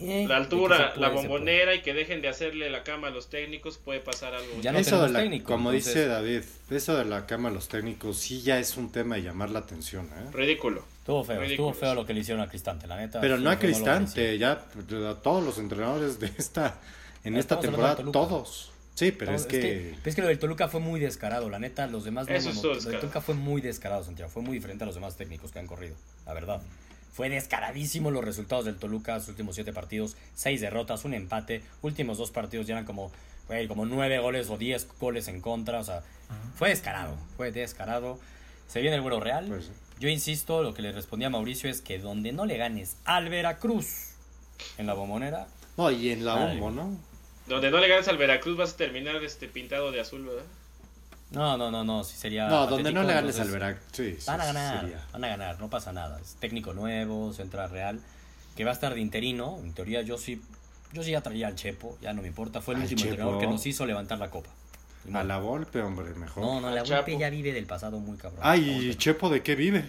Eh, 0.00 0.24
La 0.28 0.36
altura, 0.38 0.76
que 0.94 0.98
puede, 0.98 1.00
la 1.00 1.08
bombonera 1.10 1.74
y 1.74 1.82
que 1.82 1.92
dejen 1.94 2.22
de 2.22 2.28
hacerle 2.28 2.70
la 2.70 2.82
cama 2.84 3.08
a 3.08 3.10
los 3.10 3.28
técnicos, 3.28 3.78
puede 3.78 4.00
pasar 4.00 4.34
algo. 4.34 4.48
Ya 4.62 4.72
no 4.72 4.78
eso 4.78 5.02
de 5.02 5.10
la, 5.12 5.20
técnico, 5.20 5.52
como 5.52 5.70
entonces- 5.72 5.94
dice 5.94 6.06
David, 6.06 6.42
eso 6.70 6.96
de 6.96 7.04
la 7.04 7.26
cama 7.26 7.50
a 7.50 7.52
los 7.52 7.68
técnicos 7.68 8.16
sí 8.18 8.40
ya 8.42 8.58
es 8.58 8.76
un 8.76 8.90
tema 8.92 9.16
de 9.16 9.22
llamar 9.22 9.50
la 9.50 9.58
atención, 9.60 10.06
¿eh? 10.06 10.30
Ridículo. 10.32 10.84
Estuvo 11.00 11.22
feo, 11.24 11.40
Ridículos. 11.40 11.72
estuvo 11.72 11.86
feo 11.86 11.94
lo 11.94 12.06
que 12.06 12.14
le 12.14 12.20
hicieron 12.20 12.42
a 12.42 12.48
Cristante, 12.48 12.86
la 12.86 12.96
neta. 12.96 13.20
Pero 13.20 13.36
no 13.38 13.50
a 13.50 13.58
Cristante, 13.58 14.38
ya 14.38 14.52
a 14.52 15.14
todos 15.22 15.44
los 15.44 15.58
entrenadores 15.58 16.18
de 16.20 16.30
esta 16.38 16.78
en 17.24 17.36
esta 17.36 17.60
temporada, 17.60 17.96
todos. 18.12 18.72
Sí, 18.94 19.12
pero 19.12 19.34
es 19.34 19.42
No, 19.42 19.48
que, 19.48 19.94
es 20.04 20.14
que 20.14 20.20
lo 20.20 20.28
del 20.28 20.38
Toluca 20.38 20.68
fue 20.68 20.80
muy 20.80 21.00
descarado, 21.00 21.48
la 21.48 21.58
neta, 21.58 21.86
los 21.86 22.04
demás 22.04 22.28
no, 22.28 22.34
Eso 22.34 22.52
no, 22.52 22.62
no, 22.62 22.74
lo 22.74 22.80
del. 22.80 23.00
Toluca 23.00 23.20
fue 23.20 23.34
muy 23.34 23.60
descarado, 23.62 24.04
Santiago, 24.04 24.30
fue 24.30 24.42
muy 24.42 24.54
diferente 24.54 24.84
a 24.84 24.86
los 24.86 24.94
demás 24.94 25.16
técnicos 25.16 25.52
que 25.52 25.58
han 25.58 25.66
corrido, 25.66 25.94
la 26.26 26.34
verdad. 26.34 26.60
Fue 27.12 27.28
descaradísimo 27.28 28.10
los 28.10 28.24
resultados 28.24 28.64
del 28.64 28.76
Toluca, 28.76 29.18
sus 29.20 29.30
últimos 29.30 29.54
siete 29.54 29.72
partidos, 29.72 30.16
seis 30.34 30.60
derrotas, 30.60 31.04
un 31.04 31.14
empate, 31.14 31.62
últimos 31.82 32.18
dos 32.18 32.30
partidos 32.30 32.66
ya 32.66 32.74
eran 32.74 32.84
como, 32.84 33.10
güey, 33.48 33.66
como 33.68 33.84
nueve 33.84 34.18
goles 34.18 34.48
o 34.50 34.56
diez 34.58 34.86
goles 34.98 35.28
en 35.28 35.40
contra, 35.40 35.80
o 35.80 35.84
sea, 35.84 36.02
fue 36.54 36.68
descarado, 36.68 37.16
fue 37.36 37.50
descarado. 37.52 38.18
Se 38.68 38.80
viene 38.80 38.96
el 38.96 39.02
vuelo 39.02 39.18
real. 39.18 39.46
pues, 39.48 39.70
Yo 39.98 40.08
insisto, 40.08 40.62
lo 40.62 40.72
que 40.74 40.82
le 40.82 40.92
respondía 40.92 41.26
a 41.26 41.30
Mauricio 41.30 41.68
es 41.68 41.80
que 41.80 41.98
donde 41.98 42.32
no 42.32 42.46
le 42.46 42.56
ganes 42.56 42.96
al 43.04 43.28
Veracruz 43.28 44.14
en 44.78 44.86
la 44.86 44.94
bombonera, 44.94 45.48
no, 45.76 45.90
y 45.90 46.10
en 46.10 46.24
la 46.24 46.36
bombo, 46.36 46.70
¿no? 46.70 46.96
Donde 47.48 47.70
no 47.70 47.78
le 47.78 47.88
ganes 47.88 48.06
al 48.06 48.16
Veracruz 48.18 48.56
vas 48.56 48.74
a 48.74 48.76
terminar 48.76 49.16
este 49.24 49.48
pintado 49.48 49.90
de 49.90 50.00
azul, 50.00 50.24
¿verdad? 50.24 50.44
No, 51.30 51.56
no, 51.56 51.70
no, 51.70 51.84
no, 51.84 52.02
sí 52.04 52.16
sería. 52.16 52.48
No, 52.48 52.66
donde 52.66 52.92
no 52.92 53.02
le 53.02 53.12
ganes 53.14 53.38
al 53.38 53.50
Veracruz, 53.50 53.84
sí, 53.92 54.16
sí, 54.18 54.24
Van 54.26 54.40
a 54.40 54.46
ganar, 54.46 54.80
sería. 54.80 55.06
van 55.12 55.24
a 55.24 55.28
ganar, 55.28 55.60
no 55.60 55.70
pasa 55.70 55.92
nada. 55.92 56.18
Es 56.20 56.34
técnico 56.40 56.74
nuevo, 56.74 57.32
central 57.32 57.70
real, 57.70 58.00
que 58.56 58.64
va 58.64 58.70
a 58.70 58.74
estar 58.74 58.94
de 58.94 59.00
interino. 59.00 59.58
En 59.62 59.72
teoría, 59.72 60.02
yo 60.02 60.18
sí, 60.18 60.42
yo 60.92 61.02
sí 61.02 61.12
ya 61.12 61.20
traía 61.20 61.46
al 61.46 61.54
Chepo, 61.54 61.96
ya 62.00 62.12
no 62.12 62.22
me 62.22 62.28
importa. 62.28 62.60
Fue 62.60 62.74
el 62.74 62.80
Al 62.80 62.84
último 62.84 62.98
Chepo. 63.00 63.10
entrenador 63.12 63.40
que 63.40 63.46
nos 63.46 63.64
hizo 63.66 63.86
levantar 63.86 64.18
la 64.18 64.30
copa. 64.30 64.50
Y 65.06 65.10
A 65.10 65.12
no, 65.12 65.24
la 65.24 65.38
golpe, 65.38 65.80
hombre, 65.80 66.12
mejor. 66.14 66.42
no, 66.44 66.60
no, 66.60 66.70
la 66.70 66.82
Chapo. 66.82 67.16
ya 67.18 67.30
vive 67.30 67.52
del 67.52 67.66
pasado 67.66 67.98
muy 68.00 68.16
cabrón. 68.18 68.40
Ay, 68.42 68.68
¿y 68.68 68.74
Volpe. 68.86 68.96
Chepo 68.96 69.28
de 69.30 69.42
qué 69.42 69.54
vive? 69.54 69.84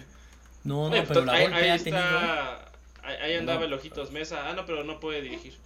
No, 0.64 0.88
no, 0.88 0.92
Oye, 0.94 1.02
pero 1.08 1.24
la 1.24 1.32
ahí, 1.32 1.46
ahí 1.52 1.68
ha 1.70 1.74
está, 1.74 1.84
tenido. 1.84 2.18
ahí, 3.02 3.16
ahí 3.32 3.34
andaba 3.36 3.64
el 3.64 3.72
Ojitos 3.72 4.12
Mesa. 4.12 4.48
Ah, 4.48 4.52
no, 4.54 4.64
pero 4.64 4.84
no 4.84 5.00
puede 5.00 5.20
dirigir. 5.22 5.56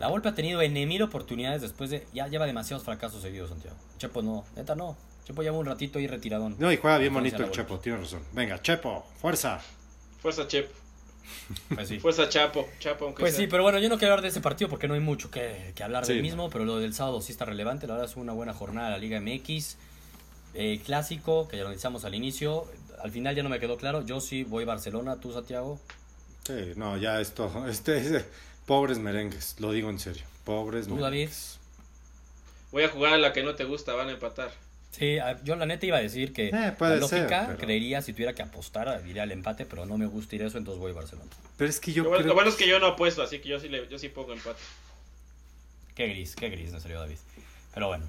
La 0.00 0.08
golpe 0.08 0.28
ha 0.28 0.34
tenido 0.34 0.60
en 0.60 0.72
mil 0.72 1.02
oportunidades 1.02 1.62
después 1.62 1.90
de. 1.90 2.06
Ya 2.12 2.26
lleva 2.28 2.46
demasiados 2.46 2.84
fracasos 2.84 3.22
seguidos, 3.22 3.50
Santiago. 3.50 3.76
Chepo 3.98 4.22
no, 4.22 4.44
neta 4.56 4.74
no. 4.74 4.96
Chepo 5.24 5.42
lleva 5.42 5.56
un 5.56 5.66
ratito 5.66 5.98
ahí 5.98 6.06
retiradón. 6.06 6.56
No, 6.58 6.70
y 6.72 6.76
juega 6.76 6.98
bien 6.98 7.14
bonito 7.14 7.36
el 7.36 7.42
Volpe. 7.44 7.56
Chepo, 7.56 7.78
tiene 7.78 7.98
razón. 7.98 8.22
Venga, 8.32 8.60
Chepo, 8.60 9.06
fuerza. 9.20 9.60
Fuerza 10.20 10.46
Chep, 10.48 10.70
Pues 11.74 11.88
sí. 11.88 11.98
fuerza 12.00 12.28
Chapo, 12.28 12.66
Chapo 12.78 13.06
aunque 13.06 13.20
Pues 13.20 13.34
sea. 13.34 13.44
sí, 13.44 13.46
pero 13.46 13.62
bueno, 13.62 13.78
yo 13.78 13.88
no 13.88 13.98
quiero 13.98 14.12
hablar 14.14 14.22
de 14.22 14.28
ese 14.28 14.40
partido 14.40 14.68
porque 14.68 14.88
no 14.88 14.94
hay 14.94 15.00
mucho 15.00 15.30
que, 15.30 15.72
que 15.74 15.82
hablar 15.84 16.06
del 16.06 16.20
mismo, 16.22 16.50
pero 16.50 16.64
lo 16.64 16.78
del 16.78 16.92
sábado 16.94 17.20
sí 17.20 17.32
está 17.32 17.44
relevante. 17.44 17.86
La 17.86 17.94
verdad 17.94 18.10
es 18.10 18.16
una 18.16 18.32
buena 18.32 18.52
jornada 18.54 18.88
de 18.88 18.92
la 18.92 18.98
Liga 18.98 19.20
MX. 19.20 19.76
Eh, 20.54 20.80
clásico, 20.84 21.48
que 21.48 21.56
ya 21.56 21.62
lo 21.62 21.68
analizamos 21.68 22.04
al 22.04 22.14
inicio. 22.14 22.66
Al 23.02 23.10
final 23.10 23.34
ya 23.34 23.42
no 23.42 23.48
me 23.48 23.58
quedó 23.60 23.76
claro. 23.76 24.04
Yo 24.04 24.20
sí 24.20 24.44
voy 24.44 24.64
Barcelona, 24.64 25.16
tú, 25.20 25.32
Santiago. 25.32 25.80
Sí, 26.46 26.72
no, 26.76 26.96
ya 26.96 27.20
esto, 27.20 27.50
este 27.68 27.96
es 27.98 28.24
pobres 28.66 28.98
merengues, 28.98 29.56
lo 29.58 29.72
digo 29.72 29.90
en 29.90 29.98
serio. 29.98 30.24
Pobres 30.44 30.86
¿Tú, 30.88 30.98
David? 30.98 31.30
Voy 32.72 32.82
a 32.84 32.88
jugar 32.88 33.14
a 33.14 33.18
la 33.18 33.32
que 33.32 33.42
no 33.42 33.54
te 33.54 33.64
gusta, 33.64 33.94
van 33.94 34.08
a 34.08 34.12
empatar. 34.12 34.50
Sí, 34.90 35.18
a- 35.18 35.42
yo 35.42 35.56
la 35.56 35.66
neta 35.66 35.86
iba 35.86 35.96
a 35.96 36.00
decir 36.00 36.32
que 36.32 36.48
Eh, 36.48 36.72
puede 36.78 36.94
la 36.96 37.00
lógica 37.00 37.28
ser, 37.28 37.46
pero- 37.46 37.58
creería 37.58 38.00
si 38.02 38.12
tuviera 38.12 38.32
que 38.32 38.42
apostar, 38.42 39.02
diría 39.02 39.24
el 39.24 39.32
empate, 39.32 39.64
pero 39.66 39.86
no 39.86 39.96
me 39.98 40.06
gusta 40.06 40.36
ir 40.36 40.42
eso, 40.42 40.58
entonces 40.58 40.80
voy 40.80 40.92
Barcelona. 40.92 41.30
Pero 41.56 41.68
es 41.70 41.80
que 41.80 41.92
yo 41.92 42.04
Lo 42.04 42.10
bueno, 42.10 42.22
creo... 42.22 42.28
lo 42.28 42.34
bueno 42.34 42.50
es 42.50 42.56
que 42.56 42.68
yo 42.68 42.78
no 42.78 42.86
apuesto, 42.86 43.22
así 43.22 43.40
que 43.40 43.48
yo 43.48 43.58
sí, 43.58 43.68
le, 43.68 43.88
yo 43.88 43.98
sí 43.98 44.08
pongo 44.08 44.32
empate. 44.32 44.60
Qué 45.94 46.08
gris, 46.08 46.34
qué 46.36 46.48
gris, 46.48 46.72
en 46.72 46.80
serio, 46.80 47.00
David. 47.00 47.16
Pero 47.72 47.88
bueno. 47.88 48.04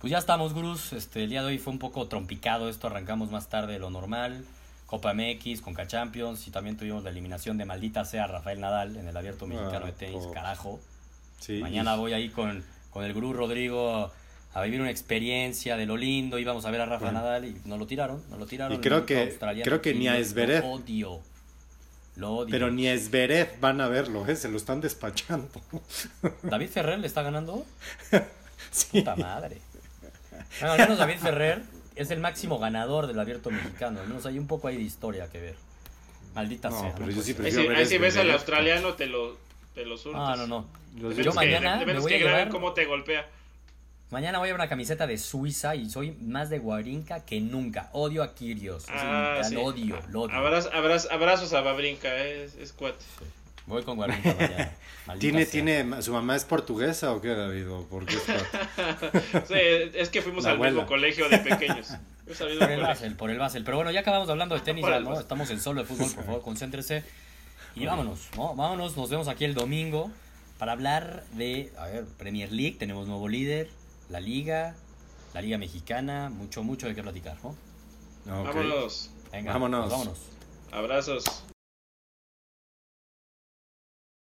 Pues 0.00 0.10
ya 0.10 0.18
estamos, 0.18 0.52
gurús. 0.52 0.92
Este, 0.92 1.24
el 1.24 1.30
día 1.30 1.40
de 1.42 1.48
hoy 1.48 1.58
fue 1.58 1.72
un 1.72 1.78
poco 1.78 2.06
trompicado 2.08 2.68
esto. 2.68 2.86
Arrancamos 2.88 3.30
más 3.30 3.48
tarde 3.48 3.72
de 3.74 3.78
lo 3.78 3.88
normal. 3.88 4.44
Copa 4.94 5.12
MX, 5.14 5.60
Conca 5.60 5.86
Champions. 5.86 6.46
Y 6.46 6.50
también 6.50 6.76
tuvimos 6.76 7.02
la 7.02 7.10
eliminación 7.10 7.58
de 7.58 7.64
maldita 7.64 8.04
sea 8.04 8.26
Rafael 8.26 8.60
Nadal 8.60 8.96
en 8.96 9.08
el 9.08 9.16
Abierto 9.16 9.46
Mexicano 9.46 9.80
Ah, 9.82 9.86
de 9.86 9.92
Tenis. 9.92 10.24
Carajo. 10.32 10.80
Sí, 11.40 11.58
Mañana 11.60 11.96
voy 11.96 12.12
ahí 12.12 12.28
con, 12.30 12.64
con 12.90 13.04
el 13.04 13.12
gurú 13.12 13.32
Rodrigo 13.32 14.12
a 14.52 14.62
vivir 14.62 14.80
una 14.80 14.90
experiencia 14.90 15.76
de 15.76 15.84
lo 15.86 15.96
lindo. 15.96 16.38
Íbamos 16.38 16.64
a 16.64 16.70
ver 16.70 16.80
a 16.82 16.86
Rafa 16.86 17.06
Bueno. 17.06 17.20
Nadal 17.20 17.44
y 17.44 17.60
nos 17.64 17.78
lo 17.78 17.86
tiraron. 17.86 18.22
Nos 18.30 18.38
lo 18.38 18.46
tiraron. 18.46 18.76
Y 18.78 18.80
creo 18.80 19.04
que- 19.04 19.36
creo 19.64 19.82
que 19.82 19.94
ni 19.94 20.06
a 20.06 20.16
lo 20.16 20.24
Zverev. 20.24 20.64
odio. 20.64 21.20
Lo 22.16 22.30
odio. 22.36 22.50
Pero 22.52 22.70
ni 22.70 22.86
a 22.88 22.96
Zverev 22.96 23.58
van 23.60 23.80
a 23.80 23.88
verlo, 23.88 24.24
¿eh? 24.28 24.36
se 24.36 24.48
lo 24.48 24.56
están 24.56 24.80
despachando. 24.80 25.48
David 26.44 26.68
Ferrer 26.68 26.98
le 27.00 27.06
está 27.08 27.22
ganando. 27.22 27.66
Sí. 28.70 28.98
Puta 29.00 29.14
madre. 29.16 29.58
Bueno, 30.60 30.72
al 30.74 30.78
menos 30.78 30.98
David 30.98 31.18
Ferrer 31.18 31.62
es 31.96 32.10
el 32.10 32.20
máximo 32.20 32.58
ganador 32.58 33.06
del 33.06 33.18
abierto 33.20 33.50
mexicano. 33.50 34.00
Al 34.00 34.08
menos 34.08 34.26
hay 34.26 34.38
un 34.38 34.46
poco 34.46 34.68
ahí 34.68 34.76
de 34.76 34.82
historia 34.82 35.28
que 35.30 35.40
ver. 35.40 35.54
Maldita 36.34 36.68
No, 36.70 36.80
sea. 36.80 36.92
pero 36.94 37.06
no 37.06 37.12
yo 37.12 37.22
sí. 37.22 37.30
Ahí 37.30 37.36
Prefiero 37.36 37.68
ver 37.68 37.78
ahí 37.78 37.86
si 37.86 37.98
ves 37.98 38.16
al 38.16 38.30
australiano, 38.30 38.94
te 38.94 39.06
lo, 39.06 39.36
te 39.74 39.84
lo 39.84 39.96
surtes. 39.96 40.20
No, 40.20 40.36
no, 40.36 40.46
no. 40.46 40.66
Yo- 40.96 41.10
que- 41.14 41.30
mañana 41.32 41.84
me 41.84 41.98
voy 41.98 42.08
que 42.10 42.16
a 42.16 42.18
llevar- 42.18 42.48
cómo 42.50 42.72
te 42.72 42.84
golpea. 42.86 43.26
Mañana 44.10 44.38
voy 44.38 44.48
a 44.48 44.52
ver 44.52 44.60
una 44.60 44.68
camiseta 44.68 45.06
de 45.08 45.18
Suiza 45.18 45.74
y 45.74 45.88
soy 45.90 46.12
más 46.20 46.48
de 46.50 46.58
Guarinca 46.60 47.24
que 47.24 47.40
nunca. 47.40 47.88
Odio 47.92 48.22
a 48.22 48.34
Kirios. 48.34 48.84
Ah, 48.88 49.40
Sí. 49.42 49.54
Lo 49.54 49.62
odio, 49.64 49.98
lo 50.10 50.22
odio. 50.22 50.34
Abraz- 50.36 50.70
abraz- 50.72 51.08
abrazos 51.10 51.52
a 51.52 51.62
Babrinka, 51.62 52.08
eh, 52.16 52.44
es, 52.44 52.54
es 52.56 52.72
cuate. 52.72 53.04
Voy 53.66 53.82
con. 53.82 53.96
Maldita 53.98 54.70
¿Tiene, 55.18 55.44
sea. 55.44 55.52
tiene, 55.52 56.02
¿Su 56.02 56.12
mamá 56.12 56.36
es 56.36 56.44
portuguesa 56.44 57.12
o 57.12 57.20
qué, 57.20 57.28
David? 57.28 57.70
¿O 57.70 57.86
por 57.86 58.04
qué 58.06 58.14
es 58.16 58.22
cuate? 58.22 59.20
Sí, 59.48 59.90
es 59.98 60.08
que 60.10 60.20
fuimos 60.22 60.44
La 60.44 60.50
al 60.50 60.56
mismo 60.58 60.82
abuela. 60.82 60.86
colegio 60.86 61.28
de 61.28 61.38
pequeños. 61.38 61.90
Mismo 62.26 62.38
Por 62.38 62.50
el 62.50 62.58
colegio. 62.58 62.82
Basel, 62.84 63.16
por 63.16 63.30
el 63.30 63.38
Basel. 63.38 63.64
Pero 63.64 63.76
bueno, 63.78 63.90
ya 63.90 64.00
acabamos 64.00 64.28
hablando 64.28 64.54
de 64.54 64.60
tenis, 64.62 64.84
ya, 64.86 65.00
¿no? 65.00 65.18
Estamos 65.18 65.50
en 65.50 65.60
solo 65.60 65.80
de 65.82 65.86
fútbol, 65.86 66.10
por 66.14 66.24
favor, 66.24 66.42
concéntrese. 66.42 67.04
Y 67.74 67.86
vámonos, 67.86 68.28
¿no? 68.36 68.54
Vámonos, 68.54 68.96
nos 68.96 69.10
vemos 69.10 69.28
aquí 69.28 69.44
el 69.44 69.54
domingo 69.54 70.10
para 70.58 70.72
hablar 70.72 71.24
de, 71.32 71.72
a 71.78 71.86
ver, 71.86 72.04
Premier 72.18 72.52
League, 72.52 72.76
tenemos 72.78 73.06
nuevo 73.08 73.28
líder, 73.28 73.68
la 74.08 74.20
Liga, 74.20 74.74
la 75.34 75.42
Liga 75.42 75.58
Mexicana, 75.58 76.30
mucho, 76.30 76.62
mucho 76.62 76.86
de 76.86 76.94
qué 76.94 77.02
platicar, 77.02 77.36
¿no? 77.42 77.48
Ok. 78.40 78.46
Vámonos. 78.54 79.10
Venga, 79.32 79.52
Vámonos. 79.52 79.80
pues 79.80 79.92
vámonos. 79.92 80.18
Abrazos. 80.72 81.44